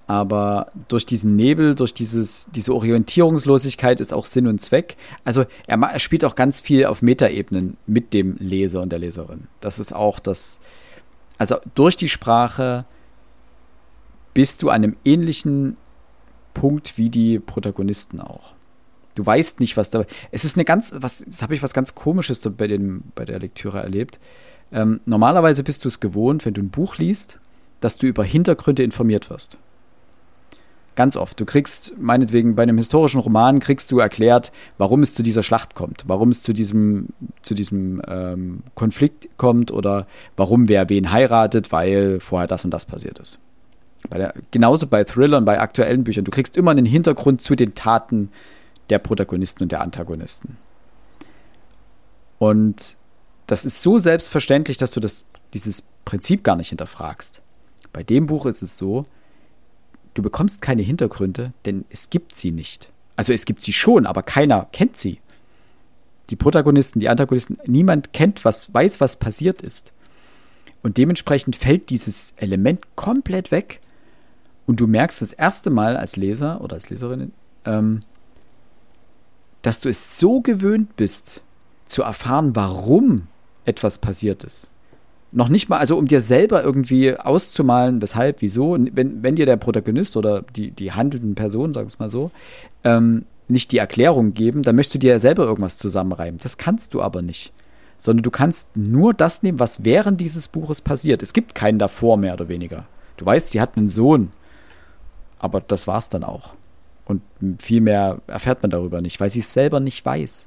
[0.07, 4.97] Aber durch diesen Nebel, durch dieses, diese Orientierungslosigkeit ist auch Sinn und Zweck.
[5.25, 9.49] Also er, er spielt auch ganz viel auf Metaebenen mit dem Leser und der Leserin.
[9.61, 10.61] Das ist auch das.
[11.39, 12.85] Also durch die Sprache
[14.35, 15.77] bist du an einem ähnlichen
[16.53, 18.55] Punkt wie die Protagonisten auch.
[19.15, 20.05] Du weißt nicht, was da.
[20.33, 23.39] Es ist eine ganz, was, das habe ich was ganz Komisches bei, dem, bei der
[23.39, 24.19] Lektüre erlebt.
[24.73, 27.39] Ähm, normalerweise bist du es gewohnt, wenn du ein Buch liest,
[27.81, 29.59] dass du über Hintergründe informiert wirst.
[30.95, 31.41] Ganz oft.
[31.41, 35.75] Du kriegst, meinetwegen bei einem historischen Roman, kriegst du erklärt, warum es zu dieser Schlacht
[35.75, 37.09] kommt, warum es zu diesem,
[37.43, 40.07] zu diesem ähm, Konflikt kommt oder
[40.37, 43.41] warum wer wen heiratet, weil vorher das und das passiert ist.
[44.09, 46.25] Bei der, genauso bei Thrillern, bei aktuellen Büchern.
[46.25, 48.31] Du kriegst immer einen Hintergrund zu den Taten
[48.91, 50.59] der Protagonisten und der Antagonisten.
[52.39, 52.97] Und
[53.47, 57.41] das ist so selbstverständlich, dass du das, dieses Prinzip gar nicht hinterfragst.
[57.93, 59.07] Bei dem Buch ist es so,
[60.15, 62.91] du bekommst keine Hintergründe, denn es gibt sie nicht.
[63.17, 65.21] Also es gibt sie schon, aber keiner kennt sie.
[66.31, 69.93] Die Protagonisten, die Antagonisten, niemand kennt, was weiß, was passiert ist.
[70.83, 73.81] Und dementsprechend fällt dieses Element komplett weg.
[74.67, 77.33] Und du merkst das erste Mal als Leser oder als Leserin,
[77.67, 78.01] ähm,
[79.63, 81.43] dass du es so gewöhnt bist,
[81.85, 83.29] zu erfahren, warum
[83.67, 84.69] etwas passiert ist.
[85.37, 89.57] Noch nicht mal, also um dir selber irgendwie auszumalen, weshalb, wieso, wenn, wenn dir der
[89.57, 92.31] Protagonist oder die, die handelnden Personen, sag ich mal so,
[92.85, 96.39] ähm, nicht die Erklärung geben, dann möchtest du dir ja selber irgendwas zusammenreimen.
[96.41, 97.53] Das kannst du aber nicht.
[97.99, 101.21] Sondern du kannst nur das nehmen, was während dieses Buches passiert.
[101.21, 102.87] Es gibt keinen davor, mehr oder weniger.
[103.17, 104.31] Du weißt, sie hat einen Sohn.
[105.41, 106.55] Aber das war's dann auch.
[107.07, 107.23] Und
[107.59, 110.47] viel mehr erfährt man darüber nicht, weil sie es selber nicht weiß.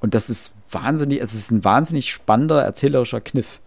[0.00, 3.60] Und das ist wahnsinnig, es ist ein wahnsinnig spannender erzählerischer Kniff.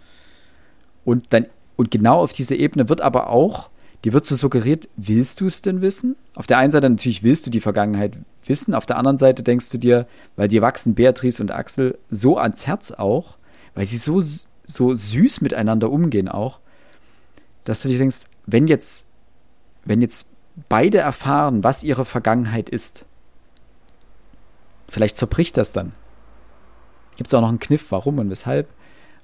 [1.06, 3.70] Und dann, und genau auf diese Ebene wird aber auch,
[4.04, 6.16] die wird so suggeriert, willst du es denn wissen?
[6.36, 9.70] Auf der einen Seite natürlich willst du die Vergangenheit wissen, auf der anderen Seite denkst
[9.70, 13.38] du dir, weil dir wachsen Beatrice und Axel so ans Herz auch,
[13.76, 14.22] weil sie so,
[14.66, 16.60] so süß miteinander umgehen auch,
[17.64, 19.06] dass du dir denkst, wenn jetzt,
[19.86, 20.28] wenn jetzt
[20.68, 23.06] beide erfahren, was ihre Vergangenheit ist.
[24.90, 25.94] Vielleicht zerbricht das dann.
[27.16, 28.68] Gibt es auch noch einen Kniff, warum und weshalb.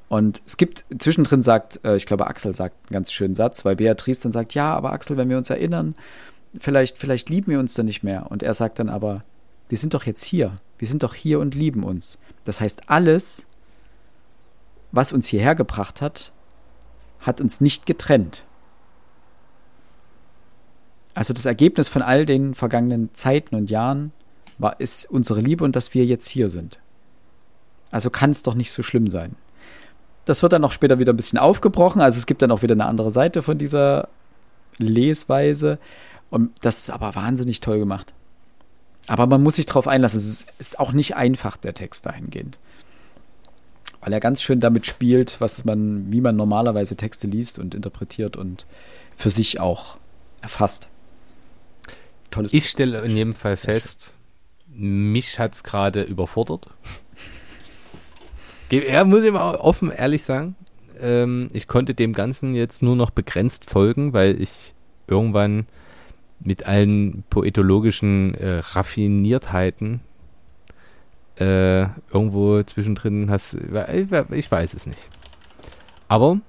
[0.09, 3.75] Und es gibt, zwischendrin sagt, äh, ich glaube, Axel sagt einen ganz schönen Satz, weil
[3.75, 5.95] Beatrice dann sagt, ja, aber Axel, wenn wir uns erinnern,
[6.59, 8.29] vielleicht, vielleicht lieben wir uns dann nicht mehr.
[8.29, 9.21] Und er sagt dann aber,
[9.69, 10.55] wir sind doch jetzt hier.
[10.79, 12.17] Wir sind doch hier und lieben uns.
[12.43, 13.45] Das heißt, alles,
[14.91, 16.31] was uns hierher gebracht hat,
[17.19, 18.43] hat uns nicht getrennt.
[21.13, 24.11] Also das Ergebnis von all den vergangenen Zeiten und Jahren
[24.57, 26.79] war, ist unsere Liebe und dass wir jetzt hier sind.
[27.91, 29.35] Also kann es doch nicht so schlimm sein.
[30.29, 32.01] Das wird dann auch später wieder ein bisschen aufgebrochen.
[32.01, 34.09] Also es gibt dann auch wieder eine andere Seite von dieser
[34.77, 35.79] Lesweise.
[36.29, 38.13] Und das ist aber wahnsinnig toll gemacht.
[39.07, 40.19] Aber man muss sich darauf einlassen.
[40.19, 42.59] Es ist, auch nicht einfach, der Text dahingehend.
[44.01, 48.37] Weil er ganz schön damit spielt, was man, wie man normalerweise Texte liest und interpretiert
[48.37, 48.67] und
[49.15, 49.97] für sich auch
[50.41, 50.89] erfasst.
[52.29, 54.13] Tolles ich stelle in jedem Fall fest,
[54.67, 56.67] mich hat es gerade überfordert.
[58.71, 60.55] Er muss ich mal offen ehrlich sagen,
[60.99, 64.73] ähm, ich konnte dem Ganzen jetzt nur noch begrenzt folgen, weil ich
[65.07, 65.65] irgendwann
[66.39, 70.01] mit allen poetologischen äh, Raffiniertheiten
[71.39, 71.81] äh,
[72.13, 73.57] irgendwo zwischendrin hast.
[74.31, 75.09] Ich weiß es nicht.
[76.07, 76.39] Aber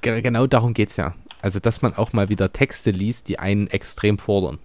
[0.00, 1.14] genau darum geht es ja.
[1.42, 4.58] Also, dass man auch mal wieder Texte liest, die einen extrem fordern.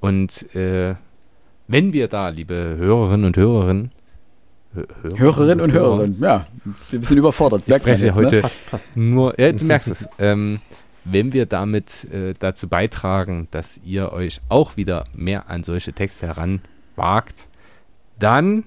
[0.00, 0.94] Und äh,
[1.66, 3.90] wenn wir da, liebe Hörerinnen und Hörerinnen,
[4.72, 6.46] Hörer, Hörerinnen und Hörerinnen, ja,
[6.90, 7.62] wir sind überfordert.
[7.66, 8.42] Ich spreche jetzt, heute ne?
[8.42, 8.96] passt, passt.
[8.96, 10.08] nur, ja, du merkst es.
[10.18, 10.60] Ähm,
[11.04, 16.26] wenn wir damit äh, dazu beitragen, dass ihr euch auch wieder mehr an solche Texte
[16.26, 17.48] heranwagt,
[18.18, 18.64] dann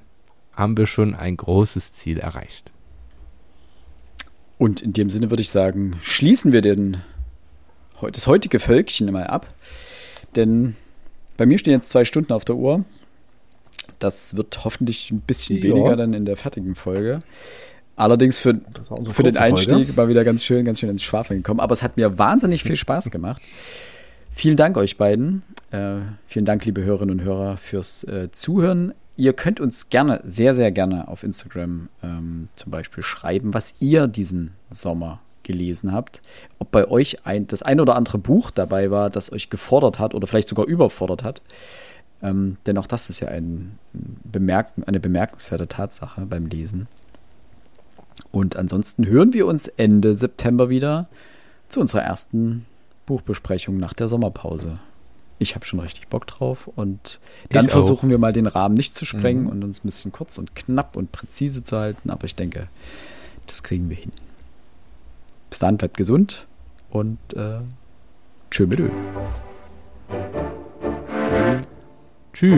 [0.52, 2.72] haben wir schon ein großes Ziel erreicht.
[4.58, 6.98] Und in dem Sinne würde ich sagen, schließen wir den,
[8.12, 9.54] das heutige Völkchen mal ab.
[10.36, 10.76] Denn
[11.38, 12.84] bei mir stehen jetzt zwei Stunden auf der Uhr.
[14.00, 15.64] Das wird hoffentlich ein bisschen ja.
[15.64, 17.22] weniger dann in der fertigen Folge.
[17.96, 18.60] Allerdings für,
[19.12, 19.98] für den Einstieg Folge.
[19.98, 21.60] war wieder ganz schön, ganz schön ins Schwafeln gekommen.
[21.60, 23.42] Aber es hat mir wahnsinnig viel Spaß gemacht.
[24.32, 25.44] Vielen Dank euch beiden.
[25.72, 28.94] Äh, vielen Dank, liebe Hörerinnen und Hörer, fürs äh, Zuhören.
[29.16, 34.08] Ihr könnt uns gerne, sehr, sehr gerne auf Instagram ähm, zum Beispiel schreiben, was ihr
[34.08, 36.22] diesen Sommer gelesen habt.
[36.58, 40.16] Ob bei euch ein, das ein oder andere Buch dabei war, das euch gefordert hat
[40.16, 41.44] oder vielleicht sogar überfordert hat.
[42.24, 46.88] Ähm, denn auch das ist ja ein, bemerken, eine bemerkenswerte Tatsache beim Lesen.
[48.32, 51.10] Und ansonsten hören wir uns Ende September wieder
[51.70, 52.66] zu unserer ersten
[53.06, 54.76] Buchbesprechung nach der Sommerpause.
[55.38, 57.20] Ich habe schon richtig Bock drauf und
[57.50, 59.50] dann versuchen wir mal den Rahmen nicht zu sprengen mhm.
[59.50, 62.70] und uns ein bisschen kurz und knapp und präzise zu halten, aber ich denke,
[63.46, 64.12] das kriegen wir hin.
[65.50, 66.48] Bis dann, bleibt gesund
[66.90, 67.60] und äh,
[68.50, 68.90] tschö mit Tschüss.
[72.34, 72.58] Tschüss.